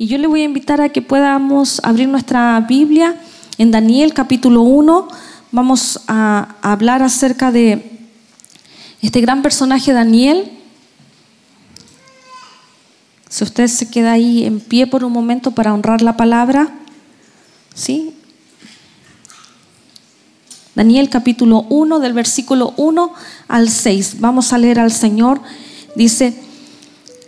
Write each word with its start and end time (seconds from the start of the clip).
Y 0.00 0.06
yo 0.06 0.16
le 0.16 0.28
voy 0.28 0.42
a 0.42 0.44
invitar 0.44 0.80
a 0.80 0.90
que 0.90 1.02
podamos 1.02 1.80
abrir 1.82 2.08
nuestra 2.08 2.60
Biblia 2.60 3.20
en 3.58 3.72
Daniel 3.72 4.14
capítulo 4.14 4.62
1. 4.62 5.08
Vamos 5.50 6.02
a 6.06 6.54
hablar 6.62 7.02
acerca 7.02 7.50
de 7.50 7.98
este 9.02 9.20
gran 9.20 9.42
personaje 9.42 9.92
Daniel. 9.92 10.52
Si 13.28 13.42
usted 13.42 13.66
se 13.66 13.90
queda 13.90 14.12
ahí 14.12 14.44
en 14.44 14.60
pie 14.60 14.86
por 14.86 15.02
un 15.02 15.10
momento 15.10 15.50
para 15.50 15.74
honrar 15.74 16.00
la 16.00 16.16
palabra, 16.16 16.72
¿sí? 17.74 18.14
Daniel 20.76 21.10
capítulo 21.10 21.66
1 21.70 21.98
del 21.98 22.12
versículo 22.12 22.72
1 22.76 23.12
al 23.48 23.68
6. 23.68 24.20
Vamos 24.20 24.52
a 24.52 24.58
leer 24.58 24.78
al 24.78 24.92
Señor. 24.92 25.40
Dice, 25.96 26.40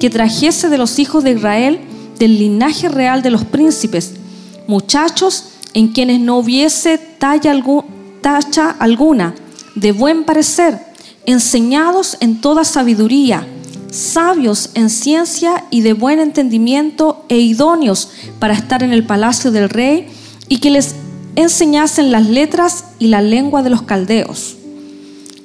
que 0.00 0.10
trajese 0.10 0.68
de 0.68 0.78
los 0.78 0.98
hijos 0.98 1.22
de 1.22 1.32
Israel, 1.32 1.78
del 2.18 2.38
linaje 2.38 2.88
real 2.88 3.22
de 3.22 3.30
los 3.30 3.44
príncipes, 3.44 4.14
muchachos 4.66 5.44
en 5.74 5.88
quienes 5.88 6.20
no 6.20 6.38
hubiese 6.38 6.98
talla 6.98 7.54
tacha 8.20 8.70
alguna, 8.70 9.34
de 9.76 9.92
buen 9.92 10.24
parecer, 10.24 10.78
enseñados 11.26 12.16
en 12.20 12.40
toda 12.40 12.64
sabiduría, 12.64 13.46
sabios 13.90 14.70
en 14.74 14.88
ciencia 14.90 15.64
y 15.70 15.82
de 15.82 15.92
buen 15.92 16.18
entendimiento 16.18 17.24
e 17.28 17.38
idóneos 17.38 18.10
para 18.38 18.54
estar 18.54 18.82
en 18.82 18.92
el 18.92 19.04
palacio 19.04 19.50
del 19.50 19.68
rey 19.68 20.08
y 20.48 20.58
que 20.58 20.70
les 20.70 20.94
enseñasen 21.36 22.10
las 22.10 22.26
letras 22.26 22.84
y 22.98 23.08
la 23.08 23.20
lengua 23.20 23.62
de 23.62 23.70
los 23.70 23.82
caldeos. 23.82 24.56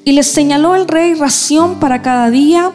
Y 0.05 0.13
les 0.13 0.27
señaló 0.27 0.75
el 0.75 0.87
rey 0.87 1.13
ración 1.13 1.79
para 1.79 2.01
cada 2.01 2.29
día 2.29 2.71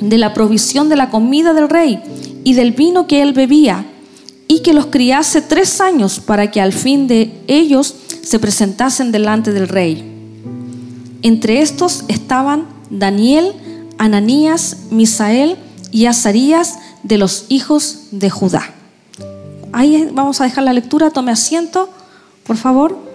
de 0.00 0.18
la 0.18 0.34
provisión 0.34 0.88
de 0.88 0.96
la 0.96 1.10
comida 1.10 1.52
del 1.54 1.68
rey 1.68 2.00
y 2.44 2.54
del 2.54 2.72
vino 2.72 3.06
que 3.06 3.22
él 3.22 3.32
bebía, 3.32 3.86
y 4.48 4.60
que 4.60 4.72
los 4.72 4.86
criase 4.86 5.42
tres 5.42 5.80
años 5.80 6.20
para 6.20 6.50
que 6.50 6.60
al 6.60 6.72
fin 6.72 7.06
de 7.08 7.32
ellos 7.46 7.94
se 8.22 8.38
presentasen 8.38 9.12
delante 9.12 9.52
del 9.52 9.68
rey. 9.68 10.04
Entre 11.22 11.60
estos 11.60 12.04
estaban 12.08 12.66
Daniel, 12.90 13.52
Ananías, 13.98 14.78
Misael 14.90 15.56
y 15.90 16.06
Azarías 16.06 16.78
de 17.02 17.18
los 17.18 17.46
hijos 17.48 18.08
de 18.12 18.30
Judá. 18.30 18.70
Ahí 19.72 20.08
vamos 20.12 20.40
a 20.40 20.44
dejar 20.44 20.64
la 20.64 20.72
lectura, 20.72 21.10
tome 21.10 21.32
asiento, 21.32 21.88
por 22.46 22.56
favor. 22.56 23.05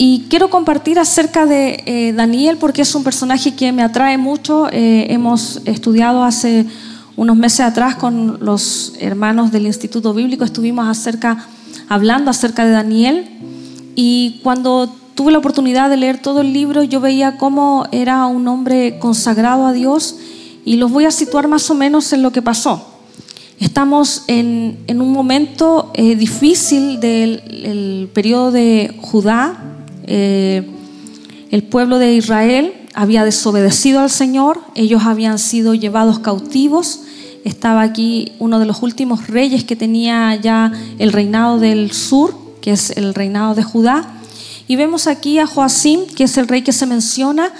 Y 0.00 0.26
quiero 0.30 0.48
compartir 0.48 1.00
acerca 1.00 1.44
de 1.44 1.82
eh, 1.84 2.12
Daniel 2.12 2.56
porque 2.56 2.82
es 2.82 2.94
un 2.94 3.02
personaje 3.02 3.56
que 3.56 3.72
me 3.72 3.82
atrae 3.82 4.16
mucho. 4.16 4.68
Eh, 4.70 5.08
hemos 5.10 5.60
estudiado 5.64 6.22
hace 6.22 6.66
unos 7.16 7.36
meses 7.36 7.60
atrás 7.60 7.96
con 7.96 8.38
los 8.40 8.92
hermanos 9.00 9.50
del 9.50 9.66
Instituto 9.66 10.14
Bíblico, 10.14 10.44
estuvimos 10.44 10.86
acerca, 10.86 11.48
hablando 11.88 12.30
acerca 12.30 12.64
de 12.64 12.70
Daniel. 12.70 13.28
Y 13.96 14.38
cuando 14.44 14.88
tuve 15.16 15.32
la 15.32 15.38
oportunidad 15.38 15.90
de 15.90 15.96
leer 15.96 16.22
todo 16.22 16.42
el 16.42 16.52
libro, 16.52 16.84
yo 16.84 17.00
veía 17.00 17.36
cómo 17.36 17.88
era 17.90 18.24
un 18.26 18.46
hombre 18.46 19.00
consagrado 19.00 19.66
a 19.66 19.72
Dios 19.72 20.14
y 20.64 20.76
los 20.76 20.92
voy 20.92 21.06
a 21.06 21.10
situar 21.10 21.48
más 21.48 21.68
o 21.70 21.74
menos 21.74 22.12
en 22.12 22.22
lo 22.22 22.30
que 22.30 22.40
pasó. 22.40 22.86
Estamos 23.58 24.22
en, 24.28 24.78
un 24.88 25.10
momento 25.10 25.90
eh, 25.94 26.14
difícil 26.14 27.00
del 27.00 28.08
periodo 28.14 28.52
de 28.52 28.94
Judá, 29.00 29.77
eh, 30.10 30.66
el 31.50 31.62
pueblo 31.64 31.98
de 31.98 32.14
Israel 32.14 32.72
había 32.94 33.24
desobedecido 33.24 34.00
al 34.00 34.08
Señor, 34.08 34.60
ellos 34.74 35.02
habían 35.04 35.38
sido 35.38 35.74
llevados 35.74 36.18
cautivos. 36.18 37.00
Estaba 37.44 37.82
aquí 37.82 38.32
uno 38.38 38.58
de 38.58 38.64
los 38.64 38.82
últimos 38.82 39.26
reyes 39.26 39.64
que 39.64 39.76
tenía 39.76 40.34
ya 40.36 40.72
el 40.98 41.12
reinado 41.12 41.58
del 41.58 41.92
sur, 41.92 42.34
que 42.62 42.72
es 42.72 42.90
el 42.96 43.14
reinado 43.14 43.54
de 43.54 43.62
Judá. 43.62 44.14
Y 44.66 44.76
vemos 44.76 45.06
aquí 45.06 45.38
a 45.38 45.46
Joacim, 45.46 46.06
que 46.06 46.24
es 46.24 46.38
el 46.38 46.48
rey 46.48 46.62
que 46.62 46.72
se 46.72 46.86
menciona, 46.86 47.52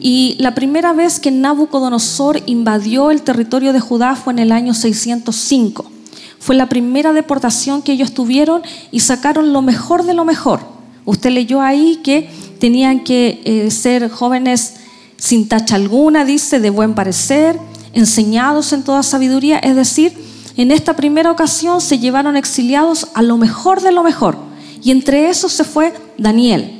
y 0.00 0.36
la 0.38 0.54
primera 0.54 0.92
vez 0.92 1.18
que 1.18 1.32
Nabucodonosor 1.32 2.40
invadió 2.46 3.10
el 3.10 3.22
territorio 3.22 3.72
de 3.72 3.80
Judá 3.80 4.14
fue 4.14 4.32
en 4.32 4.38
el 4.38 4.52
año 4.52 4.74
605. 4.74 5.90
Fue 6.38 6.54
la 6.54 6.68
primera 6.68 7.12
deportación 7.12 7.82
que 7.82 7.92
ellos 7.92 8.14
tuvieron 8.14 8.62
y 8.92 9.00
sacaron 9.00 9.52
lo 9.52 9.62
mejor 9.62 10.04
de 10.04 10.14
lo 10.14 10.24
mejor 10.24 10.75
Usted 11.06 11.30
leyó 11.30 11.62
ahí 11.62 12.00
que 12.02 12.28
tenían 12.58 13.04
que 13.04 13.40
eh, 13.44 13.70
ser 13.70 14.10
jóvenes 14.10 14.74
sin 15.16 15.48
tacha 15.48 15.76
alguna, 15.76 16.24
dice, 16.24 16.60
de 16.60 16.68
buen 16.68 16.94
parecer, 16.94 17.58
enseñados 17.94 18.72
en 18.72 18.82
toda 18.82 19.02
sabiduría. 19.02 19.58
Es 19.58 19.76
decir, 19.76 20.12
en 20.56 20.72
esta 20.72 20.96
primera 20.96 21.30
ocasión 21.30 21.80
se 21.80 21.98
llevaron 21.98 22.36
exiliados 22.36 23.08
a 23.14 23.22
lo 23.22 23.38
mejor 23.38 23.80
de 23.80 23.92
lo 23.92 24.02
mejor. 24.02 24.36
Y 24.82 24.90
entre 24.90 25.30
esos 25.30 25.52
se 25.52 25.64
fue 25.64 25.94
Daniel 26.18 26.72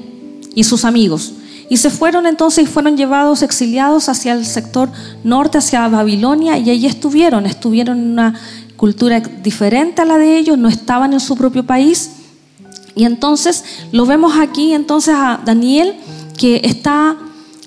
y 0.54 0.64
sus 0.64 0.84
amigos. 0.84 1.32
Y 1.68 1.76
se 1.78 1.90
fueron 1.90 2.26
entonces 2.26 2.64
y 2.64 2.66
fueron 2.66 2.96
llevados 2.96 3.42
exiliados 3.42 4.08
hacia 4.08 4.32
el 4.32 4.44
sector 4.44 4.90
norte, 5.24 5.58
hacia 5.58 5.86
Babilonia, 5.88 6.58
y 6.58 6.70
allí 6.70 6.86
estuvieron. 6.86 7.46
Estuvieron 7.46 7.98
en 7.98 8.10
una 8.10 8.34
cultura 8.76 9.20
diferente 9.20 10.02
a 10.02 10.04
la 10.04 10.18
de 10.18 10.36
ellos, 10.36 10.58
no 10.58 10.68
estaban 10.68 11.12
en 11.12 11.20
su 11.20 11.36
propio 11.36 11.64
país 11.64 12.10
y 12.96 13.04
entonces 13.04 13.62
lo 13.92 14.06
vemos 14.06 14.38
aquí 14.38 14.72
entonces 14.72 15.14
a 15.14 15.40
Daniel 15.44 15.94
que 16.36 16.62
está 16.64 17.16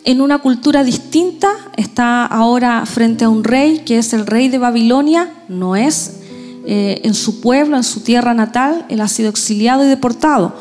en 0.04 0.22
una 0.22 0.40
cultura 0.40 0.84
distinta, 0.84 1.50
está 1.78 2.26
ahora 2.26 2.86
frente 2.88 3.26
a 3.26 3.30
un 3.30 3.44
rey 3.44 3.84
que 3.86 4.00
es 4.00 4.12
el 4.14 4.26
rey 4.26 4.50
de 4.50 4.58
Babilonia, 4.58 5.32
no 5.48 5.76
es 5.76 6.16
eh, 6.66 7.02
en 7.04 7.14
su 7.14 7.42
pueblo, 7.42 7.78
en 7.78 7.84
su 7.84 8.00
tierra 8.00 8.34
natal, 8.34 8.86
él 8.90 9.02
ha 9.02 9.08
sido 9.08 9.30
exiliado 9.30 9.84
y 9.84 9.88
deportado. 9.88 10.56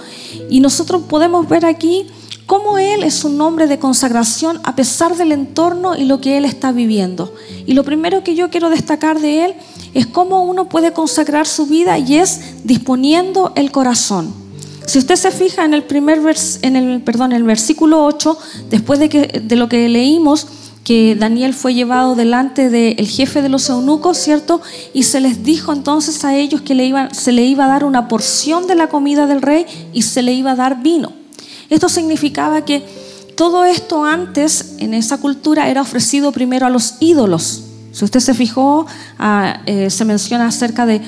Y 0.51 0.61
nosotros 0.61 1.03
podemos 1.09 1.49
ver 1.49 1.65
aquí 1.65 2.07
cómo 2.45 2.77
él 2.77 3.05
es 3.05 3.25
un 3.25 3.41
hombre 3.41 3.69
de 3.69 3.79
consagración 3.79 4.61
a 4.65 4.77
pesar 4.77 5.17
del 5.17 5.33
entorno 5.33 5.97
y 5.97 6.05
lo 6.05 6.21
que 6.21 6.37
él 6.37 6.45
está 6.45 6.73
viviendo. 6.73 7.33
Y 7.67 7.73
lo 7.73 7.85
primero 7.85 8.23
que 8.23 8.35
yo 8.35 8.51
quiero 8.51 8.69
destacar 8.69 9.19
de 9.21 9.47
él 9.47 9.55
es 9.95 10.07
cómo 10.07 10.45
uno 10.45 10.69
puede 10.69 10.93
consagrar 10.93 11.47
su 11.47 11.67
vida 11.67 11.99
y 11.99 12.17
es 12.17 12.65
disponiendo 12.65 13.53
el 13.55 13.71
corazón. 13.71 14.48
Si 14.89 14.99
usted 14.99 15.17
se 15.17 15.31
fija 15.31 15.67
en 15.67 15.75
el 15.75 15.83
primer 15.83 16.19
en 16.63 16.75
el, 16.75 17.03
perdón, 17.03 17.33
el 17.33 17.43
versículo 17.43 18.07
8, 18.07 18.39
después 18.71 18.99
de, 18.99 19.11
que, 19.11 19.43
de 19.45 19.55
lo 19.55 19.69
que 19.69 19.87
leímos, 19.87 20.47
que 20.83 21.15
Daniel 21.15 21.53
fue 21.53 21.75
llevado 21.75 22.15
delante 22.15 22.71
del 22.71 23.07
jefe 23.07 23.43
de 23.43 23.51
los 23.51 23.69
eunucos, 23.69 24.17
¿cierto? 24.17 24.63
Y 24.95 25.03
se 25.03 25.21
les 25.21 25.45
dijo 25.45 25.75
entonces 25.75 26.25
a 26.25 26.35
ellos 26.35 26.63
que 26.63 26.75
le 26.75 26.87
iba, 26.87 27.13
se 27.13 27.33
le 27.33 27.45
iba 27.45 27.67
a 27.67 27.69
dar 27.69 27.85
una 27.85 28.09
porción 28.09 28.67
de 28.67 28.77
la 28.77 28.89
comida 28.89 29.27
del 29.27 29.43
rey 29.43 29.67
y 29.93 30.01
se 30.01 30.23
le 30.23 30.33
iba 30.33 30.53
a 30.53 30.57
dar 30.57 30.83
vino. 30.83 31.13
Esto 31.69 31.91
significaba 31.91 32.65
que 32.65 32.83
todo 33.37 33.67
esto 33.67 34.07
antes 34.07 34.77
en 34.79 34.95
esa 34.95 35.19
cultura 35.19 35.69
era 35.69 35.83
ofrecido 35.83 36.33
primero 36.33 36.65
a 36.65 36.71
los 36.71 36.95
ídolos. 37.01 37.65
Si 37.93 38.07
usted 38.07 38.21
se 38.21 38.33
fijó, 38.33 38.87
ah, 39.19 39.61
eh, 39.67 39.91
se 39.91 40.07
menciona 40.07 40.47
acerca 40.47 40.87
de 40.87 41.03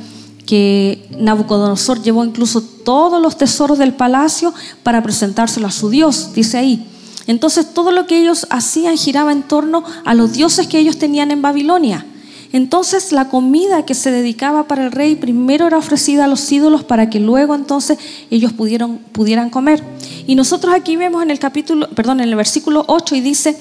que 0.50 1.06
Nabucodonosor 1.16 2.02
llevó 2.02 2.24
incluso 2.24 2.60
todos 2.60 3.22
los 3.22 3.38
tesoros 3.38 3.78
del 3.78 3.94
palacio 3.94 4.52
para 4.82 5.00
presentárselo 5.00 5.68
a 5.68 5.70
su 5.70 5.90
Dios, 5.90 6.32
dice 6.34 6.58
ahí. 6.58 6.88
Entonces 7.28 7.72
todo 7.72 7.92
lo 7.92 8.08
que 8.08 8.20
ellos 8.20 8.48
hacían 8.50 8.96
giraba 8.96 9.30
en 9.30 9.44
torno 9.44 9.84
a 10.04 10.12
los 10.12 10.32
dioses 10.32 10.66
que 10.66 10.80
ellos 10.80 10.98
tenían 10.98 11.30
en 11.30 11.40
Babilonia. 11.40 12.04
Entonces 12.52 13.12
la 13.12 13.28
comida 13.28 13.86
que 13.86 13.94
se 13.94 14.10
dedicaba 14.10 14.66
para 14.66 14.84
el 14.84 14.90
rey 14.90 15.14
primero 15.14 15.68
era 15.68 15.78
ofrecida 15.78 16.24
a 16.24 16.26
los 16.26 16.50
ídolos 16.50 16.82
para 16.82 17.10
que 17.10 17.20
luego 17.20 17.54
entonces 17.54 17.98
ellos 18.28 18.52
pudieron, 18.52 18.98
pudieran 19.12 19.50
comer. 19.50 19.84
Y 20.26 20.34
nosotros 20.34 20.74
aquí 20.74 20.96
vemos 20.96 21.22
en 21.22 21.30
el 21.30 21.38
capítulo, 21.38 21.88
perdón, 21.90 22.18
en 22.18 22.28
el 22.28 22.34
versículo 22.34 22.82
8 22.88 23.14
y 23.14 23.20
dice, 23.20 23.56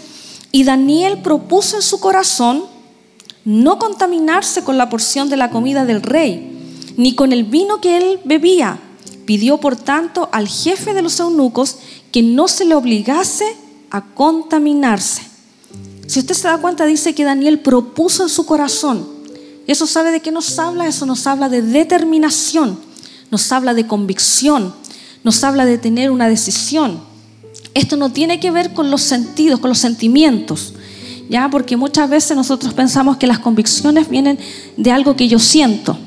y 0.51 0.63
Daniel 0.63 1.19
propuso 1.21 1.75
en 1.75 1.83
su 1.83 1.99
corazón 1.99 2.63
no 3.45 3.77
contaminarse 3.77 4.63
con 4.63 4.79
la 4.79 4.89
porción 4.89 5.29
de 5.29 5.37
la 5.37 5.51
comida 5.51 5.85
del 5.85 6.01
rey 6.01 6.55
ni 6.99 7.15
con 7.15 7.31
el 7.31 7.45
vino 7.45 7.79
que 7.79 7.95
él 7.95 8.19
bebía. 8.25 8.77
Pidió, 9.25 9.57
por 9.57 9.77
tanto, 9.77 10.27
al 10.33 10.49
jefe 10.49 10.93
de 10.93 11.01
los 11.01 11.17
eunucos 11.21 11.77
que 12.11 12.21
no 12.21 12.49
se 12.49 12.65
le 12.65 12.75
obligase 12.75 13.45
a 13.89 14.03
contaminarse. 14.03 15.21
Si 16.07 16.19
usted 16.19 16.35
se 16.35 16.49
da 16.49 16.57
cuenta, 16.57 16.85
dice 16.85 17.15
que 17.15 17.23
Daniel 17.23 17.59
propuso 17.59 18.23
en 18.23 18.27
su 18.27 18.45
corazón. 18.45 19.07
Eso 19.65 19.87
sabe 19.87 20.11
de 20.11 20.19
qué 20.19 20.33
nos 20.33 20.59
habla, 20.59 20.87
eso 20.87 21.05
nos 21.05 21.25
habla 21.25 21.47
de 21.47 21.61
determinación, 21.61 22.77
nos 23.31 23.49
habla 23.53 23.73
de 23.73 23.87
convicción, 23.87 24.73
nos 25.23 25.41
habla 25.45 25.63
de 25.63 25.77
tener 25.77 26.11
una 26.11 26.27
decisión. 26.27 26.99
Esto 27.75 27.95
no 27.95 28.11
tiene 28.11 28.41
que 28.41 28.51
ver 28.51 28.73
con 28.73 28.91
los 28.91 29.03
sentidos, 29.03 29.61
con 29.61 29.69
los 29.69 29.79
sentimientos, 29.79 30.73
¿ya? 31.29 31.49
Porque 31.49 31.77
muchas 31.77 32.09
veces 32.09 32.35
nosotros 32.35 32.73
pensamos 32.73 33.15
que 33.15 33.27
las 33.27 33.39
convicciones 33.39 34.09
vienen 34.09 34.37
de 34.75 34.91
algo 34.91 35.15
que 35.15 35.29
yo 35.29 35.39
siento. 35.39 35.97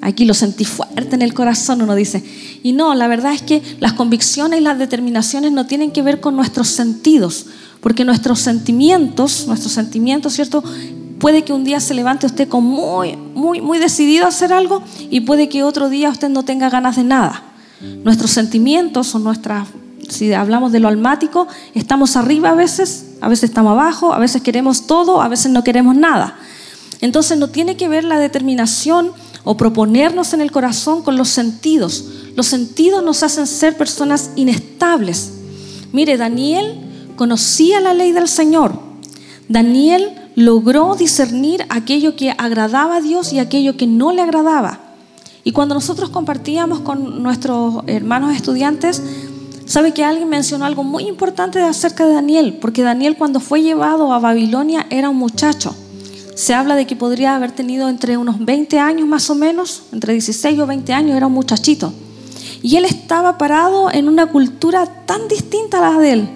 Aquí 0.00 0.24
lo 0.24 0.34
sentí 0.34 0.64
fuerte 0.64 1.14
en 1.14 1.22
el 1.22 1.34
corazón, 1.34 1.82
uno 1.82 1.94
dice. 1.94 2.22
Y 2.62 2.72
no, 2.72 2.94
la 2.94 3.08
verdad 3.08 3.32
es 3.32 3.42
que 3.42 3.62
las 3.80 3.92
convicciones 3.94 4.60
y 4.60 4.62
las 4.62 4.78
determinaciones 4.78 5.52
no 5.52 5.66
tienen 5.66 5.90
que 5.90 6.02
ver 6.02 6.20
con 6.20 6.36
nuestros 6.36 6.68
sentidos, 6.68 7.46
porque 7.80 8.04
nuestros 8.04 8.40
sentimientos, 8.40 9.46
nuestros 9.46 9.72
sentimientos, 9.72 10.34
¿cierto? 10.34 10.62
Puede 11.18 11.44
que 11.44 11.52
un 11.52 11.64
día 11.64 11.80
se 11.80 11.94
levante 11.94 12.26
usted 12.26 12.48
con 12.48 12.64
muy, 12.64 13.16
muy, 13.16 13.60
muy 13.60 13.78
decidido 13.78 14.26
a 14.26 14.28
hacer 14.28 14.52
algo 14.52 14.82
y 15.10 15.20
puede 15.20 15.48
que 15.48 15.62
otro 15.62 15.88
día 15.88 16.10
usted 16.10 16.28
no 16.28 16.44
tenga 16.44 16.68
ganas 16.68 16.96
de 16.96 17.04
nada. 17.04 17.42
Nuestros 18.04 18.30
sentimientos 18.30 19.06
son 19.06 19.24
nuestras, 19.24 19.68
si 20.08 20.32
hablamos 20.32 20.72
de 20.72 20.80
lo 20.80 20.88
almático, 20.88 21.46
estamos 21.74 22.16
arriba 22.16 22.50
a 22.50 22.54
veces, 22.54 23.06
a 23.20 23.28
veces 23.28 23.50
estamos 23.50 23.72
abajo, 23.72 24.12
a 24.12 24.18
veces 24.18 24.42
queremos 24.42 24.86
todo, 24.86 25.20
a 25.20 25.28
veces 25.28 25.52
no 25.52 25.64
queremos 25.64 25.96
nada. 25.96 26.36
Entonces 27.00 27.38
no 27.38 27.48
tiene 27.48 27.76
que 27.76 27.88
ver 27.88 28.04
la 28.04 28.18
determinación 28.18 29.12
o 29.46 29.56
proponernos 29.56 30.34
en 30.34 30.40
el 30.40 30.50
corazón 30.50 31.02
con 31.02 31.16
los 31.16 31.28
sentidos. 31.28 32.04
Los 32.34 32.48
sentidos 32.48 33.02
nos 33.04 33.22
hacen 33.22 33.46
ser 33.46 33.76
personas 33.76 34.30
inestables. 34.34 35.34
Mire, 35.92 36.16
Daniel 36.16 37.14
conocía 37.14 37.80
la 37.80 37.94
ley 37.94 38.10
del 38.10 38.26
Señor. 38.26 38.72
Daniel 39.48 40.10
logró 40.34 40.96
discernir 40.96 41.64
aquello 41.68 42.16
que 42.16 42.32
agradaba 42.32 42.96
a 42.96 43.00
Dios 43.00 43.32
y 43.32 43.38
aquello 43.38 43.76
que 43.76 43.86
no 43.86 44.12
le 44.12 44.20
agradaba. 44.20 44.80
Y 45.44 45.52
cuando 45.52 45.76
nosotros 45.76 46.10
compartíamos 46.10 46.80
con 46.80 47.22
nuestros 47.22 47.84
hermanos 47.86 48.34
estudiantes, 48.34 49.00
sabe 49.64 49.94
que 49.94 50.02
alguien 50.02 50.28
mencionó 50.28 50.64
algo 50.64 50.82
muy 50.82 51.04
importante 51.04 51.62
acerca 51.62 52.04
de 52.04 52.14
Daniel, 52.14 52.58
porque 52.60 52.82
Daniel 52.82 53.16
cuando 53.16 53.38
fue 53.38 53.62
llevado 53.62 54.12
a 54.12 54.18
Babilonia 54.18 54.88
era 54.90 55.08
un 55.08 55.16
muchacho. 55.18 55.72
Se 56.36 56.54
habla 56.54 56.76
de 56.76 56.86
que 56.86 56.94
podría 56.94 57.34
haber 57.34 57.50
tenido 57.50 57.88
entre 57.88 58.16
unos 58.16 58.38
20 58.38 58.78
años 58.78 59.08
más 59.08 59.28
o 59.28 59.34
menos, 59.34 59.82
entre 59.90 60.12
16 60.12 60.60
o 60.60 60.66
20 60.68 60.92
años, 60.92 61.16
era 61.16 61.26
un 61.26 61.32
muchachito. 61.32 61.92
Y 62.62 62.76
él 62.76 62.84
estaba 62.84 63.38
parado 63.38 63.90
en 63.90 64.08
una 64.08 64.26
cultura 64.26 64.86
tan 65.04 65.26
distinta 65.26 65.78
a 65.78 65.92
la 65.92 65.98
de 65.98 66.12
él. 66.12 66.28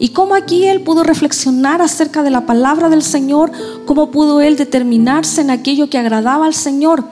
Y 0.00 0.08
cómo 0.08 0.34
aquí 0.34 0.64
él 0.64 0.80
pudo 0.80 1.04
reflexionar 1.04 1.80
acerca 1.80 2.24
de 2.24 2.30
la 2.30 2.46
palabra 2.46 2.88
del 2.88 3.02
Señor, 3.02 3.52
cómo 3.86 4.10
pudo 4.10 4.40
él 4.40 4.56
determinarse 4.56 5.42
en 5.42 5.50
aquello 5.50 5.88
que 5.88 5.98
agradaba 5.98 6.46
al 6.46 6.54
Señor 6.54 7.04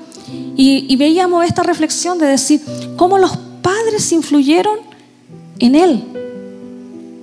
y, 0.56 0.96
veíamos 0.96 1.44
esta 1.44 1.62
reflexión 1.62 2.18
de 2.18 2.26
decir 2.26 2.60
cómo 2.96 3.18
los 3.18 3.36
padres 3.62 4.12
influyeron 4.12 4.78
en 5.58 5.74
él 5.74 6.04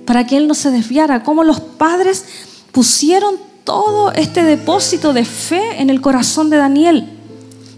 para 0.04 0.26
que 0.26 0.36
él 0.36 0.48
no 0.48 0.54
se 0.54 0.70
desviara, 0.70 1.22
cómo 1.22 1.44
los 1.44 1.60
padres 1.60 2.24
pusieron 2.72 3.36
todo 3.68 4.12
este 4.12 4.44
depósito 4.44 5.12
de 5.12 5.26
fe 5.26 5.82
en 5.82 5.90
el 5.90 6.00
corazón 6.00 6.48
de 6.48 6.56
Daniel, 6.56 7.06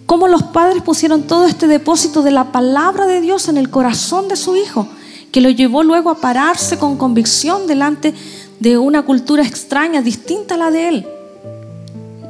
cómo 0.07 0.29
los 0.29 0.45
padres 0.45 0.85
pusieron 0.85 1.25
todo 1.25 1.47
este 1.47 1.67
depósito 1.67 2.23
de 2.23 2.31
la 2.31 2.53
palabra 2.53 3.07
de 3.07 3.21
Dios 3.21 3.49
en 3.49 3.57
el 3.57 3.71
corazón 3.71 4.29
de 4.29 4.37
su 4.37 4.55
hijo, 4.55 4.87
que 5.33 5.41
lo 5.41 5.51
llevó 5.51 5.83
luego 5.83 6.11
a 6.11 6.21
pararse 6.21 6.79
con 6.79 6.97
convicción 6.97 7.67
delante 7.67 8.15
de 8.61 8.79
una 8.79 9.03
cultura 9.03 9.43
extraña, 9.43 10.01
distinta 10.01 10.55
a 10.55 10.59
la 10.59 10.71
de 10.71 10.89
él 10.89 11.07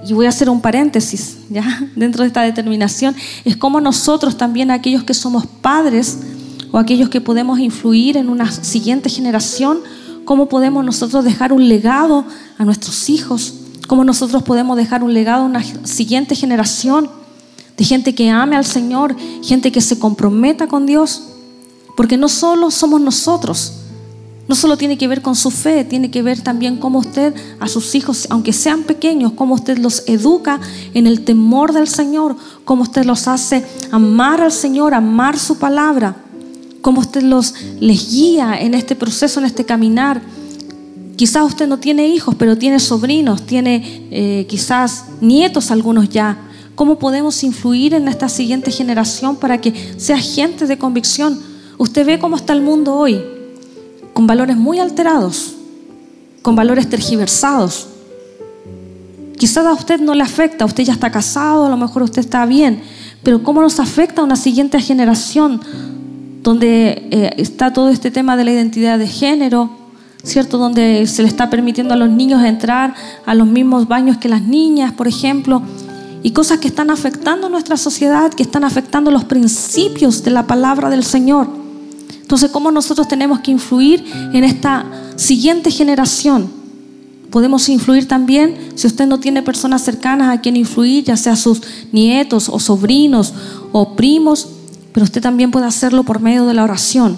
y 0.08 0.14
voy 0.14 0.24
a 0.24 0.30
hacer 0.30 0.48
un 0.48 0.62
paréntesis, 0.62 1.36
¿ya? 1.50 1.86
Dentro 1.96 2.22
de 2.22 2.28
esta 2.28 2.40
determinación, 2.40 3.14
es 3.44 3.58
como 3.58 3.78
nosotros 3.82 4.38
también, 4.38 4.70
aquellos 4.70 5.04
que 5.04 5.12
somos 5.12 5.44
padres 5.60 6.20
o 6.72 6.78
aquellos 6.78 7.10
que 7.10 7.20
podemos 7.20 7.58
influir 7.58 8.16
en 8.16 8.30
una 8.30 8.50
siguiente 8.50 9.10
generación, 9.10 9.80
cómo 10.30 10.48
podemos 10.48 10.84
nosotros 10.84 11.24
dejar 11.24 11.52
un 11.52 11.68
legado 11.68 12.24
a 12.56 12.64
nuestros 12.64 13.10
hijos, 13.10 13.52
cómo 13.88 14.04
nosotros 14.04 14.44
podemos 14.44 14.76
dejar 14.76 15.02
un 15.02 15.12
legado 15.12 15.42
a 15.42 15.46
una 15.46 15.60
siguiente 15.84 16.36
generación 16.36 17.10
de 17.76 17.84
gente 17.84 18.14
que 18.14 18.30
ame 18.30 18.54
al 18.54 18.64
Señor, 18.64 19.16
gente 19.42 19.72
que 19.72 19.80
se 19.80 19.98
comprometa 19.98 20.68
con 20.68 20.86
Dios, 20.86 21.24
porque 21.96 22.16
no 22.16 22.28
solo 22.28 22.70
somos 22.70 23.00
nosotros, 23.00 23.72
no 24.46 24.54
solo 24.54 24.76
tiene 24.76 24.96
que 24.96 25.08
ver 25.08 25.20
con 25.20 25.34
su 25.34 25.50
fe, 25.50 25.82
tiene 25.82 26.12
que 26.12 26.22
ver 26.22 26.40
también 26.42 26.76
cómo 26.76 27.00
usted 27.00 27.34
a 27.58 27.66
sus 27.66 27.96
hijos, 27.96 28.28
aunque 28.30 28.52
sean 28.52 28.84
pequeños, 28.84 29.32
cómo 29.32 29.56
usted 29.56 29.78
los 29.78 30.04
educa 30.06 30.60
en 30.94 31.08
el 31.08 31.24
temor 31.24 31.72
del 31.72 31.88
Señor, 31.88 32.36
cómo 32.64 32.82
usted 32.82 33.04
los 33.04 33.26
hace 33.26 33.66
amar 33.90 34.40
al 34.40 34.52
Señor, 34.52 34.94
amar 34.94 35.36
su 35.36 35.58
palabra, 35.58 36.14
cómo 36.80 37.00
usted 37.00 37.22
los 37.22 37.54
les 37.78 38.10
guía 38.10 38.58
en 38.60 38.74
este 38.74 38.96
proceso, 38.96 39.40
en 39.40 39.46
este 39.46 39.64
caminar. 39.64 40.22
Quizás 41.16 41.44
usted 41.44 41.68
no 41.68 41.78
tiene 41.78 42.08
hijos, 42.08 42.34
pero 42.36 42.56
tiene 42.56 42.80
sobrinos, 42.80 43.44
tiene 43.44 44.08
eh, 44.10 44.46
quizás 44.48 45.04
nietos 45.20 45.70
algunos 45.70 46.08
ya. 46.08 46.38
¿Cómo 46.74 46.98
podemos 46.98 47.42
influir 47.44 47.92
en 47.92 48.08
esta 48.08 48.28
siguiente 48.28 48.70
generación 48.70 49.36
para 49.36 49.60
que 49.60 49.94
sea 49.98 50.18
gente 50.18 50.66
de 50.66 50.78
convicción? 50.78 51.38
Usted 51.76 52.06
ve 52.06 52.18
cómo 52.18 52.36
está 52.36 52.54
el 52.54 52.62
mundo 52.62 52.94
hoy 52.94 53.20
con 54.14 54.26
valores 54.26 54.56
muy 54.56 54.78
alterados, 54.78 55.54
con 56.42 56.56
valores 56.56 56.88
tergiversados. 56.88 57.88
Quizás 59.36 59.66
a 59.66 59.72
usted 59.72 60.00
no 60.00 60.14
le 60.14 60.22
afecta, 60.22 60.64
usted 60.64 60.84
ya 60.84 60.92
está 60.92 61.10
casado, 61.10 61.66
a 61.66 61.68
lo 61.68 61.76
mejor 61.76 62.02
usted 62.02 62.20
está 62.20 62.44
bien, 62.46 62.82
pero 63.22 63.42
¿cómo 63.42 63.60
nos 63.60 63.78
afecta 63.78 64.22
a 64.22 64.24
una 64.24 64.36
siguiente 64.36 64.80
generación 64.80 65.60
donde 66.42 67.08
eh, 67.10 67.34
está 67.36 67.72
todo 67.72 67.90
este 67.90 68.10
tema 68.10 68.36
de 68.36 68.44
la 68.44 68.52
identidad 68.52 68.98
de 68.98 69.06
género, 69.06 69.70
¿cierto? 70.22 70.58
Donde 70.58 71.06
se 71.06 71.22
le 71.22 71.28
está 71.28 71.50
permitiendo 71.50 71.94
a 71.94 71.96
los 71.96 72.10
niños 72.10 72.42
entrar 72.44 72.94
a 73.26 73.34
los 73.34 73.46
mismos 73.46 73.88
baños 73.88 74.16
que 74.18 74.28
las 74.28 74.42
niñas, 74.42 74.92
por 74.92 75.08
ejemplo, 75.08 75.62
y 76.22 76.32
cosas 76.32 76.58
que 76.58 76.68
están 76.68 76.90
afectando 76.90 77.48
nuestra 77.48 77.76
sociedad, 77.76 78.32
que 78.32 78.42
están 78.42 78.64
afectando 78.64 79.10
los 79.10 79.24
principios 79.24 80.22
de 80.22 80.30
la 80.30 80.46
palabra 80.46 80.90
del 80.90 81.04
Señor. 81.04 81.48
Entonces, 82.20 82.50
¿cómo 82.50 82.70
nosotros 82.70 83.08
tenemos 83.08 83.40
que 83.40 83.50
influir 83.50 84.04
en 84.32 84.44
esta 84.44 84.84
siguiente 85.16 85.70
generación? 85.70 86.50
Podemos 87.30 87.68
influir 87.68 88.06
también, 88.06 88.56
si 88.74 88.86
usted 88.86 89.06
no 89.06 89.20
tiene 89.20 89.42
personas 89.42 89.82
cercanas 89.82 90.36
a 90.36 90.40
quien 90.40 90.56
influir, 90.56 91.04
ya 91.04 91.16
sea 91.16 91.36
sus 91.36 91.62
nietos 91.92 92.48
o 92.48 92.58
sobrinos 92.58 93.32
o 93.72 93.94
primos, 93.94 94.48
pero 94.92 95.04
usted 95.04 95.20
también 95.20 95.50
puede 95.50 95.66
hacerlo 95.66 96.02
por 96.04 96.20
medio 96.20 96.46
de 96.46 96.54
la 96.54 96.64
oración. 96.64 97.16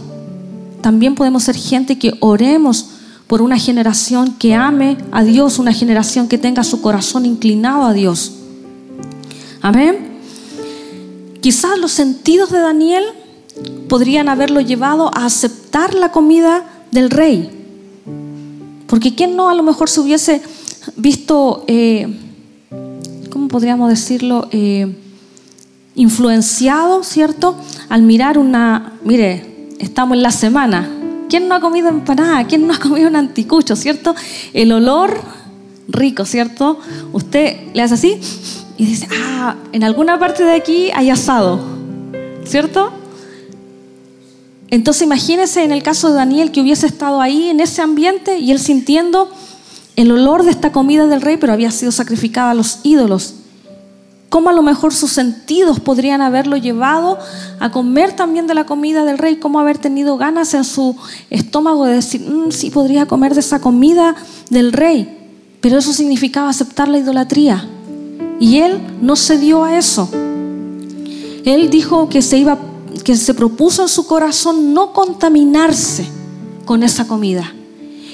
También 0.80 1.14
podemos 1.14 1.44
ser 1.44 1.56
gente 1.56 1.98
que 1.98 2.14
oremos 2.20 2.86
por 3.26 3.40
una 3.40 3.58
generación 3.58 4.34
que 4.38 4.54
ame 4.54 4.98
a 5.10 5.24
Dios, 5.24 5.58
una 5.58 5.72
generación 5.72 6.28
que 6.28 6.38
tenga 6.38 6.64
su 6.64 6.82
corazón 6.82 7.24
inclinado 7.24 7.84
a 7.84 7.92
Dios. 7.92 8.32
Amén. 9.62 10.18
Quizás 11.40 11.78
los 11.78 11.92
sentidos 11.92 12.50
de 12.50 12.60
Daniel 12.60 13.04
podrían 13.88 14.28
haberlo 14.28 14.60
llevado 14.60 15.10
a 15.14 15.24
aceptar 15.24 15.94
la 15.94 16.12
comida 16.12 16.64
del 16.90 17.10
rey. 17.10 17.50
Porque 18.86 19.14
quién 19.14 19.36
no 19.36 19.48
a 19.48 19.54
lo 19.54 19.62
mejor 19.62 19.88
se 19.88 20.00
hubiese 20.00 20.42
visto, 20.96 21.64
eh, 21.66 22.18
¿cómo 23.30 23.48
podríamos 23.48 23.88
decirlo? 23.88 24.48
Eh, 24.50 24.94
influenciado, 25.94 27.02
¿cierto? 27.02 27.56
Al 27.88 28.02
mirar 28.02 28.38
una, 28.38 28.94
mire, 29.04 29.68
estamos 29.78 30.16
en 30.16 30.22
la 30.22 30.30
semana. 30.30 30.88
¿Quién 31.28 31.48
no 31.48 31.54
ha 31.54 31.60
comido 31.60 31.88
empanada? 31.88 32.46
¿Quién 32.46 32.66
no 32.66 32.74
ha 32.74 32.78
comido 32.78 33.08
un 33.08 33.16
anticucho, 33.16 33.76
¿cierto? 33.76 34.14
El 34.52 34.72
olor 34.72 35.20
rico, 35.88 36.24
¿cierto? 36.24 36.78
Usted 37.12 37.56
le 37.74 37.82
hace 37.82 37.94
así 37.94 38.20
y 38.76 38.86
dice, 38.86 39.08
ah, 39.12 39.56
en 39.72 39.84
alguna 39.84 40.18
parte 40.18 40.44
de 40.44 40.52
aquí 40.52 40.90
hay 40.94 41.10
asado, 41.10 41.60
¿cierto? 42.44 42.92
Entonces 44.68 45.02
imagínese 45.02 45.64
en 45.64 45.72
el 45.72 45.82
caso 45.82 46.08
de 46.08 46.14
Daniel 46.14 46.50
que 46.50 46.62
hubiese 46.62 46.86
estado 46.86 47.20
ahí 47.20 47.50
en 47.50 47.60
ese 47.60 47.82
ambiente 47.82 48.38
y 48.38 48.50
él 48.52 48.58
sintiendo 48.58 49.30
el 49.96 50.10
olor 50.10 50.44
de 50.44 50.50
esta 50.50 50.72
comida 50.72 51.06
del 51.06 51.20
rey, 51.20 51.36
pero 51.36 51.52
había 51.52 51.70
sido 51.70 51.92
sacrificada 51.92 52.52
a 52.52 52.54
los 52.54 52.80
ídolos. 52.82 53.34
¿Cómo 54.32 54.48
a 54.48 54.54
lo 54.54 54.62
mejor 54.62 54.94
sus 54.94 55.12
sentidos 55.12 55.78
podrían 55.78 56.22
haberlo 56.22 56.56
llevado 56.56 57.18
a 57.60 57.70
comer 57.70 58.16
también 58.16 58.46
de 58.46 58.54
la 58.54 58.64
comida 58.64 59.04
del 59.04 59.18
rey? 59.18 59.36
¿Cómo 59.36 59.60
haber 59.60 59.76
tenido 59.76 60.16
ganas 60.16 60.54
en 60.54 60.64
su 60.64 60.96
estómago 61.28 61.84
de 61.84 61.96
decir, 61.96 62.22
mm, 62.22 62.50
sí, 62.50 62.70
podría 62.70 63.04
comer 63.04 63.34
de 63.34 63.40
esa 63.40 63.60
comida 63.60 64.14
del 64.48 64.72
rey? 64.72 65.18
Pero 65.60 65.76
eso 65.76 65.92
significaba 65.92 66.48
aceptar 66.48 66.88
la 66.88 66.96
idolatría. 66.96 67.68
Y 68.40 68.60
él 68.60 68.80
no 69.02 69.16
cedió 69.16 69.64
a 69.64 69.76
eso. 69.76 70.08
Él 71.44 71.68
dijo 71.68 72.08
que 72.08 72.22
se 72.22 72.38
iba 72.38 72.58
que 73.04 73.16
se 73.16 73.34
propuso 73.34 73.82
en 73.82 73.88
su 73.90 74.06
corazón 74.06 74.72
no 74.72 74.94
contaminarse 74.94 76.06
con 76.64 76.82
esa 76.82 77.06
comida. 77.06 77.52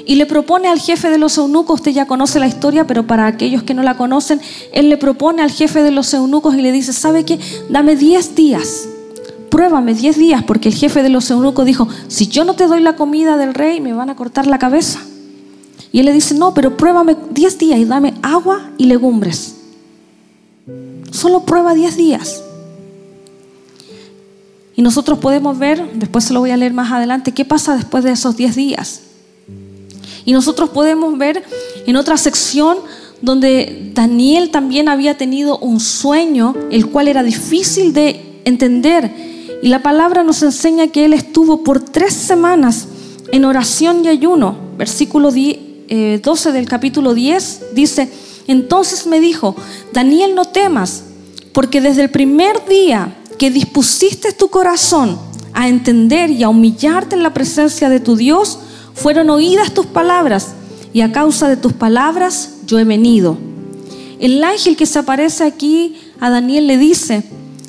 Y 0.09 0.15
le 0.15 0.25
propone 0.25 0.69
al 0.69 0.81
jefe 0.81 1.11
de 1.11 1.19
los 1.19 1.37
eunucos, 1.37 1.81
usted 1.81 1.91
ya 1.91 2.07
conoce 2.07 2.41
la 2.41 2.47
historia, 2.47 2.87
pero 2.87 3.07
para 3.07 3.27
aquellos 3.27 3.63
que 3.63 3.75
no 3.75 3.83
la 3.83 3.99
conocen, 3.99 4.41
él 4.73 4.89
le 4.89 4.97
propone 4.97 5.43
al 5.43 5.51
jefe 5.51 5.83
de 5.83 5.91
los 5.91 6.15
eunucos 6.15 6.55
y 6.55 6.63
le 6.63 6.73
dice, 6.73 6.95
¿sabe 6.95 7.27
qué? 7.27 7.39
Dame 7.69 7.95
10 7.95 8.35
días, 8.35 8.89
pruébame 9.51 9.93
10 9.93 10.17
días, 10.17 10.43
porque 10.45 10.71
el 10.71 10.75
jefe 10.75 11.03
de 11.03 11.11
los 11.11 11.31
eunucos 11.31 11.67
dijo, 11.67 11.89
si 12.09 12.27
yo 12.27 12.47
no 12.47 12.55
te 12.55 12.67
doy 12.67 12.81
la 12.81 12.97
comida 12.97 13.37
del 13.37 13.53
rey, 13.53 13.83
me 13.83 13.93
van 13.93 14.09
a 14.09 14.17
cortar 14.17 14.47
la 14.47 14.59
cabeza. 14.59 14.99
Y 15.93 15.99
él 15.99 16.07
le 16.07 16.15
dice, 16.15 16.35
no, 16.35 16.55
pero 16.55 16.75
pruébame 16.75 17.15
10 17.33 17.59
días 17.59 17.79
y 17.79 17.85
dame 17.85 18.15
agua 18.23 18.71
y 18.79 18.87
legumbres. 18.87 19.57
Solo 21.11 21.45
prueba 21.45 21.75
10 21.75 21.97
días. 21.99 22.43
Y 24.75 24.81
nosotros 24.81 25.19
podemos 25.19 25.59
ver, 25.59 25.87
después 25.97 26.25
se 26.25 26.33
lo 26.33 26.41
voy 26.41 26.51
a 26.51 26.57
leer 26.57 26.73
más 26.73 26.91
adelante, 26.93 27.33
qué 27.33 27.45
pasa 27.45 27.77
después 27.77 28.05
de 28.05 28.13
esos 28.13 28.39
10 28.39 28.57
días. 28.57 29.03
Y 30.29 30.33
nosotros 30.33 30.69
podemos 30.69 31.17
ver 31.17 31.43
en 31.87 31.97
otra 31.97 32.19
sección 32.19 32.77
donde 33.23 33.93
Daniel 33.95 34.51
también 34.51 34.91
había 34.91 35.17
tenido 35.17 35.57
un 35.57 35.81
sueño, 35.81 36.55
el 36.71 36.91
cual 36.91 37.09
era 37.09 37.23
difícil 37.23 37.95
de 37.95 38.43
entender. 38.45 39.11
Y 39.63 39.69
la 39.69 39.83
palabra 39.83 40.25
nos 40.25 40.43
enseña 40.43 40.89
que 40.89 41.07
él 41.07 41.15
estuvo 41.15 41.65
por 41.65 41.81
tres 41.81 42.13
semanas 42.13 42.89
en 43.33 43.47
oración 43.47 44.05
y 44.05 44.09
ayuno. 44.09 44.55
Versículo 44.77 45.31
12 45.31 45.59
eh, 45.89 46.21
del 46.53 46.69
capítulo 46.69 47.15
10 47.15 47.75
dice, 47.75 48.11
entonces 48.47 49.07
me 49.07 49.21
dijo, 49.21 49.57
Daniel 49.95 50.35
no 50.35 50.45
temas, 50.45 51.05
porque 51.55 51.81
desde 51.81 52.03
el 52.03 52.11
primer 52.11 52.67
día 52.69 53.17
que 53.39 53.51
dispusiste 53.51 54.35
tu 54.35 54.49
corazón 54.49 55.19
a 55.55 55.69
entender 55.69 56.29
y 56.29 56.43
a 56.43 56.51
humillarte 56.51 57.17
en 57.17 57.23
la 57.23 57.33
presencia 57.33 57.89
de 57.89 58.01
tu 58.01 58.15
Dios, 58.15 58.59
fueron 58.99 59.31
oídas 59.31 59.73
tus 59.73 59.87
palabras 59.87 60.55
y 60.93 61.01
a 61.03 61.13
causa 61.13 61.49
de 61.49 61.57
tus 61.57 61.73
palabras 61.73 62.57
yo 62.67 62.79
he 62.79 62.85
venido. 62.85 63.39
El 64.19 64.43
ángel 64.43 64.77
que 64.77 64.87
se 64.87 64.99
aparece 64.99 65.45
aquí 65.45 65.97
a 66.19 66.29
Daniel 66.31 66.67
le 66.67 66.77
dice, 66.77 67.23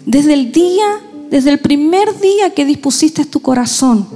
desde 0.06 0.34
el 0.34 0.52
día, 0.52 1.00
desde 1.30 1.52
el 1.52 1.60
primer 1.60 2.20
día 2.20 2.54
que 2.56 2.66
dispusiste 2.66 3.26
tu 3.26 3.40
corazón 3.42 4.08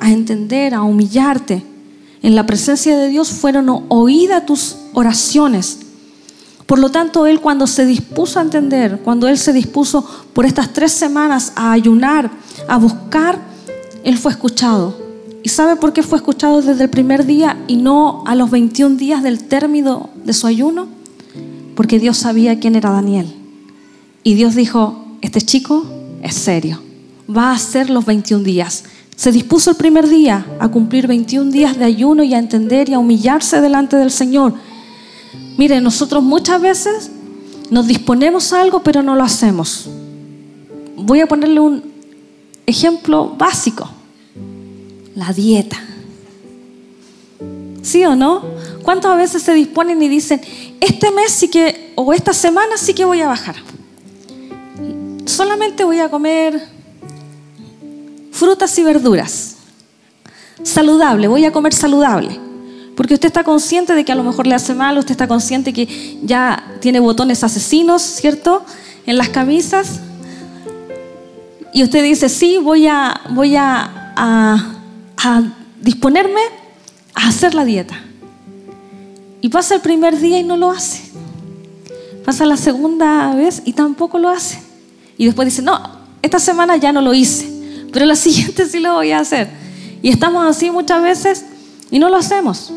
a 0.00 0.10
entender, 0.10 0.72
a 0.72 0.82
humillarte, 0.82 1.62
en 2.22 2.34
la 2.34 2.46
presencia 2.46 2.96
de 2.96 3.08
Dios 3.08 3.28
fueron 3.28 3.84
oídas 3.88 4.46
tus 4.46 4.76
oraciones. 4.94 5.80
Por 6.64 6.78
lo 6.78 6.90
tanto, 6.90 7.26
él 7.26 7.40
cuando 7.40 7.66
se 7.66 7.84
dispuso 7.84 8.38
a 8.38 8.42
entender, 8.42 9.00
cuando 9.04 9.28
él 9.28 9.36
se 9.36 9.52
dispuso 9.52 10.06
por 10.32 10.46
estas 10.46 10.72
tres 10.72 10.92
semanas 10.92 11.52
a 11.56 11.72
ayunar, 11.72 12.30
a 12.68 12.78
buscar, 12.78 13.38
él 14.04 14.16
fue 14.16 14.32
escuchado. 14.32 15.09
¿Y 15.42 15.48
sabe 15.48 15.76
por 15.76 15.92
qué 15.92 16.02
fue 16.02 16.18
escuchado 16.18 16.60
desde 16.60 16.84
el 16.84 16.90
primer 16.90 17.24
día 17.24 17.58
y 17.66 17.76
no 17.76 18.22
a 18.26 18.34
los 18.34 18.50
21 18.50 18.96
días 18.96 19.22
del 19.22 19.44
término 19.44 20.10
de 20.24 20.32
su 20.34 20.46
ayuno? 20.46 20.86
Porque 21.74 21.98
Dios 21.98 22.18
sabía 22.18 22.60
quién 22.60 22.76
era 22.76 22.90
Daniel. 22.90 23.26
Y 24.22 24.34
Dios 24.34 24.54
dijo, 24.54 25.06
este 25.22 25.40
chico 25.40 25.86
es 26.22 26.34
serio, 26.34 26.82
va 27.34 27.50
a 27.50 27.54
hacer 27.54 27.88
los 27.88 28.04
21 28.04 28.44
días. 28.44 28.84
Se 29.16 29.32
dispuso 29.32 29.70
el 29.70 29.76
primer 29.76 30.08
día 30.08 30.46
a 30.58 30.68
cumplir 30.68 31.06
21 31.06 31.50
días 31.50 31.78
de 31.78 31.84
ayuno 31.84 32.22
y 32.22 32.34
a 32.34 32.38
entender 32.38 32.88
y 32.90 32.94
a 32.94 32.98
humillarse 32.98 33.62
delante 33.62 33.96
del 33.96 34.10
Señor. 34.10 34.54
Mire, 35.56 35.80
nosotros 35.80 36.22
muchas 36.22 36.60
veces 36.60 37.10
nos 37.70 37.86
disponemos 37.86 38.52
a 38.52 38.60
algo 38.60 38.82
pero 38.82 39.02
no 39.02 39.14
lo 39.16 39.24
hacemos. 39.24 39.88
Voy 40.96 41.20
a 41.20 41.26
ponerle 41.26 41.60
un 41.60 41.82
ejemplo 42.66 43.34
básico 43.38 43.90
la 45.14 45.32
dieta. 45.32 45.78
¿Sí 47.82 48.04
o 48.04 48.14
no? 48.14 48.42
¿Cuántas 48.82 49.16
veces 49.16 49.42
se 49.42 49.54
disponen 49.54 50.02
y 50.02 50.08
dicen, 50.08 50.40
este 50.80 51.10
mes 51.10 51.32
sí 51.32 51.48
que, 51.48 51.92
o 51.96 52.12
esta 52.12 52.32
semana 52.32 52.76
sí 52.76 52.94
que 52.94 53.04
voy 53.04 53.20
a 53.20 53.28
bajar? 53.28 53.56
Solamente 55.24 55.84
voy 55.84 56.00
a 56.00 56.08
comer 56.08 56.60
frutas 58.32 58.78
y 58.78 58.82
verduras. 58.82 59.56
Saludable, 60.62 61.28
voy 61.28 61.44
a 61.44 61.52
comer 61.52 61.72
saludable. 61.72 62.38
Porque 62.96 63.14
usted 63.14 63.28
está 63.28 63.44
consciente 63.44 63.94
de 63.94 64.04
que 64.04 64.12
a 64.12 64.14
lo 64.14 64.24
mejor 64.24 64.46
le 64.46 64.54
hace 64.54 64.74
mal, 64.74 64.98
usted 64.98 65.12
está 65.12 65.26
consciente 65.26 65.72
que 65.72 66.18
ya 66.22 66.76
tiene 66.80 67.00
botones 67.00 67.42
asesinos, 67.42 68.02
¿cierto? 68.02 68.62
En 69.06 69.16
las 69.16 69.30
camisas. 69.30 70.00
Y 71.72 71.82
usted 71.82 72.02
dice, 72.02 72.28
sí, 72.28 72.58
voy 72.58 72.86
a, 72.86 73.20
voy 73.30 73.56
a, 73.56 74.12
a 74.16 74.79
a 75.22 75.42
disponerme 75.80 76.40
a 77.14 77.28
hacer 77.28 77.54
la 77.54 77.64
dieta. 77.64 78.00
Y 79.40 79.48
pasa 79.48 79.74
el 79.74 79.80
primer 79.80 80.18
día 80.18 80.38
y 80.38 80.44
no 80.44 80.56
lo 80.56 80.70
hace. 80.70 81.10
Pasa 82.24 82.44
la 82.44 82.56
segunda 82.56 83.34
vez 83.34 83.62
y 83.64 83.72
tampoco 83.72 84.18
lo 84.18 84.28
hace. 84.28 84.60
Y 85.16 85.26
después 85.26 85.46
dice, 85.46 85.62
no, 85.62 85.80
esta 86.22 86.38
semana 86.38 86.76
ya 86.76 86.92
no 86.92 87.00
lo 87.00 87.14
hice, 87.14 87.50
pero 87.92 88.06
la 88.06 88.16
siguiente 88.16 88.66
sí 88.66 88.80
lo 88.80 88.94
voy 88.94 89.12
a 89.12 89.20
hacer. 89.20 89.48
Y 90.02 90.10
estamos 90.10 90.46
así 90.46 90.70
muchas 90.70 91.02
veces 91.02 91.44
y 91.90 91.98
no 91.98 92.08
lo 92.08 92.16
hacemos. 92.16 92.72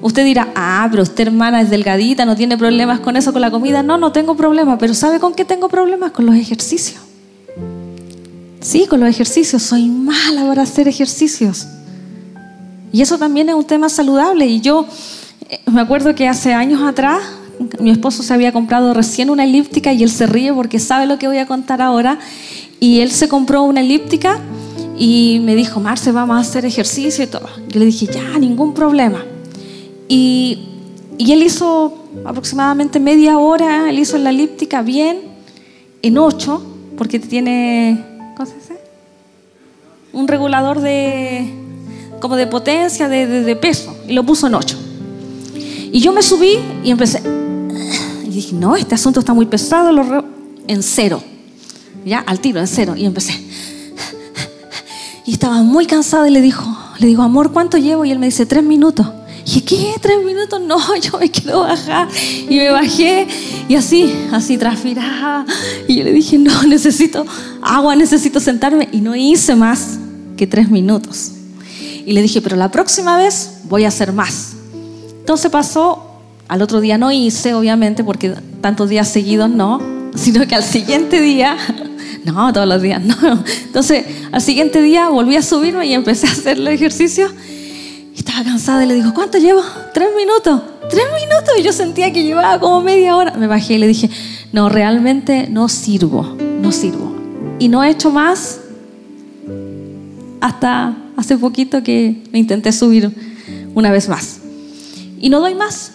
Usted 0.00 0.24
dirá, 0.24 0.48
ah, 0.56 0.88
pero 0.90 1.04
usted 1.04 1.28
hermana 1.28 1.60
es 1.60 1.70
delgadita, 1.70 2.24
no 2.24 2.34
tiene 2.34 2.58
problemas 2.58 2.98
con 2.98 3.16
eso, 3.16 3.32
con 3.32 3.40
la 3.40 3.52
comida. 3.52 3.84
No, 3.84 3.98
no 3.98 4.10
tengo 4.10 4.36
problemas, 4.36 4.76
pero 4.80 4.94
¿sabe 4.94 5.20
con 5.20 5.32
qué 5.32 5.44
tengo 5.44 5.68
problemas? 5.68 6.10
Con 6.10 6.26
los 6.26 6.34
ejercicios. 6.34 7.00
Sí, 8.62 8.86
con 8.86 9.00
los 9.00 9.08
ejercicios. 9.08 9.60
Soy 9.62 9.88
mala 9.88 10.46
para 10.46 10.62
hacer 10.62 10.86
ejercicios. 10.86 11.66
Y 12.92 13.02
eso 13.02 13.18
también 13.18 13.48
es 13.48 13.56
un 13.56 13.64
tema 13.64 13.88
saludable. 13.88 14.46
Y 14.46 14.60
yo 14.60 14.86
eh, 15.50 15.60
me 15.70 15.80
acuerdo 15.80 16.14
que 16.14 16.28
hace 16.28 16.54
años 16.54 16.80
atrás 16.80 17.20
mi 17.80 17.90
esposo 17.90 18.22
se 18.22 18.32
había 18.32 18.52
comprado 18.52 18.94
recién 18.94 19.30
una 19.30 19.44
elíptica 19.44 19.92
y 19.92 20.02
él 20.02 20.10
se 20.10 20.26
ríe 20.26 20.52
porque 20.52 20.78
sabe 20.78 21.06
lo 21.06 21.18
que 21.18 21.26
voy 21.26 21.38
a 21.38 21.46
contar 21.46 21.82
ahora. 21.82 22.20
Y 22.78 23.00
él 23.00 23.10
se 23.10 23.28
compró 23.28 23.64
una 23.64 23.80
elíptica 23.80 24.38
y 24.96 25.40
me 25.42 25.56
dijo, 25.56 25.80
Marce, 25.80 26.12
vamos 26.12 26.36
a 26.36 26.40
hacer 26.40 26.64
ejercicio 26.64 27.24
y 27.24 27.26
todo. 27.26 27.48
Yo 27.68 27.80
le 27.80 27.86
dije, 27.86 28.06
ya, 28.06 28.38
ningún 28.38 28.74
problema. 28.74 29.24
Y, 30.08 30.60
y 31.18 31.32
él 31.32 31.42
hizo 31.42 31.98
aproximadamente 32.24 33.00
media 33.00 33.38
hora, 33.38 33.90
él 33.90 33.98
hizo 33.98 34.18
la 34.18 34.30
elíptica 34.30 34.82
bien, 34.82 35.20
en 36.02 36.18
ocho, 36.18 36.64
porque 36.96 37.18
tiene 37.18 38.11
un 40.12 40.28
regulador 40.28 40.80
de 40.80 41.62
como 42.20 42.36
de 42.36 42.46
potencia, 42.46 43.08
de, 43.08 43.56
peso, 43.56 43.96
y 44.06 44.12
lo 44.12 44.24
puso 44.24 44.46
en 44.46 44.54
8. 44.54 44.78
Y 45.92 46.00
yo 46.00 46.12
me 46.12 46.22
subí 46.22 46.56
y 46.84 46.90
empecé. 46.90 47.20
Y 48.24 48.28
dije, 48.28 48.54
no, 48.54 48.76
este 48.76 48.94
asunto 48.94 49.20
está 49.20 49.34
muy 49.34 49.46
pesado, 49.46 49.90
lo 49.90 50.24
en 50.68 50.82
cero. 50.82 51.22
Ya, 52.04 52.20
al 52.20 52.38
tiro, 52.40 52.60
en 52.60 52.68
cero. 52.68 52.94
Y 52.96 53.04
empecé. 53.04 53.38
Y 55.26 55.32
estaba 55.32 55.62
muy 55.62 55.86
cansada 55.86 56.28
y 56.28 56.30
le 56.30 56.40
dijo, 56.40 56.64
le 56.98 57.08
digo, 57.08 57.22
amor, 57.22 57.52
¿cuánto 57.52 57.76
llevo? 57.76 58.04
Y 58.04 58.12
él 58.12 58.18
me 58.20 58.26
dice, 58.26 58.46
tres 58.46 58.62
minutos. 58.62 59.06
Y 59.40 59.44
dije, 59.44 59.64
¿qué? 59.64 59.94
¿Tres 60.00 60.24
minutos? 60.24 60.60
No, 60.60 60.78
yo 61.00 61.18
me 61.18 61.30
quiero 61.30 61.60
bajar. 61.60 62.08
Y 62.48 62.56
me 62.56 62.70
bajé 62.70 63.26
y 63.68 63.74
así, 63.74 64.12
así 64.30 64.56
transpiraba. 64.58 65.44
Y 65.88 65.96
yo 65.96 66.04
le 66.04 66.12
dije, 66.12 66.38
no, 66.38 66.62
necesito 66.62 67.26
agua, 67.60 67.96
necesito 67.96 68.38
sentarme. 68.40 68.88
Y 68.92 69.00
no 69.00 69.16
hice 69.16 69.56
más 69.56 69.98
tres 70.46 70.70
minutos. 70.70 71.32
Y 72.04 72.12
le 72.12 72.22
dije, 72.22 72.40
pero 72.40 72.56
la 72.56 72.70
próxima 72.70 73.16
vez 73.16 73.60
voy 73.64 73.84
a 73.84 73.88
hacer 73.88 74.12
más. 74.12 74.54
Entonces 75.20 75.50
pasó, 75.50 76.12
al 76.48 76.62
otro 76.62 76.80
día 76.80 76.98
no 76.98 77.12
hice, 77.12 77.54
obviamente, 77.54 78.04
porque 78.04 78.34
tantos 78.60 78.88
días 78.88 79.08
seguidos 79.08 79.48
no, 79.50 79.80
sino 80.14 80.46
que 80.46 80.54
al 80.54 80.64
siguiente 80.64 81.20
día, 81.20 81.56
no, 82.24 82.52
todos 82.52 82.66
los 82.66 82.82
días, 82.82 83.02
no. 83.02 83.16
Entonces, 83.64 84.04
al 84.32 84.40
siguiente 84.40 84.82
día 84.82 85.08
volví 85.08 85.36
a 85.36 85.42
subirme 85.42 85.86
y 85.86 85.94
empecé 85.94 86.26
a 86.26 86.32
hacer 86.32 86.58
el 86.58 86.68
ejercicio. 86.68 87.28
Y 88.14 88.18
estaba 88.18 88.44
cansada 88.44 88.84
y 88.84 88.88
le 88.88 88.94
digo, 88.94 89.14
¿cuánto 89.14 89.38
llevo? 89.38 89.62
Tres 89.94 90.08
minutos. 90.16 90.60
Tres 90.90 91.04
minutos. 91.14 91.54
Y 91.58 91.62
yo 91.62 91.72
sentía 91.72 92.12
que 92.12 92.24
llevaba 92.24 92.60
como 92.60 92.82
media 92.82 93.16
hora. 93.16 93.32
Me 93.32 93.46
bajé 93.46 93.74
y 93.74 93.78
le 93.78 93.86
dije, 93.86 94.10
no, 94.52 94.68
realmente 94.68 95.48
no 95.48 95.68
sirvo, 95.68 96.36
no 96.60 96.72
sirvo. 96.72 97.14
Y 97.58 97.68
no 97.68 97.82
he 97.82 97.90
hecho 97.90 98.10
más 98.10 98.60
hasta 100.42 100.96
hace 101.16 101.38
poquito 101.38 101.84
que 101.84 102.24
me 102.32 102.40
intenté 102.40 102.72
subir 102.72 103.12
una 103.76 103.92
vez 103.92 104.08
más. 104.08 104.40
Y 105.20 105.30
no 105.30 105.38
doy 105.38 105.54
más. 105.54 105.92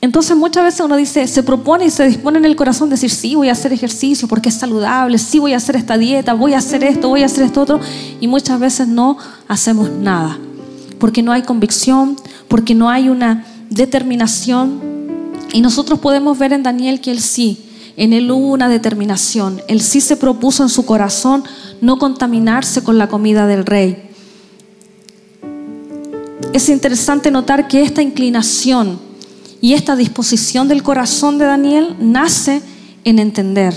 Entonces 0.00 0.36
muchas 0.36 0.62
veces 0.62 0.80
uno 0.80 0.94
dice, 0.94 1.26
se 1.26 1.42
propone 1.42 1.86
y 1.86 1.90
se 1.90 2.06
dispone 2.06 2.38
en 2.38 2.44
el 2.44 2.54
corazón 2.54 2.88
decir, 2.88 3.10
sí, 3.10 3.34
voy 3.34 3.48
a 3.48 3.52
hacer 3.52 3.72
ejercicio 3.72 4.28
porque 4.28 4.50
es 4.50 4.54
saludable, 4.54 5.18
sí, 5.18 5.40
voy 5.40 5.52
a 5.52 5.56
hacer 5.56 5.74
esta 5.74 5.98
dieta, 5.98 6.34
voy 6.34 6.54
a 6.54 6.58
hacer 6.58 6.84
esto, 6.84 7.08
voy 7.08 7.22
a 7.22 7.26
hacer 7.26 7.42
esto 7.42 7.60
otro. 7.60 7.80
Y 8.20 8.28
muchas 8.28 8.60
veces 8.60 8.86
no 8.86 9.18
hacemos 9.48 9.90
nada. 9.90 10.38
Porque 11.00 11.20
no 11.24 11.32
hay 11.32 11.42
convicción, 11.42 12.14
porque 12.46 12.76
no 12.76 12.90
hay 12.90 13.08
una 13.08 13.46
determinación. 13.68 14.80
Y 15.52 15.60
nosotros 15.60 15.98
podemos 15.98 16.38
ver 16.38 16.52
en 16.52 16.62
Daniel 16.62 17.00
que 17.00 17.10
él 17.10 17.20
sí, 17.20 17.64
en 17.96 18.12
él 18.12 18.30
hubo 18.30 18.52
una 18.52 18.68
determinación. 18.68 19.60
Él 19.66 19.80
sí 19.80 20.00
se 20.00 20.16
propuso 20.16 20.62
en 20.62 20.68
su 20.68 20.86
corazón 20.86 21.42
no 21.80 21.98
contaminarse 21.98 22.82
con 22.82 22.98
la 22.98 23.08
comida 23.08 23.46
del 23.46 23.64
rey. 23.66 24.04
es 26.52 26.68
interesante 26.68 27.30
notar 27.30 27.68
que 27.68 27.82
esta 27.82 28.02
inclinación 28.02 28.98
y 29.60 29.74
esta 29.74 29.96
disposición 29.96 30.68
del 30.68 30.82
corazón 30.82 31.38
de 31.38 31.44
Daniel 31.44 31.96
nace 32.00 32.62
en 33.04 33.18
entender. 33.18 33.74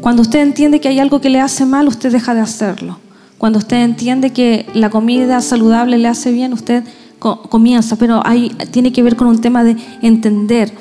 Cuando 0.00 0.22
usted 0.22 0.40
entiende 0.40 0.80
que 0.80 0.88
hay 0.88 0.98
algo 0.98 1.20
que 1.20 1.30
le 1.30 1.40
hace 1.40 1.64
mal, 1.64 1.88
usted 1.88 2.10
deja 2.10 2.34
de 2.34 2.40
hacerlo. 2.40 2.98
Cuando 3.38 3.58
usted 3.58 3.78
entiende 3.78 4.30
que 4.30 4.66
la 4.74 4.90
comida 4.90 5.40
saludable 5.40 5.98
le 5.98 6.08
hace 6.08 6.32
bien, 6.32 6.52
usted 6.52 6.84
comienza, 7.18 7.96
pero 7.96 8.20
ahí 8.24 8.50
tiene 8.70 8.92
que 8.92 9.02
ver 9.02 9.16
con 9.16 9.28
un 9.28 9.40
tema 9.40 9.62
de 9.62 9.76
entender. 10.00 10.72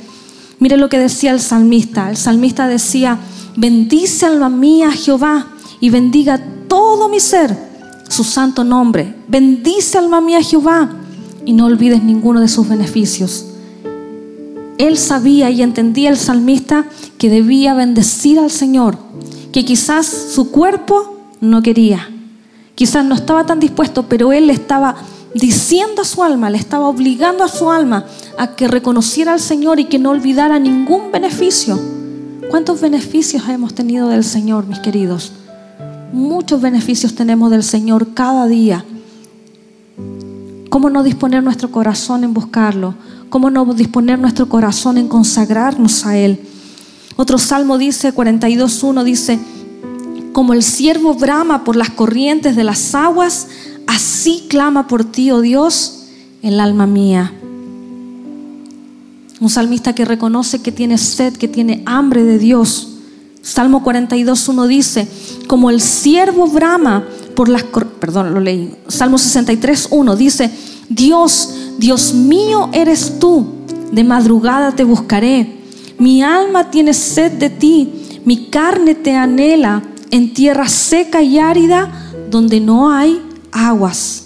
Mire 0.60 0.78
lo 0.78 0.90
que 0.90 1.00
decía 1.00 1.32
el 1.32 1.40
salmista. 1.40 2.10
El 2.10 2.18
salmista 2.18 2.68
decía, 2.68 3.20
bendice 3.56 4.26
alma 4.26 4.50
mía 4.50 4.92
Jehová 4.92 5.48
y 5.82 5.90
bendiga 5.90 6.40
todo 6.68 7.10
mi 7.10 7.20
ser 7.20 7.58
su 8.08 8.24
santo 8.24 8.64
nombre. 8.64 9.16
Bendice 9.28 9.98
alma 9.98 10.22
mía 10.22 10.42
Jehová 10.42 10.90
y 11.46 11.54
no 11.54 11.66
olvides 11.66 12.04
ninguno 12.04 12.40
de 12.40 12.48
sus 12.48 12.70
beneficios. 12.70 13.48
Él 14.78 14.98
sabía 14.98 15.50
y 15.50 15.62
entendía 15.62 16.10
el 16.10 16.18
salmista 16.18 16.86
que 17.18 17.30
debía 17.30 17.74
bendecir 17.74 18.40
al 18.40 18.52
Señor, 18.52 18.98
que 19.52 19.66
quizás 19.66 20.06
su 20.08 20.52
cuerpo 20.52 21.18
no 21.40 21.62
quería, 21.62 22.10
quizás 22.76 23.04
no 23.06 23.16
estaba 23.16 23.46
tan 23.46 23.60
dispuesto, 23.60 24.08
pero 24.08 24.34
él 24.34 24.50
estaba 24.50 24.96
diciendo 25.34 26.02
a 26.02 26.06
su 26.06 26.24
alma, 26.24 26.50
le 26.50 26.58
estaba 26.58 26.88
obligando 26.88 27.44
a 27.44 27.48
su 27.48 27.72
alma 27.72 28.06
a 28.38 28.56
que 28.56 28.68
reconociera 28.68 29.34
al 29.34 29.40
Señor 29.40 29.80
y 29.80 29.86
que 29.86 30.00
no 30.00 30.12
olvidara 30.12 30.60
ningún 30.60 31.12
beneficio. 31.12 31.80
¿Cuántos 32.50 32.82
beneficios 32.82 33.48
hemos 33.48 33.74
tenido 33.74 34.10
del 34.10 34.24
Señor, 34.24 34.68
mis 34.68 34.80
queridos? 34.80 35.32
Muchos 36.14 36.62
beneficios 36.62 37.16
tenemos 37.16 37.52
del 37.52 37.64
Señor 37.64 38.14
cada 38.14 38.48
día. 38.48 38.84
¿Cómo 40.70 40.90
no 40.90 41.04
disponer 41.04 41.44
nuestro 41.44 41.72
corazón 41.72 42.24
en 42.24 42.34
buscarlo? 42.34 42.96
¿Cómo 43.30 43.50
no 43.50 43.66
disponer 43.74 44.20
nuestro 44.20 44.50
corazón 44.50 44.98
en 44.98 45.08
consagrarnos 45.08 46.06
a 46.06 46.18
Él? 46.18 46.40
Otro 47.16 47.38
salmo 47.38 47.78
dice, 47.78 48.14
42.1 48.14 49.04
dice, 49.04 49.40
como 50.34 50.54
el 50.54 50.64
siervo 50.64 51.14
brama 51.14 51.64
por 51.64 51.76
las 51.76 51.90
corrientes 51.90 52.56
de 52.56 52.64
las 52.64 52.96
aguas, 52.96 53.48
así 53.88 54.46
clama 54.50 54.88
por 54.88 55.04
ti, 55.04 55.32
oh 55.32 55.42
Dios, 55.42 56.08
el 56.42 56.60
alma 56.60 56.88
mía. 56.88 57.34
Un 59.40 59.50
salmista 59.50 59.96
que 59.96 60.06
reconoce 60.06 60.62
que 60.62 60.72
tiene 60.72 60.98
sed, 60.98 61.36
que 61.36 61.48
tiene 61.48 61.84
hambre 61.86 62.24
de 62.24 62.38
Dios. 62.38 62.91
Salmo 63.42 63.84
42.1 63.84 64.68
dice, 64.68 65.08
como 65.48 65.70
el 65.70 65.82
siervo 65.82 66.48
brama 66.48 67.06
por 67.36 67.50
las... 67.50 67.64
Perdón, 67.64 68.34
lo 68.34 68.40
leí. 68.40 68.76
Salmo 68.88 69.18
63.1 69.18 70.16
dice, 70.16 70.52
Dios, 70.90 71.50
Dios 71.78 72.14
mío 72.14 72.70
eres 72.74 73.20
tú, 73.20 73.48
de 73.92 74.04
madrugada 74.04 74.74
te 74.74 74.84
buscaré. 74.84 75.60
Mi 75.98 76.22
alma 76.24 76.70
tiene 76.70 76.94
sed 76.94 77.34
de 77.34 77.50
ti, 77.50 78.22
mi 78.26 78.48
carne 78.48 78.96
te 78.96 79.16
anhela 79.16 79.84
en 80.12 80.34
tierra 80.34 80.68
seca 80.68 81.22
y 81.22 81.40
árida 81.40 81.92
donde 82.30 82.60
no 82.60 82.92
hay 82.92 83.22
aguas. 83.52 84.26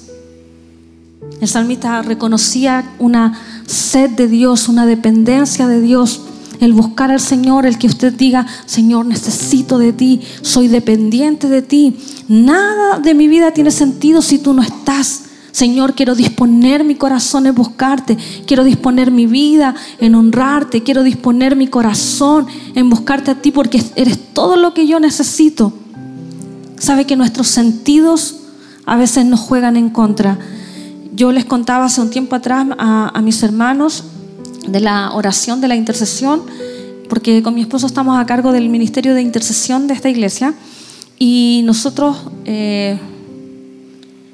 El 1.41 1.47
salmista 1.47 2.01
reconocía 2.01 2.95
una 2.99 3.39
sed 3.65 4.11
de 4.11 4.27
Dios, 4.27 4.69
una 4.69 4.85
dependencia 4.85 5.67
de 5.67 5.81
Dios, 5.81 6.21
el 6.59 6.73
buscar 6.73 7.11
al 7.11 7.19
Señor, 7.19 7.65
el 7.65 7.77
que 7.77 7.87
usted 7.87 8.13
diga, 8.13 8.45
Señor, 8.65 9.05
necesito 9.05 9.77
de 9.77 9.93
ti, 9.93 10.21
soy 10.41 10.67
dependiente 10.67 11.47
de 11.47 11.61
ti. 11.61 11.97
Nada 12.27 12.99
de 12.99 13.13
mi 13.13 13.27
vida 13.27 13.51
tiene 13.51 13.71
sentido 13.71 14.21
si 14.21 14.39
tú 14.39 14.53
no 14.53 14.61
estás. 14.61 15.23
Señor, 15.51 15.95
quiero 15.95 16.15
disponer 16.15 16.83
mi 16.83 16.95
corazón 16.95 17.45
en 17.47 17.55
buscarte. 17.55 18.17
Quiero 18.45 18.65
disponer 18.65 19.09
mi 19.09 19.25
vida 19.25 19.73
en 19.99 20.13
honrarte. 20.15 20.83
Quiero 20.83 21.01
disponer 21.01 21.55
mi 21.55 21.67
corazón 21.67 22.45
en 22.75 22.89
buscarte 22.89 23.31
a 23.31 23.35
ti 23.35 23.51
porque 23.51 23.81
eres 23.95 24.19
todo 24.33 24.57
lo 24.57 24.73
que 24.73 24.85
yo 24.85 24.99
necesito. 24.99 25.71
Sabe 26.77 27.05
que 27.05 27.15
nuestros 27.15 27.47
sentidos 27.47 28.35
a 28.85 28.97
veces 28.97 29.25
nos 29.25 29.39
juegan 29.39 29.77
en 29.77 29.89
contra. 29.89 30.37
Yo 31.15 31.31
les 31.31 31.45
contaba 31.45 31.85
hace 31.85 32.01
un 32.01 32.09
tiempo 32.09 32.35
atrás 32.35 32.67
a, 32.77 33.21
mis 33.23 33.41
hermanos 33.41 34.03
de 34.67 34.79
la 34.79 35.13
oración, 35.13 35.61
de 35.61 35.67
la 35.67 35.75
intercesión, 35.75 36.43
porque 37.09 37.43
con 37.43 37.55
mi 37.55 37.61
esposo 37.61 37.87
estamos 37.87 38.19
a 38.19 38.25
cargo 38.25 38.51
del 38.51 38.69
ministerio 38.69 39.13
de 39.13 39.21
intercesión 39.21 39.87
de 39.87 39.93
esta 39.93 40.09
iglesia 40.09 40.53
y 41.19 41.61
nosotros 41.65 42.17
eh, 42.45 42.99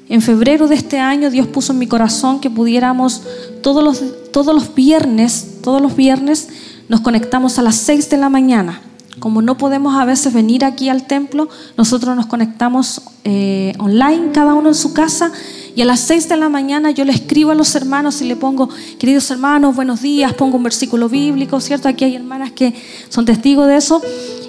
en 0.08 0.20
febrero 0.20 0.68
de 0.68 0.74
este 0.74 0.98
año 0.98 1.30
Dios 1.30 1.46
puso 1.46 1.72
en 1.72 1.78
mi 1.78 1.86
corazón 1.86 2.40
que 2.40 2.50
pudiéramos 2.50 3.22
todos 3.62 3.82
los, 3.82 4.30
todos 4.32 4.54
los 4.54 4.74
viernes, 4.74 5.58
todos 5.62 5.80
los 5.80 5.96
viernes 5.96 6.48
nos 6.88 7.00
conectamos 7.00 7.58
a 7.58 7.62
las 7.62 7.76
6 7.76 8.10
de 8.10 8.16
la 8.18 8.28
mañana. 8.28 8.80
Como 9.18 9.40
no 9.40 9.56
podemos 9.56 9.94
a 9.94 10.04
veces 10.04 10.34
venir 10.34 10.64
aquí 10.64 10.88
al 10.88 11.06
templo, 11.06 11.48
nosotros 11.76 12.16
nos 12.16 12.26
conectamos 12.26 13.02
eh, 13.24 13.72
online, 13.78 14.32
cada 14.32 14.54
uno 14.54 14.68
en 14.68 14.74
su 14.74 14.92
casa, 14.92 15.32
y 15.74 15.80
a 15.80 15.84
las 15.86 16.00
6 16.00 16.28
de 16.28 16.36
la 16.36 16.48
mañana 16.48 16.90
yo 16.90 17.04
le 17.04 17.12
escribo 17.12 17.50
a 17.50 17.54
los 17.54 17.74
hermanos 17.74 18.20
y 18.20 18.26
le 18.26 18.36
pongo, 18.36 18.68
queridos 18.98 19.30
hermanos, 19.30 19.74
buenos 19.74 20.02
días, 20.02 20.34
pongo 20.34 20.58
un 20.58 20.62
versículo 20.64 21.08
bíblico, 21.08 21.60
¿cierto? 21.60 21.88
Aquí 21.88 22.04
hay 22.04 22.16
hermanas 22.16 22.52
que 22.52 22.74
son 23.08 23.24
testigos 23.24 23.66
de 23.66 23.76
eso 23.76 24.02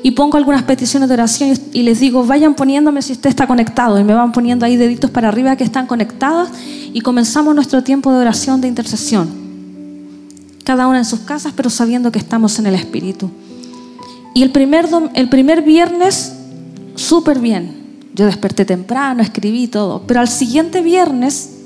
y 0.04 0.12
pongo 0.12 0.38
algunas 0.38 0.64
peticiones 0.64 1.08
de 1.08 1.14
oración 1.14 1.58
y 1.72 1.84
les 1.84 2.02
digo, 2.02 2.26
vayan 2.26 2.56
poniéndome 2.56 3.02
si 3.02 3.14
usted 3.14 3.30
está 3.30 3.48
conectado 3.48 3.98
y 4.00 4.04
me 4.04 4.14
van 4.14 4.34
poniendo 4.34 4.66
ahí 4.66 4.76
deditos 4.76 5.10
para 5.12 5.30
arriba 5.30 5.56
que 5.56 5.64
están 5.64 5.88
conectados 5.88 6.50
y 6.92 7.00
comenzamos 7.00 7.56
nuestro 7.56 7.84
tiempo 7.84 8.12
de 8.12 8.20
oración 8.20 8.60
de 8.60 8.68
intercesión. 8.68 9.30
Cada 10.66 10.88
una 10.88 11.00
en 11.00 11.06
sus 11.06 11.20
casas, 11.20 11.54
pero 11.56 11.70
sabiendo 11.70 12.12
que 12.12 12.20
estamos 12.20 12.60
en 12.60 12.68
el 12.68 12.76
Espíritu. 12.76 13.30
Y 14.34 14.44
el 14.44 14.52
primer, 14.52 14.88
el 15.14 15.30
primer 15.30 15.62
viernes, 15.62 16.34
súper 16.96 17.40
bien. 17.40 17.83
Yo 18.14 18.26
desperté 18.26 18.66
temprano, 18.66 19.24
escribí 19.24 19.68
todo, 19.68 20.04
pero 20.06 20.20
al 20.20 20.28
siguiente 20.28 20.82
viernes 20.82 21.62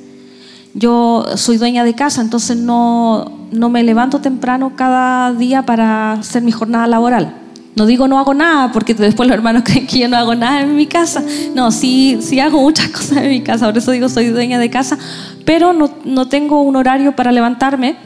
yo 0.73 1.25
soy 1.36 1.57
dueña 1.57 1.83
de 1.83 1.93
casa, 1.93 2.21
entonces 2.21 2.55
no, 2.55 3.47
no 3.51 3.69
me 3.69 3.83
levanto 3.83 4.19
temprano 4.19 4.73
cada 4.75 5.33
día 5.33 5.65
para 5.65 6.13
hacer 6.13 6.43
mi 6.43 6.51
jornada 6.51 6.88
laboral. 6.88 7.41
No 7.75 7.86
digo 7.86 8.07
no 8.07 8.17
hago 8.17 8.33
nada, 8.33 8.71
porque 8.71 8.93
después 8.93 9.27
los 9.27 9.36
hermanos 9.36 9.63
creen 9.65 9.88
que 9.88 9.99
yo 9.99 10.07
no 10.07 10.17
hago 10.17 10.36
nada 10.36 10.62
en 10.62 10.75
mi 10.75 10.88
casa. 10.88 11.23
No, 11.53 11.71
sí, 11.71 12.19
sí 12.21 12.39
hago 12.39 12.62
muchas 12.62 12.89
cosas 12.91 13.17
en 13.17 13.29
mi 13.29 13.41
casa, 13.41 13.65
por 13.65 13.77
eso 13.77 13.91
digo 13.91 14.07
soy 14.07 14.27
dueña 14.27 14.60
de 14.60 14.69
casa, 14.69 14.97
pero 15.45 15.73
no, 15.73 15.89
no 16.05 16.27
tengo 16.27 16.62
un 16.62 16.75
horario 16.75 17.15
para 17.15 17.31
levantarme. 17.31 17.97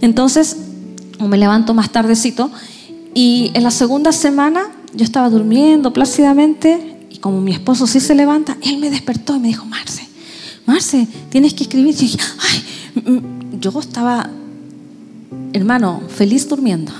Entonces, 0.00 0.56
me 1.18 1.38
levanto 1.38 1.74
más 1.74 1.90
tardecito. 1.90 2.50
Y 3.14 3.50
en 3.54 3.62
la 3.62 3.70
segunda 3.70 4.12
semana 4.12 4.62
yo 4.94 5.04
estaba 5.04 5.28
durmiendo 5.30 5.92
plácidamente 5.92 6.91
como 7.22 7.40
mi 7.40 7.52
esposo 7.52 7.86
sí 7.86 8.00
se 8.00 8.14
levanta, 8.14 8.58
él 8.62 8.76
me 8.76 8.90
despertó 8.90 9.36
y 9.36 9.38
me 9.38 9.48
dijo, 9.48 9.64
Marce, 9.64 10.06
Marce, 10.66 11.08
tienes 11.30 11.54
que 11.54 11.62
escribir. 11.62 11.94
Y 11.94 13.58
yo 13.58 13.80
estaba, 13.80 14.28
hermano, 15.54 16.02
feliz 16.08 16.46
durmiendo, 16.46 16.92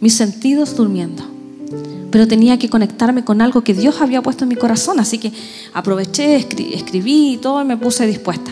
mis 0.00 0.14
sentidos 0.14 0.76
durmiendo 0.76 1.32
pero 2.12 2.28
tenía 2.28 2.58
que 2.58 2.68
conectarme 2.68 3.24
con 3.24 3.40
algo 3.40 3.64
que 3.64 3.72
Dios 3.72 4.02
había 4.02 4.22
puesto 4.22 4.44
en 4.44 4.50
mi 4.50 4.56
corazón, 4.56 5.00
así 5.00 5.16
que 5.16 5.32
aproveché, 5.72 6.36
escribí 6.36 7.32
y 7.32 7.36
todo 7.38 7.62
y 7.62 7.64
me 7.64 7.78
puse 7.78 8.06
dispuesta. 8.06 8.50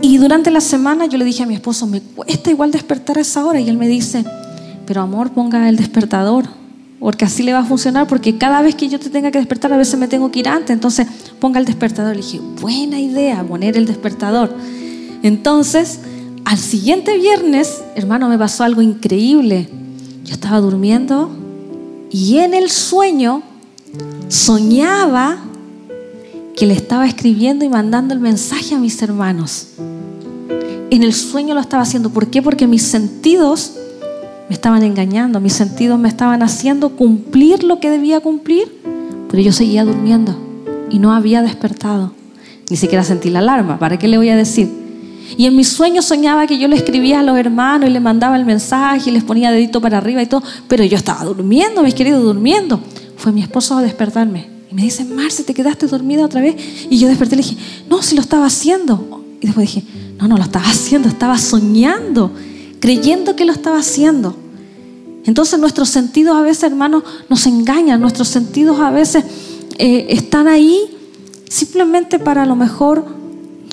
Y 0.00 0.16
durante 0.16 0.50
la 0.50 0.62
semana 0.62 1.04
yo 1.06 1.18
le 1.18 1.26
dije 1.26 1.42
a 1.42 1.46
mi 1.46 1.54
esposo, 1.54 1.86
me 1.86 2.00
cuesta 2.00 2.50
igual 2.50 2.70
despertar 2.70 3.18
a 3.18 3.20
esa 3.20 3.44
hora 3.44 3.60
y 3.60 3.68
él 3.68 3.76
me 3.76 3.86
dice, 3.86 4.24
pero 4.86 5.02
amor, 5.02 5.32
ponga 5.32 5.68
el 5.68 5.76
despertador, 5.76 6.46
porque 7.00 7.24
así 7.24 7.42
le 7.42 7.52
va 7.52 7.60
a 7.60 7.64
funcionar, 7.64 8.06
porque 8.06 8.38
cada 8.38 8.60
vez 8.60 8.74
que 8.74 8.88
yo 8.88 8.98
te 8.98 9.08
tenga 9.08 9.30
que 9.30 9.38
despertar 9.38 9.72
a 9.72 9.76
veces 9.76 9.98
me 9.98 10.08
tengo 10.08 10.30
que 10.30 10.40
ir 10.40 10.48
antes, 10.48 10.70
entonces 10.70 11.06
ponga 11.38 11.60
el 11.60 11.66
despertador. 11.66 12.16
Le 12.16 12.22
dije, 12.22 12.40
buena 12.60 12.98
idea 12.98 13.44
poner 13.44 13.76
el 13.76 13.86
despertador. 13.86 14.52
Entonces, 15.22 16.00
al 16.44 16.58
siguiente 16.58 17.16
viernes, 17.16 17.82
hermano, 17.94 18.28
me 18.28 18.38
pasó 18.38 18.64
algo 18.64 18.82
increíble. 18.82 19.68
Yo 20.24 20.34
estaba 20.34 20.60
durmiendo 20.60 21.30
y 22.10 22.38
en 22.38 22.54
el 22.54 22.68
sueño 22.70 23.42
soñaba 24.28 25.38
que 26.56 26.66
le 26.66 26.74
estaba 26.74 27.06
escribiendo 27.06 27.64
y 27.64 27.68
mandando 27.68 28.12
el 28.14 28.20
mensaje 28.20 28.74
a 28.74 28.78
mis 28.78 29.00
hermanos. 29.02 29.68
En 30.90 31.02
el 31.02 31.12
sueño 31.14 31.54
lo 31.54 31.60
estaba 31.60 31.84
haciendo. 31.84 32.10
¿Por 32.10 32.28
qué? 32.28 32.42
Porque 32.42 32.66
mis 32.66 32.82
sentidos 32.82 33.74
me 34.48 34.54
estaban 34.54 34.82
engañando, 34.82 35.40
mis 35.40 35.52
sentidos 35.52 35.98
me 35.98 36.08
estaban 36.08 36.42
haciendo 36.42 36.90
cumplir 36.90 37.64
lo 37.64 37.80
que 37.80 37.90
debía 37.90 38.20
cumplir, 38.20 38.68
pero 39.30 39.42
yo 39.42 39.52
seguía 39.52 39.84
durmiendo 39.84 40.36
y 40.90 40.98
no 40.98 41.12
había 41.12 41.42
despertado. 41.42 42.12
Ni 42.70 42.76
siquiera 42.76 43.04
sentí 43.04 43.30
la 43.30 43.38
alarma. 43.38 43.78
¿Para 43.78 43.98
qué 43.98 44.08
le 44.08 44.18
voy 44.18 44.28
a 44.28 44.36
decir? 44.36 44.68
Y 45.36 45.46
en 45.46 45.56
mis 45.56 45.68
sueños 45.68 46.06
soñaba 46.06 46.46
que 46.46 46.58
yo 46.58 46.68
le 46.68 46.76
escribía 46.76 47.20
a 47.20 47.22
los 47.22 47.36
hermanos 47.38 47.88
y 47.88 47.92
les 47.92 48.00
mandaba 48.00 48.36
el 48.36 48.46
mensaje 48.46 49.10
y 49.10 49.12
les 49.12 49.24
ponía 49.24 49.50
dedito 49.50 49.80
para 49.80 49.98
arriba 49.98 50.22
y 50.22 50.26
todo, 50.26 50.42
pero 50.66 50.84
yo 50.84 50.96
estaba 50.96 51.24
durmiendo, 51.24 51.82
mis 51.82 51.94
queridos, 51.94 52.22
durmiendo. 52.22 52.80
Fue 53.16 53.32
mi 53.32 53.42
esposo 53.42 53.76
a 53.76 53.82
despertarme 53.82 54.58
y 54.70 54.74
me 54.74 54.82
dice, 54.82 55.04
Marce, 55.04 55.44
¿te 55.44 55.54
quedaste 55.54 55.86
dormida 55.86 56.24
otra 56.24 56.40
vez? 56.40 56.56
Y 56.88 56.98
yo 56.98 57.08
desperté 57.08 57.34
y 57.34 57.38
le 57.38 57.42
dije, 57.42 57.56
no, 57.88 58.02
si 58.02 58.14
lo 58.14 58.22
estaba 58.22 58.46
haciendo. 58.46 59.22
después 59.40 59.72
dije, 59.72 59.86
no, 60.18 60.28
no 60.28 60.36
lo 60.36 60.42
estaba 60.42 60.66
haciendo, 60.66 61.08
estaba 61.08 61.38
soñando, 61.38 62.32
creyendo 62.80 63.36
que 63.36 63.44
lo 63.44 63.52
estaba 63.52 63.78
haciendo. 63.78 64.36
Entonces 65.24 65.58
nuestros 65.58 65.88
sentidos 65.88 66.36
a 66.36 66.42
veces, 66.42 66.64
hermanos, 66.64 67.02
nos 67.28 67.46
engañan, 67.46 68.00
nuestros 68.00 68.28
sentidos 68.28 68.80
a 68.80 68.90
veces 68.90 69.24
eh, 69.78 70.06
están 70.10 70.48
ahí 70.48 70.80
simplemente 71.48 72.18
para 72.18 72.46
lo 72.46 72.56
mejor 72.56 73.04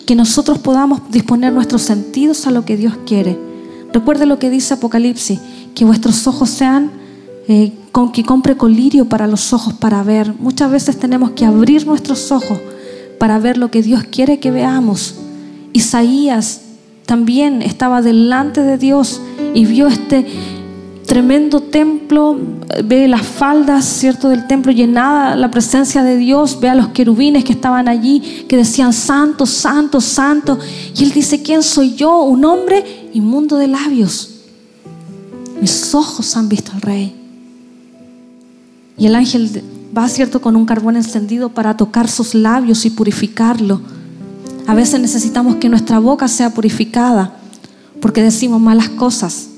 que 0.06 0.16
nosotros 0.16 0.60
podamos 0.60 1.02
disponer 1.12 1.54
nuestros 1.54 1.82
sentidos 1.82 2.46
a 2.48 2.52
lo 2.52 2.66
que 2.66 2.78
Dios 2.78 2.94
quiere. 3.06 3.38
Recuerde 3.94 4.26
lo 4.26 4.40
que 4.40 4.50
dice 4.50 4.74
Apocalipsis, 4.74 5.40
que 5.74 5.86
vuestros 5.86 6.28
ojos 6.28 6.50
sean 6.50 6.92
eh, 7.48 7.72
con 7.92 8.12
que 8.12 8.24
compre 8.24 8.58
colirio 8.58 9.08
para 9.08 9.26
los 9.28 9.54
ojos 9.54 9.74
para 9.74 10.04
ver. 10.04 10.34
Muchas 10.40 10.70
veces 10.70 10.98
tenemos 10.98 11.32
que 11.32 11.46
abrir 11.46 11.88
nuestros 11.88 12.32
ojos 12.32 12.60
para 13.20 13.40
ver 13.40 13.58
lo 13.58 13.72
que 13.72 13.82
Dios 13.82 14.04
quiere 14.04 14.40
que 14.40 14.52
veamos. 14.52 15.16
Isaías 15.74 16.62
también 17.06 17.62
estaba 17.62 18.02
delante 18.02 18.62
de 18.62 18.78
Dios 18.78 19.22
y 19.54 19.66
vio 19.66 19.88
este 19.88 20.26
tremendo 21.06 21.62
templo, 21.62 22.38
ve 22.84 23.08
las 23.08 23.22
faldas, 23.22 23.86
¿cierto?, 23.86 24.28
del 24.28 24.48
templo 24.48 24.72
llenada 24.72 25.36
la 25.36 25.52
presencia 25.52 26.04
de 26.04 26.18
Dios, 26.18 26.60
ve 26.60 26.70
a 26.70 26.76
los 26.76 26.90
querubines 26.90 27.44
que 27.44 27.54
estaban 27.54 27.88
allí, 27.88 28.46
que 28.50 28.58
decían, 28.58 28.92
santo, 28.92 29.46
santo, 29.46 30.02
santo. 30.02 30.58
Y 30.98 31.04
él 31.04 31.12
dice, 31.12 31.44
¿quién 31.44 31.62
soy 31.62 31.94
yo? 31.94 32.24
Un 32.24 32.44
hombre 32.44 33.10
inmundo 33.14 33.58
de 33.58 33.68
labios. 33.68 34.32
Mis 35.62 35.94
ojos 35.94 36.36
han 36.36 36.50
visto 36.50 36.72
al 36.74 36.82
rey. 36.82 37.16
Y 38.98 39.06
el 39.06 39.16
ángel 39.16 39.64
va, 39.96 40.10
¿cierto?, 40.10 40.42
con 40.42 40.56
un 40.56 40.66
carbón 40.66 40.96
encendido 40.96 41.50
para 41.50 41.78
tocar 41.78 42.08
sus 42.08 42.34
labios 42.34 42.84
y 42.86 42.90
purificarlo. 42.90 43.80
A 44.68 44.74
veces 44.74 45.00
necesitamos 45.00 45.58
que 45.58 45.70
nuestra 45.70 46.00
boca 46.00 46.28
sea 46.28 46.50
purificada 46.52 47.36
porque 48.02 48.22
decimos 48.22 48.62
malas 48.62 48.90
cosas 48.90 49.50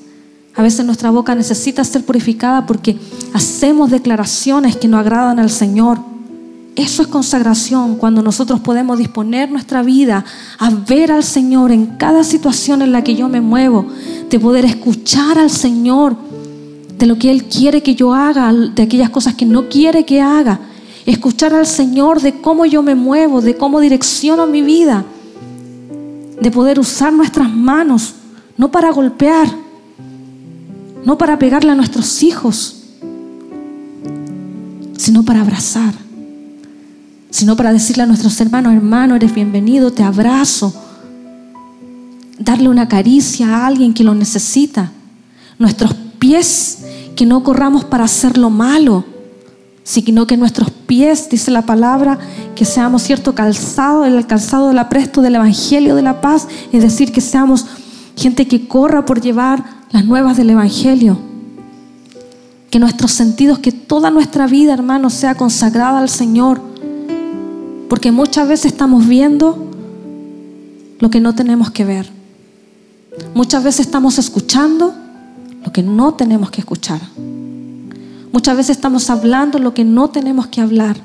a 0.57 0.63
veces 0.63 0.83
nuestra 0.83 1.11
boca 1.11 1.35
necesita 1.35 1.83
ser 1.83 2.03
purificada 2.03 2.65
porque 2.65 2.97
hacemos 3.31 3.91
declaraciones 3.91 4.75
que 4.75 4.87
no 4.87 4.97
agradan 4.97 5.37
al 5.37 5.51
Señor. 5.51 5.99
Eso 6.75 7.03
es 7.03 7.07
consagración, 7.07 7.95
cuando 7.95 8.23
nosotros 8.23 8.59
podemos 8.61 8.97
disponer 8.97 9.51
nuestra 9.51 9.83
vida 9.83 10.25
a 10.57 10.71
ver 10.71 11.11
al 11.11 11.23
Señor 11.23 11.71
en 11.71 11.85
cada 11.97 12.23
situación 12.23 12.81
en 12.81 12.91
la 12.91 13.03
que 13.03 13.13
yo 13.13 13.29
me 13.29 13.39
muevo, 13.39 13.85
de 14.31 14.39
poder 14.39 14.65
escuchar 14.65 15.37
al 15.37 15.51
Señor 15.51 16.17
de 16.97 17.05
lo 17.05 17.19
que 17.19 17.29
Él 17.29 17.43
quiere 17.43 17.83
que 17.83 17.93
yo 17.93 18.15
haga, 18.15 18.51
de 18.51 18.81
aquellas 18.81 19.11
cosas 19.11 19.35
que 19.35 19.45
no 19.45 19.69
quiere 19.69 20.05
que 20.05 20.21
haga. 20.21 20.59
Escuchar 21.07 21.53
al 21.53 21.65
Señor 21.65 22.21
de 22.21 22.41
cómo 22.41 22.65
yo 22.65 22.83
me 22.83 22.93
muevo, 22.93 23.39
de 23.41 23.55
cómo 23.55 23.79
direcciono 23.79 24.45
mi 24.45 24.61
vida, 24.61 25.05
de 26.41 26.51
poder 26.51 26.81
usar 26.81 27.13
nuestras 27.13 27.49
manos, 27.49 28.15
no 28.57 28.69
para 28.71 28.91
golpear, 28.91 29.47
no 31.05 31.17
para 31.17 31.39
pegarle 31.39 31.71
a 31.71 31.75
nuestros 31.75 32.21
hijos, 32.23 32.83
sino 34.97 35.23
para 35.23 35.39
abrazar, 35.39 35.93
sino 37.29 37.55
para 37.55 37.71
decirle 37.71 38.03
a 38.03 38.07
nuestros 38.07 38.41
hermanos, 38.41 38.73
hermano, 38.73 39.15
eres 39.15 39.33
bienvenido, 39.33 39.93
te 39.93 40.03
abrazo, 40.03 40.73
darle 42.37 42.67
una 42.67 42.89
caricia 42.89 43.47
a 43.47 43.65
alguien 43.65 43.93
que 43.93 44.03
lo 44.03 44.13
necesita, 44.13 44.91
nuestros 45.57 45.93
pies, 46.19 46.79
que 47.15 47.25
no 47.25 47.45
corramos 47.45 47.85
para 47.85 48.03
hacer 48.03 48.37
lo 48.37 48.49
malo, 48.49 49.05
sino 49.87 50.27
que 50.27 50.35
nuestros 50.35 50.69
pies, 50.69 51.29
dice 51.29 51.49
la 51.49 51.61
palabra, 51.61 52.19
que 52.55 52.65
seamos 52.65 53.03
cierto 53.03 53.33
calzado, 53.33 54.03
el 54.03 54.27
calzado 54.27 54.67
del 54.67 54.79
apresto 54.79 55.21
del 55.21 55.35
Evangelio 55.35 55.95
de 55.95 56.01
la 56.01 56.19
paz, 56.19 56.45
es 56.73 56.81
decir, 56.81 57.13
que 57.13 57.21
seamos 57.21 57.65
gente 58.17 58.49
que 58.49 58.67
corra 58.67 59.05
por 59.05 59.21
llevar 59.21 59.63
las 59.91 60.03
nuevas 60.03 60.35
del 60.35 60.49
Evangelio. 60.49 61.17
Que 62.69 62.79
nuestros 62.79 63.13
sentidos, 63.13 63.59
que 63.59 63.71
toda 63.71 64.11
nuestra 64.11 64.45
vida, 64.45 64.73
hermanos, 64.73 65.13
sea 65.13 65.35
consagrada 65.35 65.99
al 65.99 66.09
Señor. 66.09 66.59
Porque 67.87 68.11
muchas 68.11 68.45
veces 68.45 68.73
estamos 68.73 69.07
viendo 69.07 69.71
lo 70.99 71.09
que 71.09 71.21
no 71.21 71.33
tenemos 71.33 71.71
que 71.71 71.85
ver. 71.85 72.11
Muchas 73.33 73.63
veces 73.63 73.85
estamos 73.85 74.19
escuchando 74.19 74.93
lo 75.63 75.71
que 75.71 75.81
no 75.81 76.13
tenemos 76.15 76.51
que 76.51 76.59
escuchar. 76.59 76.99
Muchas 78.37 78.55
veces 78.55 78.77
estamos 78.77 79.09
hablando 79.09 79.57
lo 79.57 79.73
que 79.73 79.83
no 79.83 80.11
tenemos 80.11 80.45
que 80.45 80.61
hablar. 80.61 80.95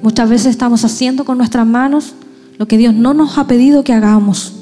Muchas 0.00 0.26
veces 0.26 0.46
estamos 0.46 0.82
haciendo 0.82 1.26
con 1.26 1.36
nuestras 1.36 1.66
manos 1.66 2.14
lo 2.56 2.66
que 2.66 2.78
Dios 2.78 2.94
no 2.94 3.12
nos 3.12 3.36
ha 3.36 3.46
pedido 3.46 3.84
que 3.84 3.92
hagamos. 3.92 4.54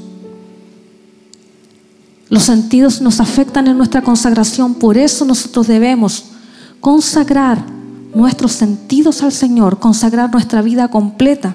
Los 2.29 2.43
sentidos 2.43 3.01
nos 3.03 3.21
afectan 3.21 3.69
en 3.69 3.77
nuestra 3.79 4.03
consagración, 4.03 4.75
por 4.75 4.99
eso 4.99 5.25
nosotros 5.25 5.69
debemos 5.69 6.25
consagrar 6.81 7.65
nuestros 8.13 8.51
sentidos 8.51 9.23
al 9.23 9.31
Señor, 9.31 9.79
consagrar 9.79 10.33
nuestra 10.33 10.61
vida 10.61 10.89
completa. 10.89 11.55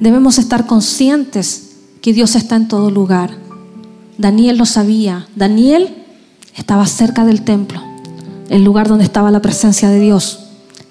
Debemos 0.00 0.38
estar 0.38 0.66
conscientes 0.66 1.72
que 2.00 2.14
Dios 2.14 2.36
está 2.36 2.56
en 2.56 2.68
todo 2.68 2.90
lugar. 2.90 3.36
Daniel 4.16 4.56
lo 4.56 4.64
sabía. 4.64 5.28
Daniel 5.36 6.06
estaba 6.58 6.86
cerca 6.86 7.24
del 7.24 7.42
templo, 7.42 7.80
el 8.50 8.64
lugar 8.64 8.88
donde 8.88 9.04
estaba 9.04 9.30
la 9.30 9.40
presencia 9.40 9.88
de 9.88 10.00
Dios. 10.00 10.40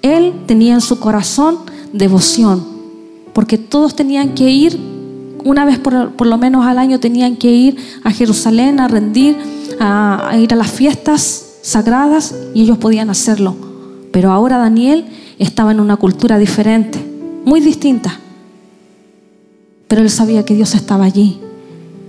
Él 0.02 0.32
tenía 0.46 0.74
en 0.74 0.80
su 0.80 0.98
corazón 0.98 1.58
devoción, 1.92 2.66
porque 3.32 3.58
todos 3.58 3.94
tenían 3.94 4.34
que 4.34 4.50
ir 4.50 4.98
una 5.44 5.64
vez 5.64 5.78
por, 5.78 6.26
lo 6.26 6.38
menos 6.38 6.66
al 6.66 6.78
año 6.78 7.00
tenían 7.00 7.36
que 7.36 7.50
ir 7.50 7.76
a 8.04 8.10
Jerusalén 8.10 8.80
a 8.80 8.88
rendir, 8.88 9.36
a, 9.80 10.36
ir 10.38 10.52
a 10.52 10.56
las 10.56 10.70
fiestas 10.70 11.46
sagradas 11.62 12.34
y 12.54 12.62
ellos 12.62 12.78
podían 12.78 13.10
hacerlo. 13.10 13.56
Pero 14.12 14.32
ahora 14.32 14.58
Daniel 14.58 15.06
estaba 15.38 15.70
en 15.70 15.80
una 15.80 15.96
cultura 15.96 16.38
diferente, 16.38 16.98
muy 17.44 17.60
distinta. 17.60 18.18
Pero 19.86 20.02
él 20.02 20.10
sabía 20.10 20.44
que 20.44 20.54
Dios 20.54 20.74
estaba 20.74 21.04
allí. 21.04 21.40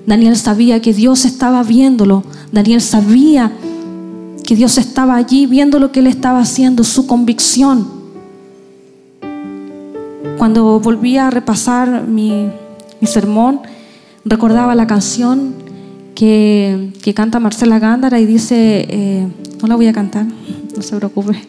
Daniel 0.09 0.35
sabía 0.37 0.81
que 0.81 0.91
Dios 0.91 1.23
estaba 1.23 1.61
viéndolo. 1.61 2.23
Daniel 2.51 2.81
sabía 2.81 3.51
que 4.43 4.55
Dios 4.55 4.79
estaba 4.79 5.15
allí 5.15 5.45
viendo 5.45 5.77
lo 5.77 5.91
que 5.91 5.99
él 5.99 6.07
estaba 6.07 6.39
haciendo, 6.39 6.83
su 6.83 7.05
convicción. 7.05 7.87
Cuando 10.39 10.79
volví 10.79 11.17
a 11.17 11.29
repasar 11.29 12.07
mi, 12.07 12.49
sermón, 13.03 13.61
recordaba 14.25 14.73
la 14.73 14.87
canción 14.87 15.53
que, 16.15 16.91
canta 17.15 17.39
Marcela 17.39 17.77
Gándara 17.77 18.19
y 18.19 18.25
dice, 18.25 18.87
eh, 18.89 19.27
no 19.61 19.67
la 19.67 19.75
voy 19.75 19.85
a 19.85 19.93
cantar, 19.93 20.25
no 20.75 20.81
se 20.81 20.95
preocupe. 20.95 21.39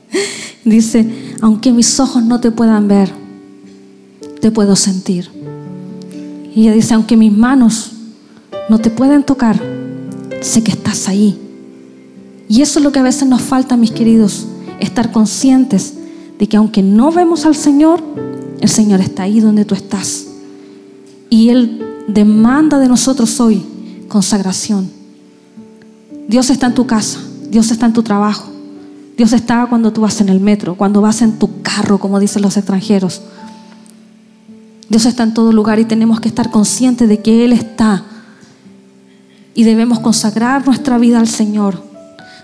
dice, 0.64 1.34
aunque 1.42 1.70
mis 1.70 2.00
ojos 2.00 2.22
no 2.22 2.40
te 2.40 2.50
puedan 2.50 2.88
ver, 2.88 3.10
te 4.40 4.50
puedo 4.50 4.74
sentir. 4.74 5.39
Y 6.54 6.62
ella 6.62 6.72
dice, 6.72 6.94
aunque 6.94 7.16
mis 7.16 7.32
manos 7.32 7.92
no 8.68 8.78
te 8.78 8.90
pueden 8.90 9.22
tocar, 9.22 9.60
sé 10.40 10.62
que 10.62 10.72
estás 10.72 11.08
ahí. 11.08 11.38
Y 12.48 12.62
eso 12.62 12.78
es 12.78 12.84
lo 12.84 12.92
que 12.92 12.98
a 12.98 13.04
veces 13.04 13.28
nos 13.28 13.42
falta, 13.42 13.76
mis 13.76 13.92
queridos, 13.92 14.46
estar 14.80 15.12
conscientes 15.12 15.94
de 16.38 16.48
que 16.48 16.56
aunque 16.56 16.82
no 16.82 17.12
vemos 17.12 17.46
al 17.46 17.54
Señor, 17.54 18.02
el 18.60 18.68
Señor 18.68 19.00
está 19.00 19.24
ahí 19.24 19.40
donde 19.40 19.64
tú 19.64 19.74
estás. 19.74 20.26
Y 21.28 21.50
Él 21.50 22.04
demanda 22.08 22.78
de 22.78 22.88
nosotros 22.88 23.38
hoy 23.40 23.62
consagración. 24.08 24.90
Dios 26.28 26.50
está 26.50 26.66
en 26.66 26.74
tu 26.74 26.86
casa, 26.86 27.20
Dios 27.50 27.70
está 27.70 27.86
en 27.86 27.92
tu 27.92 28.02
trabajo, 28.02 28.50
Dios 29.16 29.32
está 29.32 29.66
cuando 29.68 29.92
tú 29.92 30.00
vas 30.02 30.20
en 30.20 30.28
el 30.28 30.40
metro, 30.40 30.76
cuando 30.76 31.00
vas 31.00 31.22
en 31.22 31.38
tu 31.38 31.62
carro, 31.62 31.98
como 31.98 32.18
dicen 32.18 32.42
los 32.42 32.56
extranjeros. 32.56 33.22
Dios 34.90 35.06
está 35.06 35.22
en 35.22 35.32
todo 35.32 35.52
lugar 35.52 35.78
y 35.78 35.84
tenemos 35.84 36.20
que 36.20 36.28
estar 36.28 36.50
conscientes 36.50 37.08
de 37.08 37.20
que 37.20 37.44
Él 37.44 37.52
está. 37.52 38.04
Y 39.54 39.62
debemos 39.62 40.00
consagrar 40.00 40.66
nuestra 40.66 40.98
vida 40.98 41.20
al 41.20 41.28
Señor. 41.28 41.82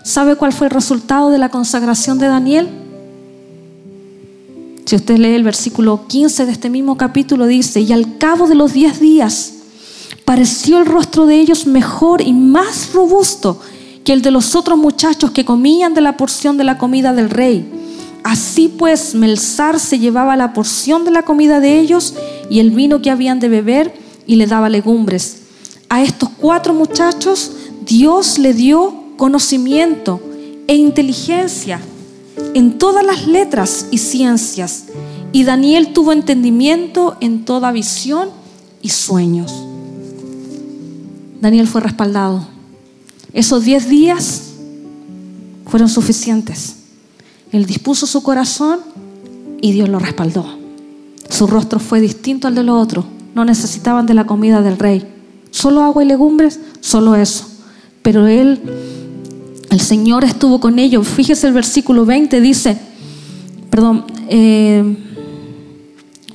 ¿Sabe 0.04 0.36
cuál 0.36 0.52
fue 0.52 0.68
el 0.68 0.70
resultado 0.70 1.30
de 1.30 1.38
la 1.38 1.48
consagración 1.48 2.18
de 2.20 2.28
Daniel? 2.28 2.68
Si 4.84 4.94
usted 4.94 5.18
lee 5.18 5.34
el 5.34 5.42
versículo 5.42 6.06
15 6.06 6.46
de 6.46 6.52
este 6.52 6.70
mismo 6.70 6.96
capítulo, 6.96 7.48
dice, 7.48 7.80
y 7.80 7.92
al 7.92 8.16
cabo 8.16 8.46
de 8.46 8.54
los 8.54 8.72
diez 8.72 9.00
días 9.00 9.54
pareció 10.24 10.78
el 10.78 10.86
rostro 10.86 11.26
de 11.26 11.40
ellos 11.40 11.66
mejor 11.66 12.20
y 12.20 12.32
más 12.32 12.92
robusto 12.92 13.60
que 14.04 14.12
el 14.12 14.22
de 14.22 14.30
los 14.30 14.54
otros 14.54 14.78
muchachos 14.78 15.32
que 15.32 15.44
comían 15.44 15.94
de 15.94 16.00
la 16.00 16.16
porción 16.16 16.56
de 16.56 16.62
la 16.62 16.78
comida 16.78 17.12
del 17.12 17.28
rey. 17.28 17.75
Así 18.26 18.66
pues, 18.66 19.14
Melzar 19.14 19.78
se 19.78 20.00
llevaba 20.00 20.34
la 20.34 20.52
porción 20.52 21.04
de 21.04 21.12
la 21.12 21.22
comida 21.22 21.60
de 21.60 21.78
ellos 21.78 22.12
y 22.50 22.58
el 22.58 22.72
vino 22.72 23.00
que 23.00 23.12
habían 23.12 23.38
de 23.38 23.48
beber 23.48 23.94
y 24.26 24.34
le 24.34 24.48
daba 24.48 24.68
legumbres. 24.68 25.42
A 25.88 26.02
estos 26.02 26.30
cuatro 26.30 26.74
muchachos 26.74 27.52
Dios 27.86 28.38
le 28.38 28.52
dio 28.52 28.92
conocimiento 29.16 30.20
e 30.66 30.74
inteligencia 30.74 31.80
en 32.52 32.78
todas 32.78 33.06
las 33.06 33.28
letras 33.28 33.86
y 33.92 33.98
ciencias 33.98 34.86
y 35.30 35.44
Daniel 35.44 35.92
tuvo 35.92 36.12
entendimiento 36.12 37.16
en 37.20 37.44
toda 37.44 37.70
visión 37.70 38.30
y 38.82 38.88
sueños. 38.88 39.54
Daniel 41.40 41.68
fue 41.68 41.80
respaldado. 41.80 42.44
Esos 43.32 43.62
diez 43.62 43.88
días 43.88 44.42
fueron 45.64 45.88
suficientes. 45.88 46.85
Él 47.52 47.66
dispuso 47.66 48.06
su 48.06 48.22
corazón 48.22 48.80
y 49.60 49.72
Dios 49.72 49.88
lo 49.88 49.98
respaldó. 49.98 50.46
Su 51.28 51.46
rostro 51.46 51.78
fue 51.78 52.00
distinto 52.00 52.48
al 52.48 52.54
de 52.54 52.62
los 52.62 52.82
otros. 52.82 53.04
No 53.34 53.44
necesitaban 53.44 54.06
de 54.06 54.14
la 54.14 54.26
comida 54.26 54.62
del 54.62 54.78
rey. 54.78 55.06
Solo 55.50 55.82
agua 55.82 56.04
y 56.04 56.06
legumbres, 56.06 56.60
solo 56.80 57.14
eso. 57.14 57.46
Pero 58.02 58.26
él, 58.26 58.60
el 59.70 59.80
Señor 59.80 60.24
estuvo 60.24 60.60
con 60.60 60.78
ellos. 60.78 61.06
Fíjese 61.06 61.46
el 61.46 61.52
versículo 61.52 62.04
20, 62.04 62.40
dice, 62.40 62.78
perdón, 63.70 64.04
eh, 64.28 64.96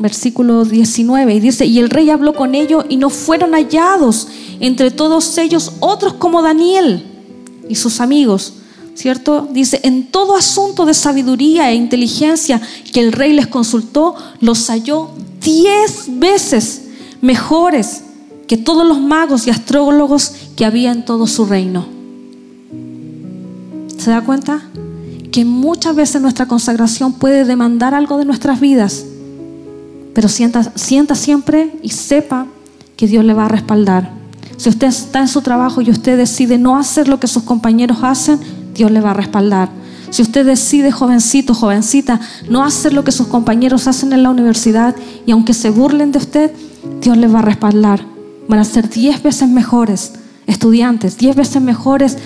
versículo 0.02 0.66
19, 0.66 1.36
y 1.36 1.40
dice, 1.40 1.66
y 1.66 1.80
el 1.80 1.90
rey 1.90 2.10
habló 2.10 2.34
con 2.34 2.56
ellos 2.56 2.86
y 2.90 2.98
no 2.98 3.10
fueron 3.10 3.54
hallados 3.54 4.28
entre 4.60 4.92
todos 4.92 5.38
ellos 5.38 5.74
otros 5.80 6.14
como 6.14 6.42
Daniel 6.42 7.04
y 7.70 7.76
sus 7.76 8.02
amigos, 8.02 8.54
¿cierto? 8.96 9.48
Dice, 9.52 9.80
en 9.84 10.08
todo 10.08 10.36
asunto 10.36 10.86
de 10.86 10.94
sabiduría 10.94 11.72
e 11.72 11.76
inteligencia 11.76 12.62
que 12.94 13.00
el 13.00 13.12
rey 13.12 13.34
les 13.34 13.48
consultó, 13.48 14.16
los 14.40 14.68
halló 14.70 15.10
diez 15.42 16.06
veces 16.08 16.84
mejores 17.22 18.04
que 18.48 18.58
todos 18.58 18.86
los 18.86 19.00
magos 19.00 19.48
y 19.48 19.50
astrólogos 19.50 20.34
que 20.56 20.66
había 20.66 20.92
en 20.92 21.06
todo 21.06 21.28
su 21.28 21.46
reino. 21.46 21.86
¿Se 23.98 24.10
da 24.10 24.22
cuenta? 24.22 24.62
Que 25.32 25.46
muchas 25.46 25.96
veces 25.96 26.22
nuestra 26.22 26.48
consagración 26.48 27.14
puede 27.14 27.46
demandar 27.46 27.94
algo 27.94 28.18
de 28.18 28.26
nuestras 28.26 28.60
vidas 28.60 29.06
pero 30.14 30.28
sienta, 30.28 31.16
siempre 31.16 31.74
y 31.82 31.90
sepa 31.90 32.48
que 32.98 33.08
Dios 33.08 33.24
le 33.24 33.34
va 33.34 33.46
a 33.46 33.50
respaldar. 33.50 34.12
Si 34.58 34.70
usted 34.70 34.88
está 34.88 35.20
en 35.20 35.28
su 35.28 35.42
trabajo 35.42 35.82
y 35.82 35.90
usted 35.90 36.18
decide 36.18 36.58
no 36.58 36.78
hacer 36.78 37.08
lo 37.08 37.20
que 37.20 37.28
sus 37.28 37.44
compañeros 37.44 38.00
hacen, 38.02 38.40
Dios 38.74 38.92
le 38.92 39.02
va 39.02 39.12
a 39.12 39.16
respaldar. 39.16 39.70
Si 40.10 40.22
usted 40.22 40.46
decide, 40.46 40.92
jovencito, 40.92 41.54
jovencita, 41.54 42.20
no 42.50 42.64
hacer 42.64 42.94
lo 42.94 43.04
que 43.04 43.14
sus 43.14 43.28
compañeros 43.28 43.88
hacen 43.88 44.12
en 44.12 44.24
la 44.24 44.30
universidad 44.30 44.96
y 45.26 45.32
aunque 45.32 45.54
se 45.54 45.70
burlen 45.70 46.12
de 46.12 46.18
usted, 46.20 46.52
Dios 47.02 47.18
le 47.18 47.28
va 47.28 47.40
a 47.40 47.44
respaldar. 47.44 48.02
Van 48.48 48.60
a 48.60 48.66
ser 48.66 48.90
diez 48.90 49.24
veces 49.24 49.48
mejores 49.48 50.14
estudiantes, 50.48 51.18
diez 51.18 51.36
veces 51.36 51.62
mejores 51.62 52.18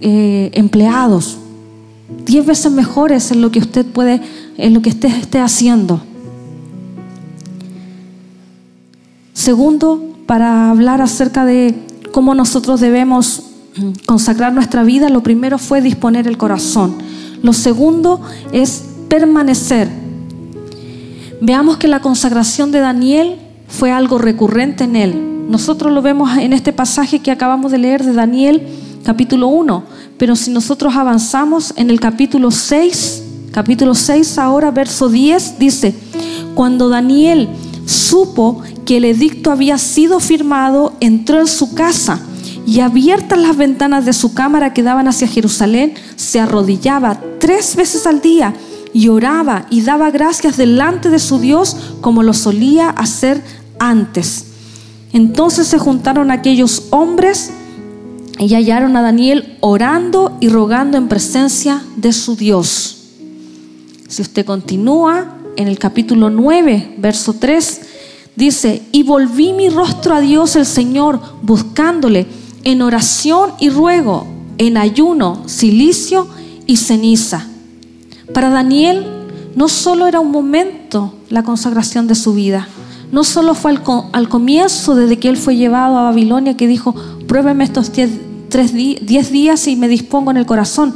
eh, 0.00 0.50
empleados, 0.54 1.36
diez 2.24 2.46
veces 2.46 2.72
mejores 2.72 3.30
en 3.32 3.42
lo 3.42 3.50
que 3.50 3.58
usted 3.58 3.84
puede, 3.84 4.22
en 4.56 4.72
lo 4.72 4.80
que 4.80 4.90
usted 4.90 5.10
esté 5.10 5.40
haciendo. 5.40 6.00
Segundo, 9.34 10.16
para 10.26 10.70
hablar 10.70 11.02
acerca 11.02 11.44
de 11.44 11.74
cómo 12.12 12.34
nosotros 12.34 12.80
debemos 12.80 13.42
consagrar 14.06 14.52
nuestra 14.52 14.84
vida, 14.84 15.08
lo 15.08 15.22
primero 15.22 15.58
fue 15.58 15.80
disponer 15.80 16.26
el 16.26 16.38
corazón. 16.38 16.94
Lo 17.42 17.52
segundo 17.52 18.20
es 18.52 18.84
permanecer. 19.08 19.88
Veamos 21.40 21.76
que 21.76 21.88
la 21.88 22.00
consagración 22.00 22.72
de 22.72 22.80
Daniel 22.80 23.36
fue 23.68 23.90
algo 23.90 24.18
recurrente 24.18 24.84
en 24.84 24.96
él. 24.96 25.46
Nosotros 25.48 25.92
lo 25.92 26.02
vemos 26.02 26.36
en 26.38 26.52
este 26.52 26.72
pasaje 26.72 27.20
que 27.20 27.30
acabamos 27.30 27.70
de 27.70 27.78
leer 27.78 28.04
de 28.04 28.12
Daniel 28.12 28.66
capítulo 29.04 29.48
1, 29.48 29.84
pero 30.18 30.34
si 30.34 30.50
nosotros 30.50 30.96
avanzamos 30.96 31.72
en 31.76 31.90
el 31.90 32.00
capítulo 32.00 32.50
6, 32.50 33.22
capítulo 33.52 33.94
6 33.94 34.38
ahora 34.38 34.72
verso 34.72 35.08
10 35.08 35.58
dice, 35.60 35.94
cuando 36.56 36.88
Daniel 36.88 37.48
supo 37.84 38.62
que 38.84 38.96
el 38.96 39.04
edicto 39.04 39.52
había 39.52 39.78
sido 39.78 40.18
firmado, 40.18 40.94
entró 40.98 41.40
en 41.40 41.46
su 41.46 41.74
casa 41.74 42.20
y 42.66 42.80
abiertas 42.80 43.38
las 43.38 43.56
ventanas 43.56 44.04
de 44.04 44.12
su 44.12 44.34
cámara 44.34 44.74
que 44.74 44.82
daban 44.82 45.06
hacia 45.06 45.28
Jerusalén, 45.28 45.94
se 46.16 46.40
arrodillaba 46.40 47.20
tres 47.38 47.76
veces 47.76 48.06
al 48.06 48.20
día 48.20 48.54
y 48.92 49.08
oraba 49.08 49.66
y 49.70 49.82
daba 49.82 50.10
gracias 50.10 50.56
delante 50.56 51.08
de 51.08 51.20
su 51.20 51.38
Dios 51.38 51.76
como 52.00 52.24
lo 52.24 52.34
solía 52.34 52.90
hacer 52.90 53.40
antes. 53.78 54.46
Entonces 55.12 55.68
se 55.68 55.78
juntaron 55.78 56.32
aquellos 56.32 56.88
hombres 56.90 57.52
y 58.38 58.52
hallaron 58.52 58.96
a 58.96 59.02
Daniel 59.02 59.56
orando 59.60 60.36
y 60.40 60.48
rogando 60.48 60.98
en 60.98 61.08
presencia 61.08 61.82
de 61.96 62.12
su 62.12 62.36
Dios. 62.36 62.96
Si 64.08 64.22
usted 64.22 64.44
continúa 64.44 65.36
en 65.56 65.68
el 65.68 65.78
capítulo 65.78 66.30
9, 66.30 66.96
verso 66.98 67.34
3, 67.38 67.80
dice, 68.34 68.82
y 68.92 69.04
volví 69.04 69.52
mi 69.52 69.68
rostro 69.68 70.14
a 70.14 70.20
Dios 70.20 70.56
el 70.56 70.66
Señor, 70.66 71.20
buscándole 71.42 72.26
en 72.66 72.82
oración 72.82 73.52
y 73.60 73.70
ruego, 73.70 74.26
en 74.58 74.76
ayuno, 74.76 75.44
silicio 75.46 76.26
y 76.66 76.78
ceniza. 76.78 77.46
Para 78.34 78.50
Daniel 78.50 79.06
no 79.54 79.68
solo 79.68 80.08
era 80.08 80.18
un 80.18 80.32
momento 80.32 81.14
la 81.30 81.44
consagración 81.44 82.08
de 82.08 82.16
su 82.16 82.34
vida, 82.34 82.66
no 83.12 83.22
solo 83.22 83.54
fue 83.54 83.78
al, 84.12 84.28
comienzo 84.28 84.96
desde 84.96 85.16
que 85.16 85.28
él 85.28 85.36
fue 85.36 85.54
llevado 85.54 85.96
a 85.96 86.02
Babilonia 86.02 86.56
que 86.56 86.66
dijo, 86.66 86.92
pruébeme 87.28 87.62
estos 87.62 87.92
diez 87.92 89.30
días 89.30 89.68
y 89.68 89.76
me 89.76 89.86
dispongo 89.86 90.32
en 90.32 90.38
el 90.38 90.46
corazón. 90.46 90.92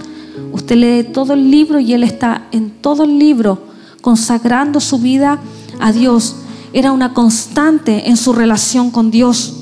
Usted 0.52 0.74
lee 0.74 1.04
todo 1.04 1.34
el 1.34 1.52
libro 1.52 1.78
y 1.78 1.92
él 1.92 2.02
está 2.02 2.48
en 2.50 2.70
todo 2.70 3.04
el 3.04 3.16
libro 3.16 3.62
consagrando 4.00 4.80
su 4.80 4.98
vida 4.98 5.38
a 5.78 5.92
Dios. 5.92 6.34
Era 6.72 6.90
una 6.90 7.14
constante 7.14 8.08
en 8.08 8.16
su 8.16 8.32
relación 8.32 8.90
con 8.90 9.12
Dios. 9.12 9.59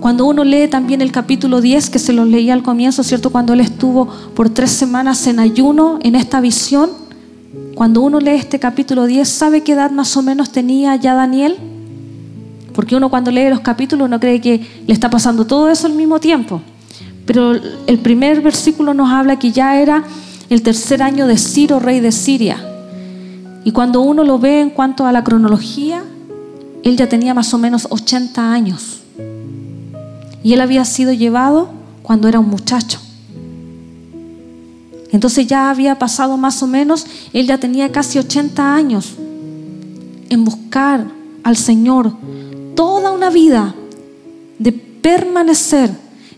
Cuando 0.00 0.26
uno 0.26 0.44
lee 0.44 0.68
también 0.68 1.00
el 1.00 1.10
capítulo 1.10 1.60
10, 1.60 1.90
que 1.90 1.98
se 1.98 2.12
lo 2.12 2.24
leía 2.24 2.52
al 2.52 2.62
comienzo, 2.62 3.02
¿cierto? 3.02 3.30
Cuando 3.30 3.52
él 3.52 3.60
estuvo 3.60 4.06
por 4.34 4.48
tres 4.48 4.70
semanas 4.70 5.26
en 5.26 5.40
ayuno 5.40 5.98
en 6.02 6.14
esta 6.14 6.40
visión, 6.40 6.90
cuando 7.74 8.02
uno 8.02 8.20
lee 8.20 8.36
este 8.36 8.58
capítulo 8.58 9.06
10, 9.06 9.28
¿sabe 9.28 9.62
qué 9.62 9.72
edad 9.72 9.90
más 9.90 10.16
o 10.16 10.22
menos 10.22 10.50
tenía 10.50 10.94
ya 10.96 11.14
Daniel? 11.14 11.56
Porque 12.74 12.94
uno 12.94 13.10
cuando 13.10 13.32
lee 13.32 13.50
los 13.50 13.60
capítulos 13.60 14.08
no 14.08 14.20
cree 14.20 14.40
que 14.40 14.64
le 14.86 14.92
está 14.92 15.10
pasando 15.10 15.44
todo 15.46 15.68
eso 15.68 15.88
al 15.88 15.94
mismo 15.94 16.20
tiempo. 16.20 16.60
Pero 17.26 17.52
el 17.52 17.98
primer 17.98 18.40
versículo 18.40 18.94
nos 18.94 19.10
habla 19.10 19.38
que 19.38 19.50
ya 19.50 19.80
era 19.80 20.04
el 20.48 20.62
tercer 20.62 21.02
año 21.02 21.26
de 21.26 21.36
Ciro, 21.36 21.80
rey 21.80 21.98
de 21.98 22.12
Siria. 22.12 22.64
Y 23.64 23.72
cuando 23.72 24.00
uno 24.00 24.22
lo 24.22 24.38
ve 24.38 24.60
en 24.60 24.70
cuanto 24.70 25.06
a 25.06 25.12
la 25.12 25.24
cronología, 25.24 26.04
él 26.84 26.96
ya 26.96 27.08
tenía 27.08 27.34
más 27.34 27.52
o 27.52 27.58
menos 27.58 27.88
80 27.90 28.52
años. 28.52 29.02
Y 30.42 30.52
él 30.52 30.60
había 30.60 30.84
sido 30.84 31.12
llevado 31.12 31.70
cuando 32.02 32.28
era 32.28 32.40
un 32.40 32.48
muchacho. 32.48 33.00
Entonces 35.10 35.46
ya 35.46 35.70
había 35.70 35.98
pasado 35.98 36.36
más 36.36 36.62
o 36.62 36.66
menos, 36.66 37.06
él 37.32 37.46
ya 37.46 37.58
tenía 37.58 37.90
casi 37.90 38.18
80 38.18 38.74
años 38.74 39.14
en 40.28 40.44
buscar 40.44 41.06
al 41.42 41.56
Señor 41.56 42.12
toda 42.74 43.10
una 43.10 43.30
vida 43.30 43.74
de 44.58 44.72
permanecer 44.72 45.90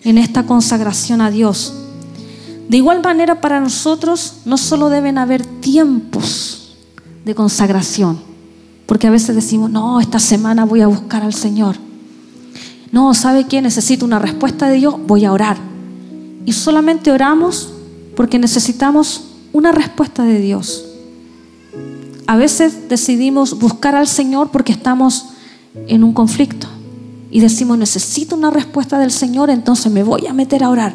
en 0.04 0.18
esta 0.18 0.44
consagración 0.44 1.20
a 1.20 1.30
Dios. 1.30 1.74
De 2.68 2.76
igual 2.76 3.02
manera 3.02 3.40
para 3.40 3.60
nosotros 3.60 4.34
no 4.44 4.56
solo 4.56 4.88
deben 4.88 5.18
haber 5.18 5.44
tiempos 5.44 6.76
de 7.24 7.34
consagración. 7.34 8.20
Porque 8.86 9.06
a 9.06 9.10
veces 9.10 9.34
decimos, 9.34 9.70
no, 9.70 10.00
esta 10.00 10.18
semana 10.18 10.64
voy 10.64 10.80
a 10.80 10.86
buscar 10.86 11.22
al 11.22 11.34
Señor. 11.34 11.76
No, 12.92 13.14
¿sabe 13.14 13.44
qué? 13.44 13.62
Necesito 13.62 14.04
una 14.04 14.18
respuesta 14.18 14.68
de 14.68 14.76
Dios, 14.76 14.96
voy 15.06 15.24
a 15.24 15.32
orar. 15.32 15.56
Y 16.44 16.52
solamente 16.52 17.12
oramos 17.12 17.72
porque 18.16 18.38
necesitamos 18.38 19.24
una 19.52 19.72
respuesta 19.72 20.24
de 20.24 20.40
Dios. 20.40 20.84
A 22.26 22.36
veces 22.36 22.88
decidimos 22.88 23.58
buscar 23.58 23.94
al 23.94 24.06
Señor 24.06 24.50
porque 24.50 24.72
estamos 24.72 25.30
en 25.86 26.04
un 26.04 26.12
conflicto 26.12 26.66
y 27.30 27.40
decimos, 27.40 27.78
necesito 27.78 28.36
una 28.36 28.50
respuesta 28.50 28.98
del 28.98 29.10
Señor, 29.10 29.50
entonces 29.50 29.90
me 29.92 30.02
voy 30.02 30.26
a 30.26 30.32
meter 30.32 30.64
a 30.64 30.70
orar. 30.70 30.94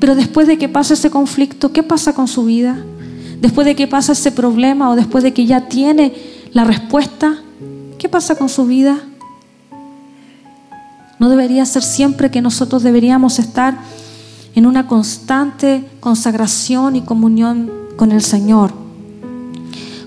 Pero 0.00 0.14
después 0.14 0.46
de 0.46 0.58
que 0.58 0.68
pase 0.68 0.94
ese 0.94 1.10
conflicto, 1.10 1.72
¿qué 1.72 1.82
pasa 1.82 2.14
con 2.14 2.26
su 2.26 2.44
vida? 2.44 2.84
después 3.40 3.66
de 3.66 3.74
que 3.74 3.86
pasa 3.86 4.12
ese 4.12 4.32
problema 4.32 4.90
o 4.90 4.96
después 4.96 5.24
de 5.24 5.32
que 5.32 5.46
ya 5.46 5.68
tiene 5.68 6.12
la 6.52 6.64
respuesta, 6.64 7.42
¿qué 7.98 8.08
pasa 8.08 8.36
con 8.36 8.48
su 8.48 8.66
vida? 8.66 9.00
No 11.20 11.28
debería 11.28 11.66
ser 11.66 11.82
siempre 11.82 12.30
que 12.30 12.40
nosotros 12.40 12.82
deberíamos 12.82 13.38
estar 13.38 13.78
en 14.54 14.64
una 14.66 14.86
constante 14.86 15.84
consagración 16.00 16.96
y 16.96 17.02
comunión 17.02 17.70
con 17.96 18.10
el 18.10 18.22
Señor. 18.22 18.72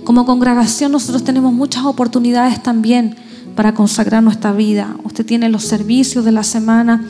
Como 0.04 0.26
congregación 0.26 0.91
nosotros 0.91 1.23
tenemos 1.23 1.54
muchas 1.54 1.86
oportunidades 1.86 2.62
también 2.63 3.15
para 3.56 3.76
consagrar 3.76 4.23
nuestra 4.23 4.54
vida. 4.54 4.97
Usted 5.04 5.23
tiene 5.23 5.49
los 5.49 5.63
servicios 5.63 6.26
de 6.26 6.32
la 6.32 6.43
semana. 6.43 7.08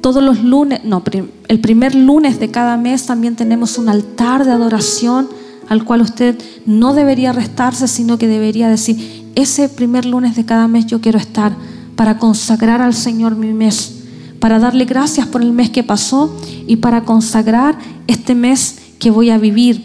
Todos 0.00 0.22
los 0.22 0.44
lunes, 0.44 0.84
no, 0.84 1.02
el 1.48 1.60
primer 1.60 1.96
lunes 1.96 2.38
de 2.38 2.52
cada 2.52 2.76
mes 2.76 3.06
también 3.06 3.34
tenemos 3.34 3.78
un 3.78 3.88
altar 3.88 4.44
de 4.44 4.52
adoración 4.52 5.28
al 5.68 5.84
cual 5.84 6.02
usted 6.02 6.38
no 6.66 6.94
debería 6.94 7.32
restarse, 7.32 7.88
sino 7.88 8.16
que 8.16 8.28
debería 8.28 8.68
decir, 8.68 9.26
ese 9.34 9.68
primer 9.68 10.06
lunes 10.06 10.36
de 10.36 10.44
cada 10.44 10.68
mes 10.68 10.86
yo 10.86 11.00
quiero 11.00 11.18
estar 11.18 11.56
para 11.98 12.16
consagrar 12.16 12.80
al 12.80 12.94
Señor 12.94 13.34
mi 13.34 13.52
mes, 13.52 14.04
para 14.38 14.60
darle 14.60 14.84
gracias 14.84 15.26
por 15.26 15.42
el 15.42 15.50
mes 15.50 15.68
que 15.70 15.82
pasó 15.82 16.32
y 16.68 16.76
para 16.76 17.02
consagrar 17.02 17.76
este 18.06 18.36
mes 18.36 18.76
que 19.00 19.10
voy 19.10 19.30
a 19.30 19.36
vivir. 19.36 19.84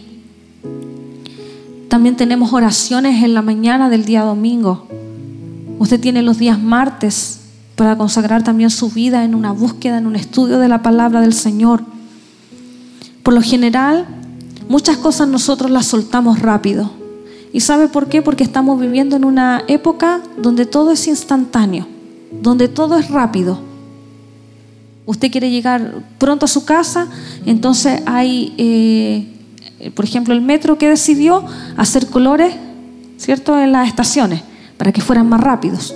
También 1.90 2.16
tenemos 2.16 2.54
oraciones 2.54 3.24
en 3.24 3.34
la 3.34 3.42
mañana 3.42 3.90
del 3.90 4.06
día 4.06 4.22
domingo. 4.22 4.86
Usted 5.80 6.00
tiene 6.00 6.22
los 6.22 6.38
días 6.38 6.62
martes 6.62 7.40
para 7.76 7.98
consagrar 7.98 8.44
también 8.44 8.70
su 8.70 8.92
vida 8.92 9.24
en 9.24 9.34
una 9.34 9.52
búsqueda, 9.52 9.98
en 9.98 10.06
un 10.06 10.16
estudio 10.16 10.60
de 10.60 10.68
la 10.68 10.84
palabra 10.84 11.20
del 11.20 11.34
Señor. 11.34 11.84
Por 13.24 13.34
lo 13.34 13.42
general, 13.42 14.06
muchas 14.70 14.98
cosas 14.98 15.28
nosotros 15.28 15.72
las 15.72 15.88
soltamos 15.88 16.38
rápido. 16.38 16.92
¿Y 17.52 17.62
sabe 17.62 17.88
por 17.88 18.08
qué? 18.08 18.22
Porque 18.22 18.44
estamos 18.44 18.80
viviendo 18.80 19.16
en 19.16 19.26
una 19.26 19.64
época 19.68 20.22
donde 20.38 20.68
todo 20.68 20.92
es 20.92 21.08
instantáneo, 21.08 21.88
donde 22.44 22.68
todo 22.68 23.00
es 23.00 23.10
rápido. 23.10 23.58
Usted 25.06 25.32
quiere 25.32 25.50
llegar 25.50 26.04
pronto 26.18 26.46
a 26.46 26.50
su 26.50 26.66
casa, 26.66 27.08
entonces 27.46 28.02
hay, 28.06 28.54
eh, 28.58 29.92
por 29.92 30.06
ejemplo, 30.06 30.34
el 30.34 30.42
metro 30.42 30.78
que 30.78 30.90
decidió 30.90 31.44
hacer 31.78 32.08
colores, 32.08 32.54
¿cierto?, 33.18 33.58
en 33.58 33.72
las 33.72 33.88
estaciones, 33.88 34.42
para 34.78 34.92
que 34.92 35.02
fueran 35.02 35.28
más 35.28 35.40
rápidos. 35.40 35.96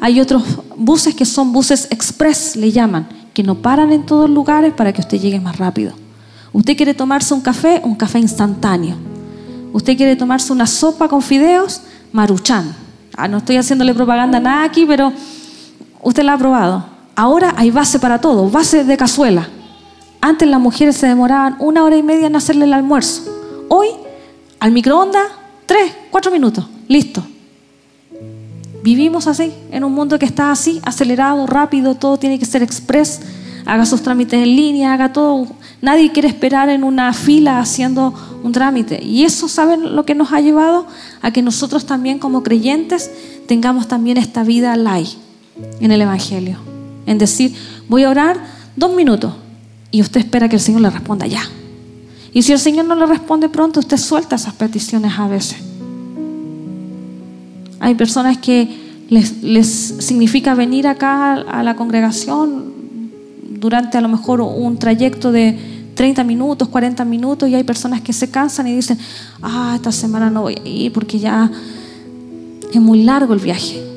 Hay 0.00 0.20
otros 0.20 0.44
buses 0.76 1.14
que 1.14 1.24
son 1.24 1.52
buses 1.52 1.88
express, 1.90 2.56
le 2.56 2.70
llaman, 2.70 3.08
que 3.34 3.42
no 3.42 3.56
paran 3.56 3.92
en 3.92 4.06
todos 4.06 4.30
lugares 4.30 4.72
para 4.72 4.92
que 4.92 5.00
usted 5.00 5.20
llegue 5.20 5.40
más 5.40 5.58
rápido. 5.58 5.92
Usted 6.52 6.76
quiere 6.76 6.94
tomarse 6.94 7.34
un 7.34 7.40
café, 7.40 7.80
un 7.84 7.96
café 7.96 8.18
instantáneo. 8.18 8.96
Usted 9.72 9.96
quiere 9.96 10.16
tomarse 10.16 10.52
una 10.52 10.66
sopa 10.66 11.08
con 11.08 11.20
fideos, 11.20 11.82
maruchan. 12.12 12.74
Ah, 13.16 13.28
no 13.28 13.38
estoy 13.38 13.56
haciéndole 13.56 13.92
propaganda 13.92 14.38
a 14.38 14.40
nada 14.40 14.64
aquí, 14.64 14.84
pero 14.86 15.12
usted 16.02 16.22
la 16.22 16.34
ha 16.34 16.38
probado. 16.38 16.84
Ahora 17.14 17.54
hay 17.56 17.70
base 17.70 17.98
para 17.98 18.20
todo, 18.20 18.48
base 18.48 18.84
de 18.84 18.96
cazuela. 18.96 19.48
Antes 20.20 20.48
las 20.48 20.60
mujeres 20.60 20.96
se 20.96 21.06
demoraban 21.06 21.56
una 21.58 21.84
hora 21.84 21.96
y 21.96 22.02
media 22.02 22.26
en 22.26 22.36
hacerle 22.36 22.64
el 22.64 22.72
almuerzo. 22.72 23.22
Hoy, 23.68 23.88
al 24.58 24.72
microondas, 24.72 25.26
tres, 25.66 25.92
cuatro 26.10 26.30
minutos, 26.30 26.66
listo. 26.88 27.22
Vivimos 28.82 29.26
así, 29.26 29.52
en 29.70 29.84
un 29.84 29.92
mundo 29.92 30.18
que 30.18 30.24
está 30.24 30.50
así, 30.50 30.80
acelerado, 30.84 31.46
rápido, 31.46 31.94
todo 31.94 32.18
tiene 32.18 32.38
que 32.38 32.46
ser 32.46 32.62
express. 32.62 33.20
Haga 33.66 33.84
sus 33.84 34.02
trámites 34.02 34.42
en 34.42 34.56
línea, 34.56 34.94
haga 34.94 35.12
todo 35.12 35.46
Nadie 35.82 36.12
quiere 36.12 36.28
esperar 36.28 36.68
en 36.68 36.84
una 36.84 37.12
fila 37.12 37.58
haciendo 37.58 38.14
un 38.42 38.52
trámite. 38.52 39.02
Y 39.02 39.24
eso, 39.24 39.48
¿saben 39.48 39.94
lo 39.94 40.04
que 40.04 40.14
nos 40.14 40.32
ha 40.32 40.40
llevado? 40.40 40.86
A 41.22 41.30
que 41.30 41.42
nosotros 41.42 41.86
también 41.86 42.18
como 42.18 42.42
creyentes 42.42 43.10
tengamos 43.46 43.88
también 43.88 44.18
esta 44.18 44.42
vida 44.42 44.76
light 44.76 45.29
en 45.80 45.92
el 45.92 46.00
Evangelio. 46.00 46.58
En 47.06 47.18
decir, 47.18 47.54
voy 47.88 48.04
a 48.04 48.10
orar 48.10 48.38
dos 48.76 48.94
minutos 48.94 49.34
y 49.90 50.00
usted 50.00 50.20
espera 50.20 50.48
que 50.48 50.56
el 50.56 50.62
Señor 50.62 50.82
le 50.82 50.90
responda 50.90 51.26
ya. 51.26 51.42
Y 52.32 52.42
si 52.42 52.52
el 52.52 52.58
Señor 52.58 52.84
no 52.84 52.94
le 52.94 53.06
responde 53.06 53.48
pronto, 53.48 53.80
usted 53.80 53.96
suelta 53.96 54.36
esas 54.36 54.54
peticiones 54.54 55.12
a 55.18 55.26
veces. 55.26 55.58
Hay 57.80 57.94
personas 57.94 58.38
que 58.38 58.68
les, 59.08 59.66
significa 59.98 60.54
venir 60.54 60.86
acá 60.86 61.32
a 61.32 61.62
la 61.62 61.74
congregación 61.74 62.72
durante 63.48 63.98
a 63.98 64.00
lo 64.00 64.08
mejor 64.08 64.40
un 64.40 64.78
trayecto 64.78 65.32
de 65.32 65.58
30 65.94 66.24
minutos, 66.24 66.68
40 66.68 67.04
minutos 67.04 67.48
y 67.48 67.54
hay 67.54 67.64
personas 67.64 68.00
que 68.00 68.12
se 68.12 68.30
cansan 68.30 68.66
y 68.68 68.76
dicen, 68.76 68.98
ah, 69.42 69.72
esta 69.74 69.92
semana 69.92 70.30
no 70.30 70.42
voy 70.42 70.56
a 70.64 70.68
ir 70.68 70.92
porque 70.92 71.18
ya 71.18 71.50
es 72.72 72.80
muy 72.80 73.02
largo 73.02 73.34
el 73.34 73.40
viaje. 73.40 73.89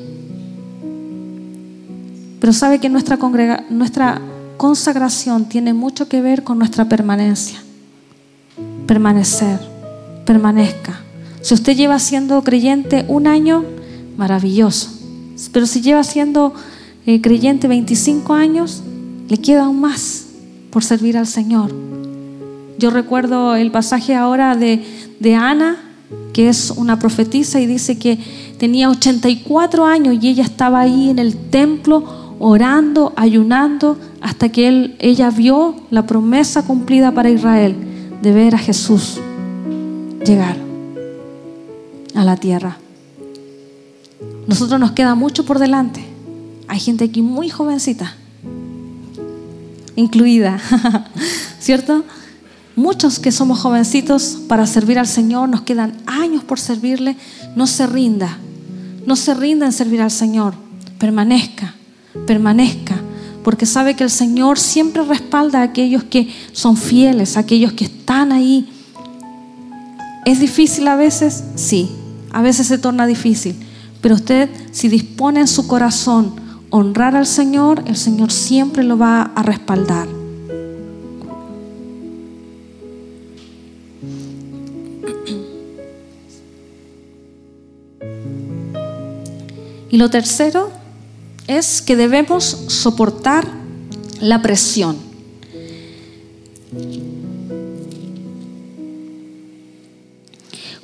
Pero 2.44 2.52
sabe 2.52 2.78
que 2.78 2.90
nuestra, 2.90 4.20
consagración 4.58 5.46
tiene 5.46 5.72
mucho 5.72 6.10
que 6.10 6.20
ver 6.20 6.44
con 6.44 6.58
nuestra 6.58 6.84
permanencia. 6.90 7.58
Permanecer, 8.86 9.58
permanezca. 10.26 11.00
Si 11.40 11.54
usted 11.54 11.74
lleva 11.74 11.98
siendo 11.98 12.44
creyente 12.44 13.06
un 13.08 13.26
año, 13.26 13.64
maravilloso. 14.18 14.90
Pero 15.52 15.64
si 15.64 15.80
lleva 15.80 16.04
siendo 16.04 16.52
eh, 17.06 17.22
creyente 17.22 17.66
25 17.66 18.34
años, 18.34 18.82
le 19.26 19.38
queda 19.38 19.64
aún 19.64 19.80
más 19.80 20.26
por 20.68 20.84
servir 20.84 21.16
al 21.16 21.26
Señor. 21.26 21.74
Yo 22.78 22.90
recuerdo 22.90 23.56
el 23.56 23.70
pasaje 23.70 24.14
ahora 24.14 24.54
de, 24.54 24.84
de 25.18 25.34
Ana, 25.34 25.78
que 26.34 26.50
es 26.50 26.72
una 26.72 26.98
profetisa 26.98 27.58
y 27.58 27.66
dice 27.66 27.98
que 27.98 28.18
tenía 28.58 28.90
84 28.90 29.86
años 29.86 30.18
y 30.20 30.28
ella 30.28 30.44
estaba 30.44 30.80
ahí 30.80 31.08
en 31.08 31.18
el 31.18 31.34
templo 31.48 32.23
orando, 32.38 33.12
ayunando, 33.16 33.98
hasta 34.20 34.48
que 34.48 34.68
él, 34.68 34.96
ella 34.98 35.30
vio 35.30 35.76
la 35.90 36.06
promesa 36.06 36.64
cumplida 36.64 37.12
para 37.12 37.30
Israel 37.30 37.76
de 38.22 38.32
ver 38.32 38.54
a 38.54 38.58
Jesús 38.58 39.20
llegar 40.24 40.56
a 42.14 42.24
la 42.24 42.36
tierra. 42.36 42.78
Nosotros 44.46 44.78
nos 44.78 44.92
queda 44.92 45.14
mucho 45.14 45.44
por 45.44 45.58
delante. 45.58 46.04
Hay 46.68 46.80
gente 46.80 47.04
aquí 47.04 47.22
muy 47.22 47.48
jovencita 47.50 48.14
incluida, 49.96 50.60
¿cierto? 51.60 52.04
Muchos 52.76 53.18
que 53.18 53.30
somos 53.30 53.60
jovencitos 53.60 54.38
para 54.48 54.66
servir 54.66 54.98
al 54.98 55.06
Señor, 55.06 55.48
nos 55.48 55.62
quedan 55.62 55.96
años 56.06 56.42
por 56.42 56.58
servirle, 56.58 57.16
no 57.54 57.66
se 57.66 57.86
rinda, 57.86 58.38
no 59.06 59.16
se 59.16 59.34
rinda 59.34 59.66
en 59.66 59.72
servir 59.72 60.02
al 60.02 60.10
Señor, 60.10 60.54
permanezca, 60.98 61.74
permanezca, 62.26 63.00
porque 63.42 63.66
sabe 63.66 63.94
que 63.94 64.04
el 64.04 64.10
Señor 64.10 64.58
siempre 64.58 65.04
respalda 65.04 65.60
a 65.60 65.64
aquellos 65.64 66.04
que 66.04 66.28
son 66.52 66.76
fieles, 66.76 67.36
a 67.36 67.40
aquellos 67.40 67.72
que 67.72 67.84
están 67.84 68.32
ahí. 68.32 68.68
¿Es 70.24 70.40
difícil 70.40 70.88
a 70.88 70.96
veces? 70.96 71.44
Sí, 71.54 71.90
a 72.32 72.40
veces 72.40 72.66
se 72.66 72.78
torna 72.78 73.06
difícil, 73.06 73.54
pero 74.00 74.14
usted 74.14 74.48
si 74.72 74.88
dispone 74.88 75.40
en 75.40 75.48
su 75.48 75.66
corazón, 75.66 76.34
honrar 76.70 77.14
al 77.14 77.26
Señor, 77.26 77.84
el 77.86 77.96
Señor 77.96 78.32
siempre 78.32 78.82
lo 78.82 78.98
va 78.98 79.22
a 79.34 79.42
respaldar. 79.42 80.08
Y 89.90 89.96
lo 89.96 90.10
tercero 90.10 90.72
es 91.46 91.82
que 91.82 91.96
debemos 91.96 92.44
soportar 92.44 93.46
la 94.20 94.40
presión. 94.42 94.96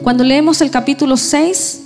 Cuando 0.03 0.25
leemos 0.25 0.61
el 0.61 0.71
capítulo 0.71 1.17
6, 1.17 1.83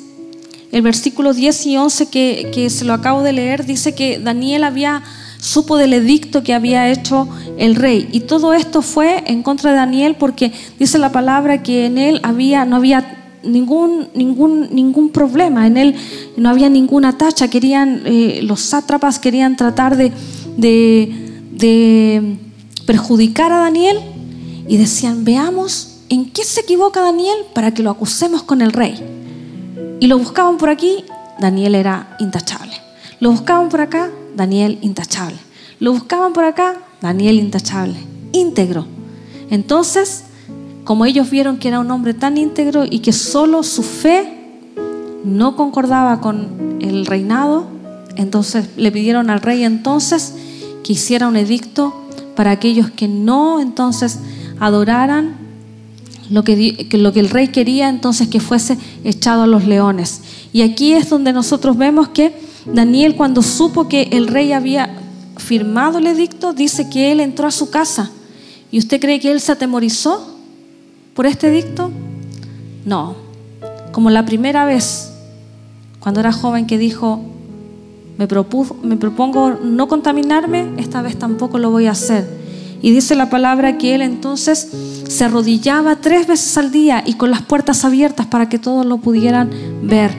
el 0.72 0.82
versículo 0.82 1.34
10 1.34 1.66
y 1.66 1.76
11 1.76 2.08
que, 2.08 2.68
se 2.70 2.84
lo 2.84 2.94
acabo 2.94 3.22
de 3.22 3.32
leer 3.32 3.64
dice 3.64 3.94
que 3.94 4.18
Daniel 4.18 4.64
había 4.64 5.02
supo 5.40 5.76
del 5.76 5.92
edicto 5.92 6.42
que 6.42 6.54
había 6.54 6.90
hecho 6.90 7.28
el 7.58 7.74
rey. 7.74 8.08
Y 8.12 8.20
todo 8.20 8.54
esto 8.54 8.82
fue 8.82 9.24
en 9.26 9.42
contra 9.42 9.70
de 9.70 9.76
Daniel 9.76 10.16
porque 10.18 10.52
dice 10.78 10.98
la 10.98 11.12
palabra 11.12 11.62
que 11.62 11.86
en 11.86 11.98
él 11.98 12.20
había, 12.22 12.64
no 12.64 12.76
había 12.76 13.23
ningún, 13.44 14.08
ningún, 14.14 14.68
ningún 14.70 15.10
problema, 15.10 15.66
en 15.66 15.76
él 15.76 15.94
no 16.36 16.48
había 16.48 16.68
ninguna 16.68 17.16
tacha. 17.18 17.48
Querían, 17.48 18.02
eh, 18.04 18.40
los 18.42 18.60
sátrapas 18.60 19.18
querían 19.18 19.56
tratar 19.56 19.96
de, 19.96 20.12
de 20.56 22.36
perjudicar 22.86 23.52
a 23.52 23.58
Daniel 23.58 23.98
y 24.68 24.76
decían, 24.76 25.24
veamos 25.24 26.00
en 26.08 26.30
qué 26.30 26.44
se 26.44 26.60
equivoca 26.60 27.00
Daniel 27.00 27.38
para 27.54 27.72
que 27.72 27.82
lo 27.82 27.90
acusemos 27.90 28.42
con 28.42 28.62
el 28.62 28.72
rey. 28.72 28.94
Y 30.00 30.06
lo 30.06 30.18
buscaban 30.18 30.58
por 30.58 30.68
aquí, 30.68 31.04
Daniel 31.38 31.74
era 31.74 32.16
intachable. 32.20 32.72
Lo 33.20 33.30
buscaban 33.30 33.68
por 33.68 33.80
acá, 33.80 34.10
Daniel 34.36 34.78
intachable. 34.82 35.38
Lo 35.80 35.92
buscaban 35.92 36.32
por 36.32 36.44
acá, 36.44 36.76
Daniel 37.00 37.38
intachable. 37.38 37.96
Íntegro. 38.32 38.86
Entonces, 39.50 40.24
como 40.84 41.06
ellos 41.06 41.30
vieron 41.30 41.56
que 41.56 41.68
era 41.68 41.80
un 41.80 41.90
hombre 41.90 42.14
tan 42.14 42.36
íntegro 42.36 42.84
y 42.88 43.00
que 43.00 43.12
solo 43.12 43.62
su 43.62 43.82
fe 43.82 44.44
no 45.24 45.56
concordaba 45.56 46.20
con 46.20 46.78
el 46.80 47.06
reinado, 47.06 47.66
entonces 48.16 48.68
le 48.76 48.92
pidieron 48.92 49.30
al 49.30 49.40
rey 49.40 49.64
entonces 49.64 50.34
que 50.84 50.92
hiciera 50.92 51.26
un 51.26 51.36
edicto 51.36 51.94
para 52.36 52.50
aquellos 52.50 52.90
que 52.90 53.08
no 53.08 53.60
entonces 53.60 54.18
adoraran 54.60 55.36
lo 56.30 56.44
que, 56.44 56.86
lo 56.92 57.12
que 57.12 57.20
el 57.20 57.30
rey 57.30 57.48
quería 57.48 57.88
entonces 57.88 58.28
que 58.28 58.40
fuese 58.40 58.78
echado 59.04 59.42
a 59.42 59.46
los 59.46 59.64
leones. 59.64 60.20
Y 60.52 60.62
aquí 60.62 60.92
es 60.92 61.08
donde 61.08 61.32
nosotros 61.32 61.76
vemos 61.76 62.08
que 62.08 62.34
Daniel 62.66 63.16
cuando 63.16 63.42
supo 63.42 63.88
que 63.88 64.08
el 64.12 64.26
rey 64.26 64.52
había 64.52 64.96
firmado 65.36 65.98
el 65.98 66.06
edicto, 66.06 66.52
dice 66.52 66.88
que 66.88 67.12
él 67.12 67.20
entró 67.20 67.46
a 67.46 67.50
su 67.50 67.70
casa. 67.70 68.10
¿Y 68.70 68.78
usted 68.78 69.00
cree 69.00 69.20
que 69.20 69.32
él 69.32 69.40
se 69.40 69.52
atemorizó 69.52 70.33
por 71.14 71.26
este 71.26 71.48
edicto? 71.48 71.90
No, 72.84 73.14
como 73.92 74.10
la 74.10 74.26
primera 74.26 74.64
vez, 74.64 75.12
cuando 76.00 76.20
era 76.20 76.32
joven, 76.32 76.66
que 76.66 76.76
dijo, 76.76 77.22
me, 78.18 78.26
me 78.82 78.96
propongo 78.96 79.52
no 79.62 79.88
contaminarme, 79.88 80.72
esta 80.76 81.00
vez 81.00 81.18
tampoco 81.18 81.58
lo 81.58 81.70
voy 81.70 81.86
a 81.86 81.92
hacer. 81.92 82.28
Y 82.82 82.90
dice 82.90 83.14
la 83.14 83.30
palabra 83.30 83.78
que 83.78 83.94
él 83.94 84.02
entonces 84.02 84.68
se 85.08 85.24
arrodillaba 85.24 85.96
tres 85.96 86.26
veces 86.26 86.58
al 86.58 86.70
día 86.70 87.02
y 87.06 87.14
con 87.14 87.30
las 87.30 87.42
puertas 87.42 87.84
abiertas 87.84 88.26
para 88.26 88.48
que 88.48 88.58
todos 88.58 88.84
lo 88.84 88.98
pudieran 88.98 89.50
ver. 89.82 90.10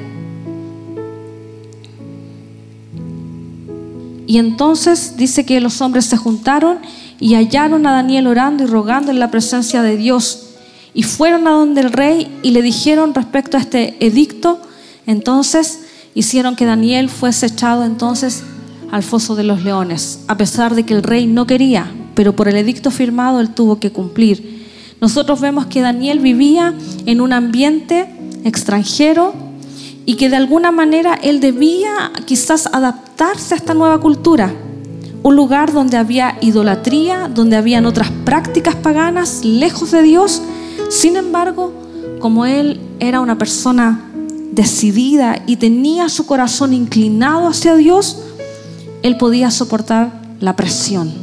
Y 4.27 4.39
entonces 4.39 5.15
dice 5.17 5.45
que 5.45 5.61
los 5.61 5.81
hombres 5.81 6.05
se 6.05 6.17
juntaron 6.17 6.79
y 7.19 7.35
hallaron 7.35 7.85
a 7.85 7.91
Daniel 7.91 8.27
orando 8.27 8.63
y 8.63 8.67
rogando 8.67 9.11
en 9.11 9.19
la 9.19 9.29
presencia 9.29 9.83
de 9.83 9.97
Dios. 9.97 10.44
Y 10.95 11.03
fueron 11.03 11.47
a 11.47 11.51
donde 11.51 11.81
el 11.81 11.91
rey 11.91 12.39
y 12.41 12.51
le 12.51 12.63
dijeron 12.63 13.13
respecto 13.13 13.57
a 13.57 13.59
este 13.59 13.95
edicto. 13.99 14.59
Entonces 15.05 15.81
hicieron 16.15 16.55
que 16.55 16.65
Daniel 16.65 17.09
fuese 17.09 17.45
echado 17.45 17.83
entonces 17.83 18.43
al 18.91 19.03
foso 19.03 19.35
de 19.35 19.43
los 19.43 19.63
leones, 19.63 20.21
a 20.27 20.37
pesar 20.37 20.73
de 20.73 20.83
que 20.83 20.93
el 20.93 21.03
rey 21.03 21.27
no 21.27 21.45
quería, 21.45 21.91
pero 22.15 22.35
por 22.35 22.47
el 22.47 22.55
edicto 22.55 22.89
firmado 22.89 23.41
él 23.41 23.49
tuvo 23.49 23.79
que 23.79 23.91
cumplir. 23.91 24.65
Nosotros 25.01 25.41
vemos 25.41 25.65
que 25.65 25.81
Daniel 25.81 26.19
vivía 26.19 26.73
en 27.05 27.19
un 27.19 27.33
ambiente 27.33 28.07
extranjero 28.45 29.33
y 30.05 30.15
que 30.15 30.29
de 30.29 30.35
alguna 30.35 30.71
manera 30.71 31.15
él 31.21 31.39
debía 31.39 32.11
quizás 32.25 32.67
adaptarse 32.67 33.53
a 33.53 33.57
esta 33.57 33.73
nueva 33.73 33.99
cultura. 33.99 34.53
Un 35.23 35.35
lugar 35.35 35.73
donde 35.73 35.97
había 35.97 36.37
idolatría, 36.41 37.27
donde 37.27 37.57
habían 37.57 37.85
otras 37.85 38.11
prácticas 38.23 38.75
paganas 38.75 39.43
lejos 39.43 39.91
de 39.91 40.03
Dios. 40.03 40.41
Sin 40.89 41.15
embargo, 41.15 41.73
como 42.19 42.45
él 42.45 42.79
era 42.99 43.21
una 43.21 43.37
persona 43.37 44.11
decidida 44.51 45.41
y 45.45 45.57
tenía 45.57 46.09
su 46.09 46.25
corazón 46.25 46.73
inclinado 46.73 47.47
hacia 47.47 47.75
Dios, 47.75 48.19
él 49.03 49.17
podía 49.17 49.51
soportar 49.51 50.11
la 50.39 50.55
presión. 50.55 51.13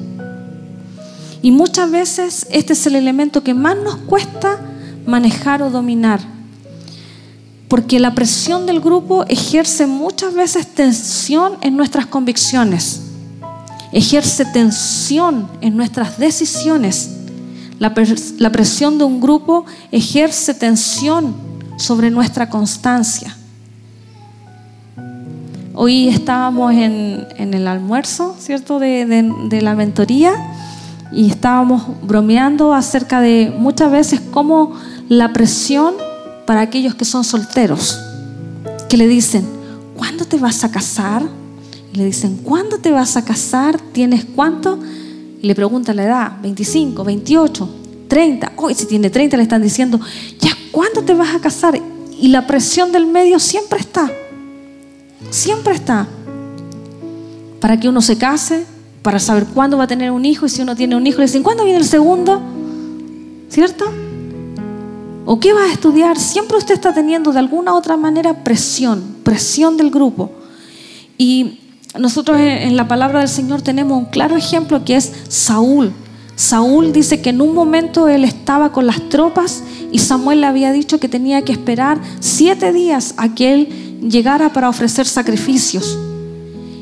Y 1.42 1.50
muchas 1.50 1.90
veces 1.90 2.46
este 2.50 2.74
es 2.74 2.86
el 2.86 2.94
elemento 2.94 3.42
que 3.42 3.54
más 3.54 3.76
nos 3.76 3.96
cuesta 3.96 4.60
manejar 5.06 5.62
o 5.62 5.70
dominar. 5.70 6.20
Porque 7.68 7.98
la 7.98 8.14
presión 8.14 8.66
del 8.66 8.80
grupo 8.80 9.24
ejerce 9.28 9.86
muchas 9.86 10.34
veces 10.34 10.66
tensión 10.66 11.54
en 11.62 11.76
nuestras 11.76 12.06
convicciones, 12.06 13.00
ejerce 13.92 14.44
tensión 14.44 15.48
en 15.60 15.76
nuestras 15.76 16.18
decisiones. 16.18 17.21
La, 17.82 18.52
presión 18.52 18.96
de 18.96 19.02
un 19.02 19.20
grupo 19.20 19.64
ejerce 19.90 20.54
tensión 20.54 21.34
sobre 21.78 22.12
nuestra 22.12 22.48
constancia. 22.48 23.36
Hoy 25.74 26.06
estábamos 26.06 26.72
en, 26.74 27.26
el 27.36 27.66
almuerzo, 27.66 28.36
¿cierto?, 28.38 28.78
de, 28.78 29.58
la 29.60 29.74
mentoría 29.74 30.32
y 31.10 31.28
estábamos 31.28 31.82
bromeando 32.04 32.72
acerca 32.72 33.20
de 33.20 33.52
muchas 33.58 33.90
veces 33.90 34.20
cómo 34.30 34.74
la 35.08 35.32
presión 35.32 35.94
para 36.46 36.60
aquellos 36.60 36.94
que 36.94 37.04
son 37.04 37.24
solteros, 37.24 37.98
que 38.88 38.96
le 38.96 39.08
dicen, 39.08 39.44
¿cuándo 39.96 40.24
te 40.24 40.38
vas 40.38 40.62
a 40.62 40.70
casar? 40.70 41.24
Y 41.92 41.96
le 41.96 42.04
dicen, 42.04 42.36
¿cuándo 42.44 42.78
te 42.78 42.92
vas 42.92 43.16
a 43.16 43.24
casar? 43.24 43.80
¿Tienes 43.92 44.24
cuánto? 44.24 44.78
Y 45.42 45.48
le 45.48 45.56
pregunta 45.56 45.92
la 45.92 46.04
edad, 46.04 46.32
25, 46.40 47.02
28, 47.02 47.68
30. 48.06 48.52
Hoy 48.56 48.74
si 48.74 48.86
tiene 48.86 49.10
30 49.10 49.36
le 49.36 49.42
están 49.42 49.60
diciendo, 49.60 49.98
¿ya 50.38 50.56
cuándo 50.70 51.02
te 51.02 51.14
vas 51.14 51.34
a 51.34 51.40
casar? 51.40 51.80
Y 52.16 52.28
la 52.28 52.46
presión 52.46 52.92
del 52.92 53.06
medio 53.06 53.40
siempre 53.40 53.80
está. 53.80 54.08
Siempre 55.30 55.74
está. 55.74 56.06
Para 57.58 57.78
que 57.80 57.88
uno 57.88 58.00
se 58.00 58.16
case, 58.16 58.64
para 59.02 59.18
saber 59.18 59.46
cuándo 59.46 59.76
va 59.76 59.84
a 59.84 59.88
tener 59.88 60.12
un 60.12 60.24
hijo 60.24 60.46
y 60.46 60.48
si 60.48 60.62
uno 60.62 60.76
tiene 60.76 60.94
un 60.94 61.04
hijo 61.08 61.18
le 61.18 61.24
dicen, 61.24 61.42
¿cuándo 61.42 61.64
viene 61.64 61.80
el 61.80 61.86
segundo? 61.86 62.40
¿Cierto? 63.48 63.84
¿O 65.24 65.40
qué 65.40 65.52
va 65.52 65.64
a 65.64 65.72
estudiar? 65.72 66.20
Siempre 66.20 66.56
usted 66.56 66.74
está 66.74 66.94
teniendo 66.94 67.32
de 67.32 67.40
alguna 67.40 67.74
u 67.74 67.76
otra 67.76 67.96
manera 67.96 68.44
presión, 68.44 69.16
presión 69.24 69.76
del 69.76 69.90
grupo. 69.90 70.30
Y 71.18 71.61
nosotros 71.98 72.38
en 72.40 72.76
la 72.76 72.88
palabra 72.88 73.20
del 73.20 73.28
Señor 73.28 73.60
tenemos 73.62 73.98
un 73.98 74.06
claro 74.06 74.36
ejemplo 74.36 74.84
que 74.84 74.96
es 74.96 75.12
Saúl. 75.28 75.92
Saúl 76.36 76.92
dice 76.92 77.20
que 77.20 77.30
en 77.30 77.40
un 77.42 77.54
momento 77.54 78.08
él 78.08 78.24
estaba 78.24 78.72
con 78.72 78.86
las 78.86 79.08
tropas 79.10 79.62
y 79.90 79.98
Samuel 79.98 80.40
le 80.40 80.46
había 80.46 80.72
dicho 80.72 80.98
que 80.98 81.08
tenía 81.08 81.42
que 81.42 81.52
esperar 81.52 82.00
siete 82.20 82.72
días 82.72 83.14
a 83.18 83.34
que 83.34 83.52
él 83.52 84.00
llegara 84.08 84.52
para 84.52 84.70
ofrecer 84.70 85.06
sacrificios. 85.06 85.98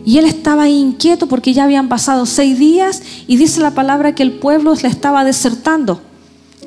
Y 0.05 0.19
él 0.19 0.25
estaba 0.25 0.69
inquieto 0.69 1.27
porque 1.27 1.53
ya 1.53 1.65
habían 1.65 1.89
pasado 1.89 2.25
seis 2.25 2.59
días 2.59 3.03
y 3.27 3.37
dice 3.37 3.61
la 3.61 3.73
palabra 3.73 4.15
que 4.15 4.23
el 4.23 4.33
pueblo 4.33 4.75
le 4.81 4.89
estaba 4.89 5.25
desertando. 5.25 6.01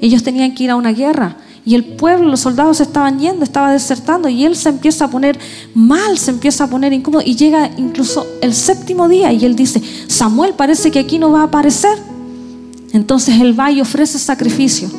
Ellos 0.01 0.21
tenían 0.21 0.53
que 0.53 0.65
ir 0.65 0.69
a 0.69 0.75
una 0.75 0.91
guerra 0.91 1.37
y 1.65 1.75
el 1.75 1.85
pueblo, 1.85 2.27
los 2.27 2.41
soldados 2.41 2.81
estaban 2.81 3.19
yendo, 3.19 3.43
estaba 3.43 3.71
desertando 3.71 4.27
y 4.27 4.43
él 4.43 4.55
se 4.55 4.69
empieza 4.69 5.05
a 5.05 5.09
poner 5.09 5.39
mal, 5.73 6.17
se 6.17 6.31
empieza 6.31 6.65
a 6.65 6.69
poner 6.69 6.91
incómodo 6.91 7.23
y 7.25 7.35
llega 7.35 7.71
incluso 7.77 8.27
el 8.41 8.53
séptimo 8.53 9.07
día 9.07 9.31
y 9.31 9.45
él 9.45 9.55
dice, 9.55 9.81
Samuel 10.07 10.55
parece 10.55 10.91
que 10.91 10.99
aquí 10.99 11.19
no 11.19 11.31
va 11.31 11.41
a 11.41 11.45
aparecer. 11.45 11.97
Entonces 12.91 13.39
él 13.39 13.57
va 13.57 13.71
y 13.71 13.79
ofrece 13.79 14.19
sacrificio. 14.19 14.89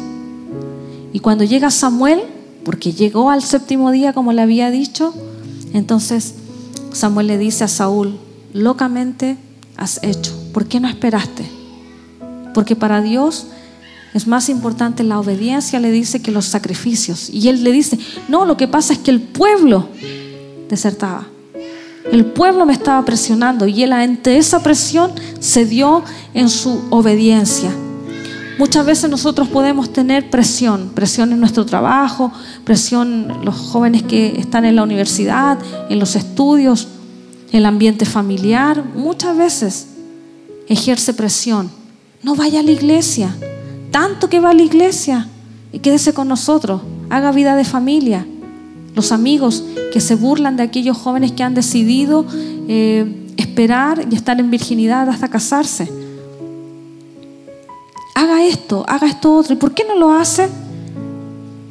Y 1.13 1.21
cuando 1.21 1.45
llega 1.45 1.71
Samuel, 1.71 2.23
porque 2.65 2.93
llegó 2.93 3.31
al 3.31 3.43
séptimo 3.43 3.91
día 3.91 4.15
como 4.15 4.33
le 4.33 4.41
había 4.41 4.71
dicho, 4.71 5.15
entonces 5.75 6.35
Samuel 6.93 7.27
le 7.27 7.37
dice 7.37 7.65
a 7.65 7.69
Saúl, 7.69 8.19
locamente 8.55 9.37
has 9.77 10.03
hecho, 10.03 10.33
¿por 10.55 10.67
qué 10.67 10.81
no 10.81 10.89
esperaste? 10.89 11.45
Porque 12.55 12.75
para 12.75 13.03
Dios 13.03 13.49
es 14.15 14.29
más 14.29 14.49
importante 14.49 15.03
la 15.03 15.19
obediencia, 15.19 15.81
le 15.81 15.91
dice, 15.91 16.23
que 16.23 16.31
los 16.31 16.47
sacrificios. 16.47 17.29
Y 17.31 17.49
él 17.49 17.65
le 17.65 17.73
dice, 17.73 17.99
no, 18.29 18.45
lo 18.45 18.57
que 18.57 18.69
pasa 18.69 18.93
es 18.93 19.01
que 19.01 19.11
el 19.11 19.21
pueblo 19.21 19.89
desertaba. 20.71 21.27
El 22.13 22.27
pueblo 22.27 22.65
me 22.65 22.73
estaba 22.73 23.05
presionando 23.05 23.67
y 23.67 23.83
él 23.83 23.93
ante 23.93 24.37
esa 24.37 24.63
presión 24.63 25.11
cedió 25.41 26.05
en 26.33 26.49
su 26.49 26.81
obediencia. 26.91 27.71
Muchas 28.57 28.87
veces 28.87 29.11
nosotros 29.11 29.49
podemos 29.49 29.93
tener 29.93 30.31
presión, 30.31 30.91
presión 30.95 31.33
en 31.33 31.41
nuestro 31.41 31.67
trabajo, 31.67 32.31
presión 32.63 33.41
los 33.43 33.57
jóvenes 33.57 34.05
que 34.05 34.39
están 34.39 34.65
en 34.65 34.77
la 34.77 34.85
universidad, 34.85 35.59
en 35.91 35.99
los 35.99 36.15
estudios, 36.15 36.87
el 37.51 37.67
ambiente 37.67 38.05
familiar. 38.05 38.85
Muchas 38.95 39.37
veces 39.37 39.87
ejerce 40.69 41.15
presión. 41.15 41.69
No 42.23 42.37
vaya 42.37 42.61
a 42.61 42.63
la 42.63 42.71
iglesia. 42.71 43.35
Tanto 43.95 44.29
que 44.29 44.41
va 44.41 44.51
a 44.51 44.55
la 44.55 44.63
iglesia 44.63 45.29
y 45.71 45.79
quédese 45.79 46.13
con 46.13 46.27
nosotros. 46.27 46.81
Haga 47.11 47.31
vida 47.31 47.55
de 47.55 47.65
familia. 47.65 48.27
Los 48.97 49.13
amigos 49.13 49.63
que 49.93 50.01
se 50.01 50.17
burlan 50.17 50.57
de 50.57 50.65
aquellos 50.65 50.97
jóvenes 50.97 51.31
que 51.31 51.45
han 51.45 51.55
decidido 51.55 52.27
eh, 52.67 53.31
esperar 53.37 54.05
y 54.11 54.17
estar 54.17 54.41
en 54.41 54.51
virginidad 54.51 55.09
hasta 55.09 55.29
casarse 55.29 55.89
haga 58.25 58.45
esto, 58.45 58.85
haga 58.89 59.07
esto 59.07 59.37
otro. 59.37 59.55
¿Y 59.55 59.57
por 59.57 59.75
qué 59.75 59.85
no 59.87 59.97
lo 59.97 60.13
hace? 60.13 60.49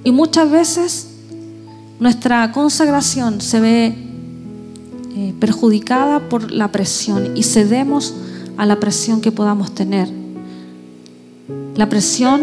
Y 0.05 0.11
muchas 0.11 0.49
veces 0.49 1.09
nuestra 1.99 2.53
consagración 2.53 3.41
se 3.41 3.59
ve 3.59 3.95
eh, 5.15 5.34
perjudicada 5.41 6.30
por 6.30 6.51
la 6.51 6.71
presión 6.71 7.36
y 7.36 7.43
cedemos 7.43 8.13
a 8.55 8.65
la 8.65 8.80
presión 8.80 9.19
que 9.19 9.32
podamos 9.34 9.76
tener. 9.76 10.22
La 11.76 11.89
presión 11.89 12.41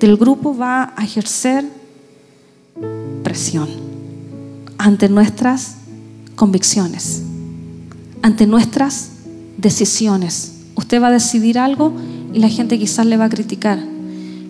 del 0.00 0.16
grupo 0.16 0.56
va 0.56 0.94
a 0.96 1.04
ejercer 1.04 1.66
presión 3.22 3.68
ante 4.78 5.10
nuestras 5.10 5.76
convicciones, 6.34 7.22
ante 8.22 8.46
nuestras 8.46 9.10
decisiones. 9.58 10.62
Usted 10.76 11.02
va 11.02 11.08
a 11.08 11.12
decidir 11.12 11.58
algo 11.58 11.92
y 12.32 12.38
la 12.38 12.48
gente 12.48 12.78
quizás 12.78 13.04
le 13.04 13.18
va 13.18 13.26
a 13.26 13.28
criticar. 13.28 13.80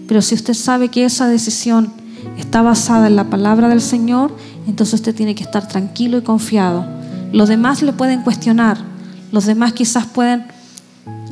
Pero 0.07 0.23
si 0.23 0.37
usted 0.37 0.55
sabe 0.55 0.91
que 0.91 1.05
esa 1.05 1.27
decisión 1.27 1.93
está 2.39 2.63
basada 2.63 3.09
en 3.09 3.17
la 3.17 3.25
palabra 3.31 3.69
del 3.69 3.81
Señor, 3.81 4.31
entonces 4.69 4.95
usted 4.95 5.15
tiene 5.15 5.35
que 5.35 5.43
estar 5.43 5.67
tranquilo 5.67 6.19
y 6.19 6.23
confiado. 6.23 6.87
Los 7.33 7.49
demás 7.49 7.83
le 7.83 7.93
pueden 7.93 8.23
cuestionar, 8.23 8.79
los 9.33 9.47
demás 9.47 9.73
quizás 9.73 10.07
pueden 10.07 10.45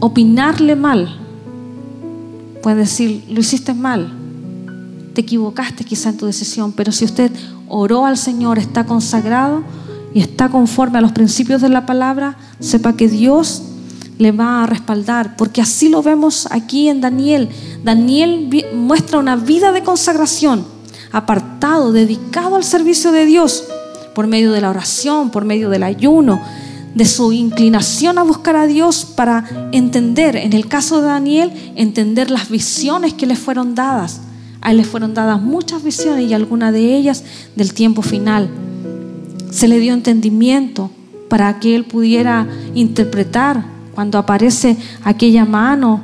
opinarle 0.01 0.75
mal, 0.75 1.26
pueden 2.67 2.81
decir, 2.81 3.23
lo 3.29 3.39
hiciste 3.39 3.75
mal, 3.75 4.13
te 5.15 5.21
equivocaste 5.21 5.85
quizás 5.85 6.07
en 6.07 6.17
tu 6.17 6.27
decisión, 6.27 6.73
pero 6.73 6.91
si 6.91 7.05
usted 7.05 7.31
oró 7.69 8.07
al 8.07 8.19
Señor, 8.19 8.59
está 8.59 8.85
consagrado 8.85 9.63
y 10.13 10.19
está 10.19 10.49
conforme 10.49 10.99
a 10.99 11.01
los 11.01 11.13
principios 11.13 11.63
de 11.63 11.69
la 11.69 11.87
palabra, 11.87 12.37
sepa 12.59 12.97
que 12.97 13.07
Dios 13.07 13.63
le 14.19 14.33
va 14.33 14.65
a 14.65 14.67
respaldar, 14.67 15.37
porque 15.37 15.61
así 15.61 15.89
lo 15.89 16.03
vemos 16.03 16.49
aquí 16.51 16.89
en 16.89 17.01
Daniel. 17.01 17.51
Daniel 17.85 18.51
muestra 18.75 19.21
una 19.21 19.37
vida 19.37 19.71
de 19.71 19.85
consagración, 19.85 20.65
apartado, 21.13 21.93
dedicado 21.93 22.57
al 22.57 22.65
servicio 22.65 23.13
de 23.13 23.27
Dios, 23.27 23.63
por 24.13 24.27
medio 24.27 24.51
de 24.51 24.61
la 24.61 24.71
oración, 24.71 25.31
por 25.31 25.45
medio 25.45 25.71
del 25.71 25.85
ayuno, 25.85 26.41
de 26.97 27.05
su 27.05 27.31
inclinación 27.31 28.17
a 28.17 28.23
buscar 28.23 28.57
a 28.57 28.67
Dios 28.67 29.05
para 29.05 29.69
entender, 29.73 30.35
en 30.35 30.55
el 30.55 30.67
caso 30.67 31.03
de 31.03 31.09
Daniel, 31.09 31.53
entender 31.77 32.31
las 32.31 32.49
visiones 32.49 33.13
que 33.13 33.27
le 33.27 33.37
fueron 33.37 33.75
dadas. 33.75 34.23
A 34.63 34.71
él 34.71 34.79
le 34.79 34.85
fueron 34.85 35.13
dadas 35.13 35.43
muchas 35.43 35.85
visiones 35.85 36.31
y 36.31 36.33
algunas 36.33 36.73
de 36.73 36.97
ellas 36.97 37.23
del 37.55 37.75
tiempo 37.75 38.01
final. 38.01 38.49
Se 39.51 39.69
le 39.69 39.79
dio 39.79 39.93
entendimiento 39.93 40.91
para 41.29 41.61
que 41.61 41.77
él 41.77 41.85
pudiera 41.85 42.49
interpretar 42.75 43.63
cuando 43.95 44.17
aparece 44.17 44.79
aquella 45.05 45.45
mano 45.45 46.01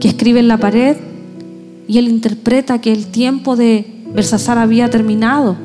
que 0.00 0.08
escribe 0.08 0.40
en 0.40 0.48
la 0.48 0.56
pared 0.56 0.96
y 1.86 1.98
él 1.98 2.08
interpreta 2.08 2.80
que 2.80 2.92
el 2.92 3.08
tiempo 3.08 3.56
de 3.56 4.04
Belsasar 4.14 4.56
había 4.56 4.88
terminado, 4.88 5.56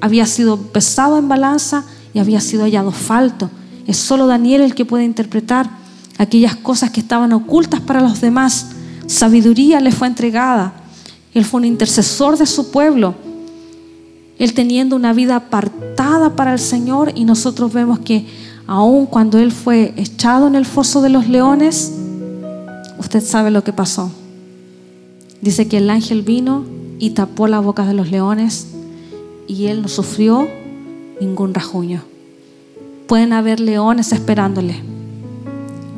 había 0.00 0.24
sido 0.26 0.56
pesado 0.56 1.18
en 1.18 1.26
balanza 1.26 1.84
y 2.14 2.20
había 2.20 2.40
sido 2.40 2.62
hallado 2.62 2.92
falto. 2.92 3.50
Es 3.90 3.96
solo 3.96 4.28
Daniel 4.28 4.60
el 4.60 4.76
que 4.76 4.84
puede 4.84 5.02
interpretar 5.02 5.68
aquellas 6.16 6.54
cosas 6.54 6.90
que 6.90 7.00
estaban 7.00 7.32
ocultas 7.32 7.80
para 7.80 8.00
los 8.00 8.20
demás. 8.20 8.68
Sabiduría 9.08 9.80
le 9.80 9.90
fue 9.90 10.06
entregada. 10.06 10.74
Él 11.34 11.44
fue 11.44 11.58
un 11.58 11.64
intercesor 11.64 12.38
de 12.38 12.46
su 12.46 12.70
pueblo. 12.70 13.16
Él 14.38 14.54
teniendo 14.54 14.94
una 14.94 15.12
vida 15.12 15.34
apartada 15.34 16.36
para 16.36 16.52
el 16.52 16.60
Señor 16.60 17.10
y 17.16 17.24
nosotros 17.24 17.72
vemos 17.72 17.98
que 17.98 18.28
aun 18.68 19.06
cuando 19.06 19.40
él 19.40 19.50
fue 19.50 19.92
echado 19.96 20.46
en 20.46 20.54
el 20.54 20.66
foso 20.66 21.02
de 21.02 21.08
los 21.08 21.28
leones, 21.28 21.92
usted 22.96 23.24
sabe 23.24 23.50
lo 23.50 23.64
que 23.64 23.72
pasó. 23.72 24.12
Dice 25.40 25.66
que 25.66 25.78
el 25.78 25.90
ángel 25.90 26.22
vino 26.22 26.64
y 27.00 27.10
tapó 27.10 27.48
la 27.48 27.58
boca 27.58 27.84
de 27.84 27.94
los 27.94 28.08
leones 28.08 28.68
y 29.48 29.66
él 29.66 29.82
no 29.82 29.88
sufrió 29.88 30.46
ningún 31.20 31.54
rajuño. 31.54 32.09
Pueden 33.10 33.32
haber 33.32 33.58
leones 33.58 34.12
esperándole. 34.12 34.84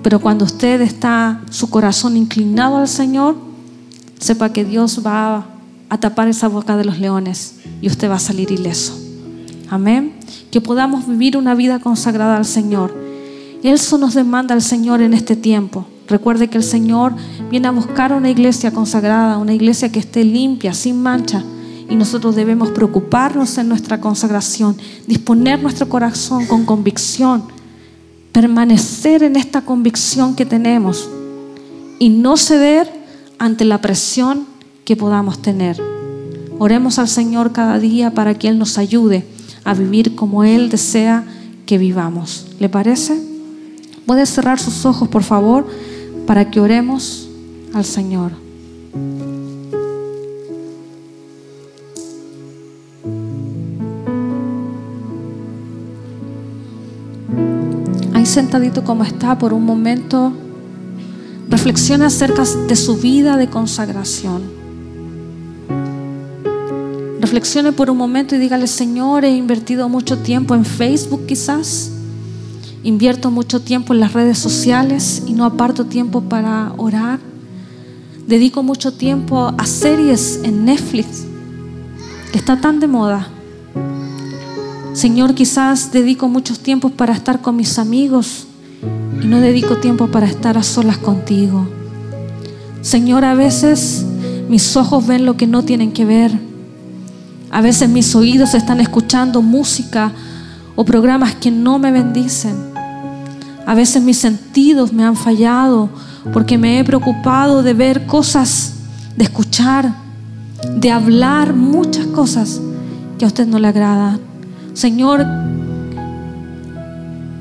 Pero 0.02 0.18
cuando 0.18 0.46
usted 0.46 0.80
está 0.80 1.42
su 1.50 1.68
corazón 1.68 2.16
inclinado 2.16 2.78
al 2.78 2.88
Señor, 2.88 3.36
sepa 4.18 4.50
que 4.50 4.64
Dios 4.64 5.02
va 5.04 5.44
a 5.90 6.00
tapar 6.00 6.28
esa 6.28 6.48
boca 6.48 6.74
de 6.74 6.86
los 6.86 6.98
leones 6.98 7.56
y 7.82 7.88
usted 7.88 8.08
va 8.08 8.14
a 8.14 8.18
salir 8.18 8.50
ileso. 8.50 8.98
Amén. 9.68 10.14
Que 10.50 10.62
podamos 10.62 11.06
vivir 11.06 11.36
una 11.36 11.54
vida 11.54 11.80
consagrada 11.80 12.38
al 12.38 12.46
Señor. 12.46 12.94
Eso 13.62 13.98
nos 13.98 14.14
demanda 14.14 14.54
el 14.54 14.62
Señor 14.62 15.02
en 15.02 15.12
este 15.12 15.36
tiempo. 15.36 15.84
Recuerde 16.08 16.48
que 16.48 16.56
el 16.56 16.64
Señor 16.64 17.12
viene 17.50 17.68
a 17.68 17.72
buscar 17.72 18.14
una 18.14 18.30
iglesia 18.30 18.70
consagrada, 18.70 19.36
una 19.36 19.52
iglesia 19.52 19.92
que 19.92 19.98
esté 19.98 20.24
limpia, 20.24 20.72
sin 20.72 21.02
mancha, 21.02 21.44
y 21.92 21.94
nosotros 21.94 22.34
debemos 22.34 22.70
preocuparnos 22.70 23.58
en 23.58 23.68
nuestra 23.68 24.00
consagración, 24.00 24.74
disponer 25.06 25.62
nuestro 25.62 25.90
corazón 25.90 26.46
con 26.46 26.64
convicción, 26.64 27.44
permanecer 28.32 29.22
en 29.22 29.36
esta 29.36 29.60
convicción 29.60 30.34
que 30.34 30.46
tenemos 30.46 31.06
y 31.98 32.08
no 32.08 32.38
ceder 32.38 32.90
ante 33.38 33.66
la 33.66 33.82
presión 33.82 34.46
que 34.86 34.96
podamos 34.96 35.42
tener. 35.42 35.82
Oremos 36.58 36.98
al 36.98 37.08
Señor 37.08 37.52
cada 37.52 37.78
día 37.78 38.14
para 38.14 38.38
que 38.38 38.48
Él 38.48 38.58
nos 38.58 38.78
ayude 38.78 39.26
a 39.62 39.74
vivir 39.74 40.14
como 40.14 40.44
Él 40.44 40.70
desea 40.70 41.26
que 41.66 41.76
vivamos. 41.76 42.46
¿Le 42.58 42.70
parece? 42.70 43.20
Puede 44.06 44.24
cerrar 44.24 44.58
sus 44.58 44.86
ojos, 44.86 45.08
por 45.08 45.24
favor, 45.24 45.66
para 46.26 46.50
que 46.50 46.58
oremos 46.58 47.28
al 47.74 47.84
Señor. 47.84 48.32
Sentadito 58.32 58.82
como 58.82 59.04
está 59.04 59.38
por 59.38 59.52
un 59.52 59.62
momento, 59.62 60.32
reflexione 61.50 62.06
acerca 62.06 62.44
de 62.66 62.76
su 62.76 62.96
vida 62.96 63.36
de 63.36 63.48
consagración. 63.48 64.42
Reflexione 67.20 67.72
por 67.72 67.90
un 67.90 67.98
momento 67.98 68.34
y 68.34 68.38
dígale, 68.38 68.66
Señor, 68.66 69.26
he 69.26 69.36
invertido 69.36 69.90
mucho 69.90 70.18
tiempo 70.18 70.54
en 70.54 70.64
Facebook 70.64 71.26
quizás, 71.26 71.90
invierto 72.82 73.30
mucho 73.30 73.60
tiempo 73.60 73.92
en 73.92 74.00
las 74.00 74.14
redes 74.14 74.38
sociales 74.38 75.22
y 75.26 75.34
no 75.34 75.44
aparto 75.44 75.84
tiempo 75.84 76.22
para 76.22 76.72
orar. 76.78 77.20
Dedico 78.26 78.62
mucho 78.62 78.94
tiempo 78.94 79.52
a 79.58 79.66
series 79.66 80.40
en 80.42 80.64
Netflix, 80.64 81.24
que 82.32 82.38
está 82.38 82.58
tan 82.58 82.80
de 82.80 82.86
moda. 82.86 83.28
Señor, 84.94 85.34
quizás 85.34 85.90
dedico 85.90 86.28
muchos 86.28 86.60
tiempos 86.60 86.92
para 86.92 87.14
estar 87.14 87.40
con 87.40 87.56
mis 87.56 87.78
amigos 87.78 88.46
y 89.22 89.26
no 89.26 89.40
dedico 89.40 89.78
tiempo 89.78 90.08
para 90.08 90.26
estar 90.26 90.58
a 90.58 90.62
solas 90.62 90.98
contigo. 90.98 91.66
Señor, 92.82 93.24
a 93.24 93.34
veces 93.34 94.04
mis 94.50 94.76
ojos 94.76 95.06
ven 95.06 95.24
lo 95.24 95.38
que 95.38 95.46
no 95.46 95.62
tienen 95.62 95.92
que 95.92 96.04
ver. 96.04 96.38
A 97.50 97.62
veces 97.62 97.88
mis 97.88 98.14
oídos 98.14 98.52
están 98.52 98.80
escuchando 98.80 99.40
música 99.40 100.12
o 100.76 100.84
programas 100.84 101.36
que 101.36 101.50
no 101.50 101.78
me 101.78 101.90
bendicen. 101.90 102.54
A 103.66 103.74
veces 103.74 104.02
mis 104.02 104.18
sentidos 104.18 104.92
me 104.92 105.04
han 105.04 105.16
fallado 105.16 105.88
porque 106.34 106.58
me 106.58 106.78
he 106.78 106.84
preocupado 106.84 107.62
de 107.62 107.72
ver 107.72 108.04
cosas, 108.04 108.74
de 109.16 109.24
escuchar, 109.24 109.94
de 110.76 110.90
hablar 110.90 111.54
muchas 111.54 112.06
cosas 112.08 112.60
que 113.18 113.24
a 113.24 113.28
usted 113.28 113.46
no 113.46 113.58
le 113.58 113.68
agradan. 113.68 114.31
Señor, 114.74 115.26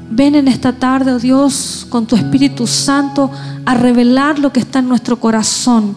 ven 0.10 0.36
en 0.36 0.48
esta 0.48 0.74
tarde, 0.74 1.14
oh 1.14 1.20
Dios, 1.20 1.86
con 1.90 2.06
tu 2.06 2.16
Espíritu 2.16 2.68
Santo 2.68 3.32
a 3.66 3.74
revelar 3.74 4.40
lo 4.40 4.52
que 4.52 4.60
está 4.60 4.80
en 4.80 4.90
nuestro 4.90 5.20
corazón. 5.20 5.96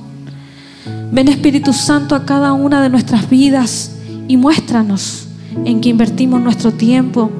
Ven 1.12 1.28
Espíritu 1.28 1.72
Santo 1.72 2.14
a 2.14 2.24
cada 2.24 2.52
una 2.52 2.82
de 2.82 2.90
nuestras 2.90 3.28
vidas 3.28 3.92
y 4.28 4.36
muéstranos 4.36 5.26
en 5.64 5.80
que 5.80 5.88
invertimos 5.88 6.40
nuestro 6.40 6.72
tiempo. 6.72 7.30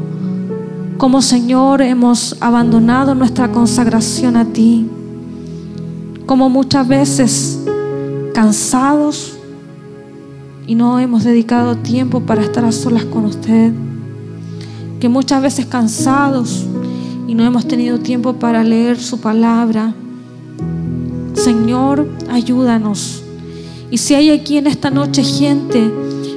Como 0.99 1.23
Señor 1.23 1.83
hemos 1.83 2.37
abandonado 2.41 3.15
nuestra 3.15 3.51
consagración 3.51 4.37
a 4.37 4.45
ti. 4.45 4.87
Como 6.27 6.49
muchas 6.49 6.87
veces 6.87 7.61
cansados 8.33 9.37
y 10.67 10.75
no 10.75 10.99
hemos 10.99 11.25
dedicado 11.25 11.77
tiempo 11.77 12.21
para 12.21 12.43
estar 12.43 12.65
a 12.65 12.73
solas 12.73 13.05
con 13.05 13.27
usted. 13.27 13.73
Que 15.05 15.11
muchas 15.11 15.43
veces 15.43 15.67
cansados 15.67 16.65
y 17.29 17.35
no 17.35 17.45
hemos 17.45 17.69
tenido 17.69 17.99
tiempo 17.99 18.33
para 18.37 18.65
leer 18.65 18.99
su 18.99 19.21
palabra. 19.21 19.93
Señor, 21.35 22.09
ayúdanos. 22.31 23.23
Y 23.91 23.99
si 23.99 24.15
hay 24.15 24.31
aquí 24.31 24.57
en 24.57 24.67
esta 24.67 24.89
noche 24.89 25.23
gente 25.23 25.93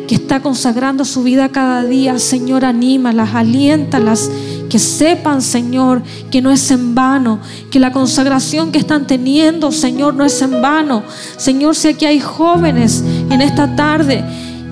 que 0.05 0.15
está 0.15 0.41
consagrando 0.41 1.05
su 1.05 1.23
vida 1.23 1.47
cada 1.47 1.85
día, 1.85 2.19
Señor, 2.19 2.65
anímalas, 2.65 3.33
aliéntalas 3.35 4.29
que 4.69 4.79
sepan, 4.79 5.41
Señor, 5.41 6.01
que 6.29 6.41
no 6.41 6.51
es 6.51 6.69
en 6.69 6.93
vano, 6.93 7.39
que 7.71 7.79
la 7.79 7.93
consagración 7.93 8.73
que 8.73 8.79
están 8.79 9.07
teniendo, 9.07 9.71
Señor, 9.71 10.13
no 10.13 10.25
es 10.25 10.41
en 10.41 10.61
vano. 10.61 11.03
Señor, 11.37 11.73
si 11.73 11.87
aquí 11.87 12.05
hay 12.05 12.19
jóvenes 12.19 13.01
en 13.29 13.41
esta 13.41 13.77
tarde 13.77 14.25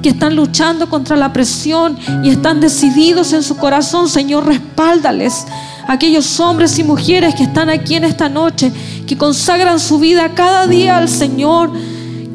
que 0.05 0.09
están 0.09 0.35
luchando 0.35 0.87
contra 0.87 1.15
la 1.15 1.33
presión 1.33 1.97
y 2.23 2.29
están 2.29 2.59
decididos 2.59 3.33
en 3.33 3.41
su 3.41 3.57
corazón, 3.57 4.07
Señor, 4.07 4.45
respáldales. 4.45 5.47
Aquellos 5.87 6.39
hombres 6.39 6.77
y 6.77 6.83
mujeres 6.83 7.33
que 7.33 7.41
están 7.41 7.71
aquí 7.71 7.95
en 7.95 8.03
esta 8.03 8.29
noche, 8.29 8.71
que 9.07 9.17
consagran 9.17 9.79
su 9.79 9.97
vida 9.97 10.35
cada 10.35 10.67
día 10.67 10.97
al 10.97 11.09
Señor, 11.09 11.71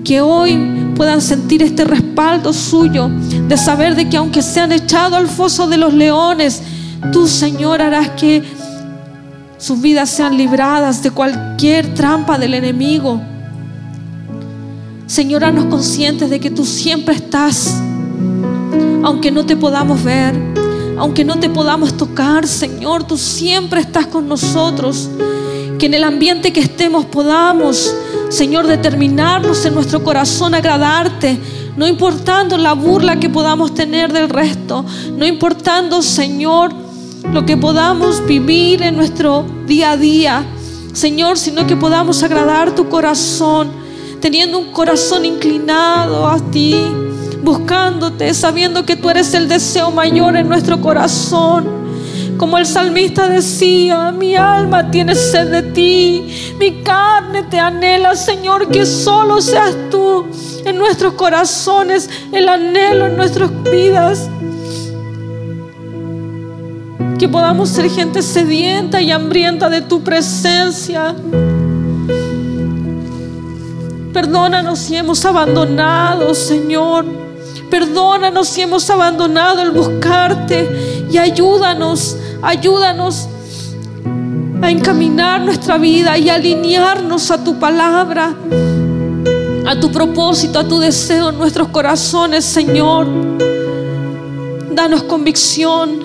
que 0.03 0.21
hoy 0.21 0.93
puedan 0.97 1.21
sentir 1.21 1.63
este 1.63 1.85
respaldo 1.85 2.53
suyo, 2.53 3.09
de 3.47 3.57
saber 3.57 3.95
de 3.95 4.09
que 4.09 4.17
aunque 4.17 4.43
sean 4.43 4.73
echados 4.73 5.17
al 5.17 5.29
foso 5.29 5.69
de 5.69 5.77
los 5.77 5.95
leones, 5.95 6.65
Tú, 7.13 7.29
Señor, 7.29 7.81
harás 7.81 8.11
que 8.11 8.43
sus 9.59 9.81
vidas 9.81 10.11
sean 10.11 10.37
libradas 10.37 11.05
de 11.05 11.13
cualquier 11.13 11.95
trampa 11.95 12.37
del 12.37 12.55
enemigo. 12.55 13.21
Señor, 15.11 15.43
haznos 15.43 15.65
conscientes 15.65 16.31
de 16.31 16.39
que 16.39 16.53
tú 16.53 16.65
siempre 16.65 17.17
estás, 17.17 17.83
aunque 19.03 19.33
no 19.33 19.45
te 19.45 19.57
podamos 19.57 20.05
ver, 20.05 20.41
aunque 20.97 21.25
no 21.25 21.41
te 21.41 21.51
podamos 21.51 21.97
tocar, 21.97 22.47
Señor, 22.47 23.03
tú 23.03 23.19
siempre 23.19 23.81
estás 23.81 24.07
con 24.07 24.29
nosotros. 24.29 25.11
Que 25.81 25.87
en 25.87 25.95
el 25.95 26.05
ambiente 26.05 26.53
que 26.53 26.61
estemos 26.61 27.07
podamos, 27.07 27.93
Señor, 28.29 28.69
determinarnos 28.69 29.65
en 29.65 29.75
nuestro 29.75 30.05
corazón 30.05 30.55
agradarte, 30.55 31.41
no 31.77 31.89
importando 31.89 32.57
la 32.57 32.75
burla 32.75 33.19
que 33.19 33.29
podamos 33.29 33.75
tener 33.75 34.13
del 34.13 34.29
resto, 34.29 34.85
no 35.17 35.27
importando, 35.27 36.03
Señor, 36.03 36.73
lo 37.33 37.45
que 37.45 37.57
podamos 37.57 38.25
vivir 38.29 38.81
en 38.83 38.95
nuestro 38.95 39.45
día 39.67 39.91
a 39.91 39.97
día, 39.97 40.45
Señor, 40.93 41.37
sino 41.37 41.67
que 41.67 41.75
podamos 41.75 42.23
agradar 42.23 42.77
tu 42.77 42.89
corazón, 42.89 43.80
teniendo 44.21 44.59
un 44.59 44.71
corazón 44.73 45.25
inclinado 45.25 46.27
a 46.29 46.39
ti, 46.51 46.77
buscándote, 47.43 48.33
sabiendo 48.35 48.85
que 48.85 48.97
tú 48.97 49.09
eres 49.11 49.33
el 49.35 49.49
deseo 49.49 49.91
mayor 49.91 50.37
en 50.37 50.49
nuestro 50.49 50.81
corazón. 50.81 51.81
Como 52.37 52.57
el 52.57 52.65
salmista 52.65 53.29
decía, 53.29 54.13
mi 54.13 54.35
alma 54.35 54.91
tiene 54.91 55.15
sed 55.15 55.51
de 55.51 55.63
ti, 55.63 56.55
mi 56.59 56.83
carne 56.83 57.43
te 57.45 57.59
anhela, 57.59 58.17
Señor, 58.17 58.69
que 58.69 58.87
solo 58.87 59.41
seas 59.43 59.75
tú 59.91 60.27
en 60.65 60.79
nuestros 60.79 61.15
corazones, 61.15 62.09
el 62.33 62.49
anhelo 62.49 63.07
en 63.07 63.17
nuestras 63.17 63.51
vidas. 63.65 64.29
Que 67.19 67.29
podamos 67.29 67.69
ser 67.69 67.91
gente 67.91 68.23
sedienta 68.23 69.03
y 69.03 69.11
hambrienta 69.11 69.69
de 69.69 69.83
tu 69.83 70.01
presencia. 70.03 71.15
Perdónanos 74.13 74.79
si 74.79 74.97
hemos 74.97 75.25
abandonado, 75.25 76.35
Señor. 76.35 77.05
Perdónanos 77.71 78.49
si 78.49 78.63
hemos 78.63 78.89
abandonado 78.91 79.63
el 79.63 79.71
buscarte 79.71 81.07
y 81.11 81.19
ayúdanos 81.19 82.17
Ayúdanos 82.43 83.29
a 84.63 84.71
encaminar 84.71 85.43
nuestra 85.43 85.77
vida 85.77 86.17
y 86.17 86.31
alinearnos 86.31 87.31
a 87.31 87.45
tu 87.45 87.59
palabra, 87.59 88.35
a 89.67 89.79
tu 89.79 89.93
propósito, 89.93 90.59
a 90.59 90.65
tu 90.67 90.79
deseo 90.79 91.29
en 91.29 91.39
nuestros 91.39 91.69
corazones, 91.69 92.47
Señor. 92.47 93.07
Danos 94.73 95.03
convicción, 95.03 96.01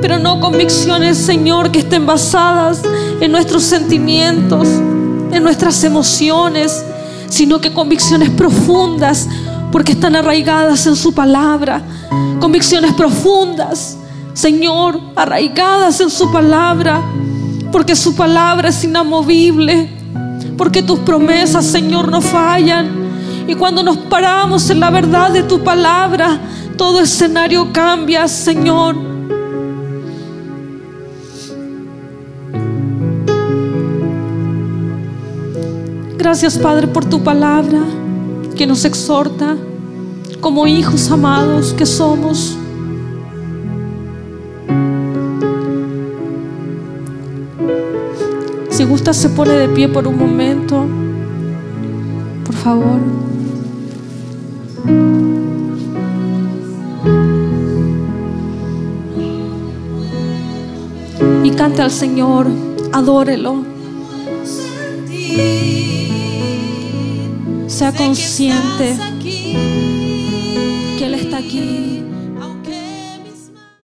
pero 0.00 0.18
no 0.18 0.40
convicciones, 0.40 1.18
Señor, 1.18 1.70
que 1.70 1.80
estén 1.80 2.06
basadas 2.06 2.82
en 3.20 3.30
nuestros 3.30 3.62
sentimientos, 3.62 4.66
en 4.68 5.42
nuestras 5.42 5.84
emociones, 5.84 6.82
sino 7.28 7.60
que 7.60 7.72
convicciones 7.72 8.30
profundas, 8.30 9.28
porque 9.72 9.92
están 9.92 10.16
arraigadas 10.16 10.86
en 10.86 10.96
su 10.96 11.12
palabra. 11.12 11.82
Convicciones 12.40 12.92
profundas 12.94 13.98
Señor, 14.36 15.00
arraigadas 15.16 15.98
en 16.02 16.10
su 16.10 16.30
palabra, 16.30 17.00
porque 17.72 17.96
su 17.96 18.14
palabra 18.14 18.68
es 18.68 18.84
inamovible, 18.84 19.88
porque 20.58 20.82
tus 20.82 20.98
promesas, 20.98 21.64
Señor, 21.64 22.10
no 22.10 22.20
fallan. 22.20 23.46
Y 23.48 23.54
cuando 23.54 23.82
nos 23.82 23.96
paramos 23.96 24.68
en 24.68 24.80
la 24.80 24.90
verdad 24.90 25.30
de 25.30 25.42
tu 25.42 25.64
palabra, 25.64 26.38
todo 26.76 27.00
escenario 27.00 27.72
cambia, 27.72 28.28
Señor. 28.28 29.05
Gracias, 36.28 36.58
Padre, 36.58 36.88
por 36.88 37.04
tu 37.04 37.22
palabra 37.22 37.78
que 38.56 38.66
nos 38.66 38.84
exhorta 38.84 39.56
como 40.40 40.66
hijos 40.66 41.08
amados 41.12 41.72
que 41.72 41.86
somos. 41.86 42.58
Si 48.70 48.82
gusta, 48.82 49.12
se 49.12 49.28
pone 49.28 49.52
de 49.52 49.68
pie 49.68 49.88
por 49.88 50.08
un 50.08 50.18
momento. 50.18 50.84
Por 52.44 52.54
favor. 52.56 52.98
Y 61.44 61.50
cante 61.52 61.82
al 61.82 61.92
Señor, 61.92 62.48
adórelo. 62.92 63.76
Sea 67.76 67.92
consciente 67.92 68.96
que 69.22 71.04
Él 71.04 71.12
está 71.12 71.36
aquí. 71.36 71.95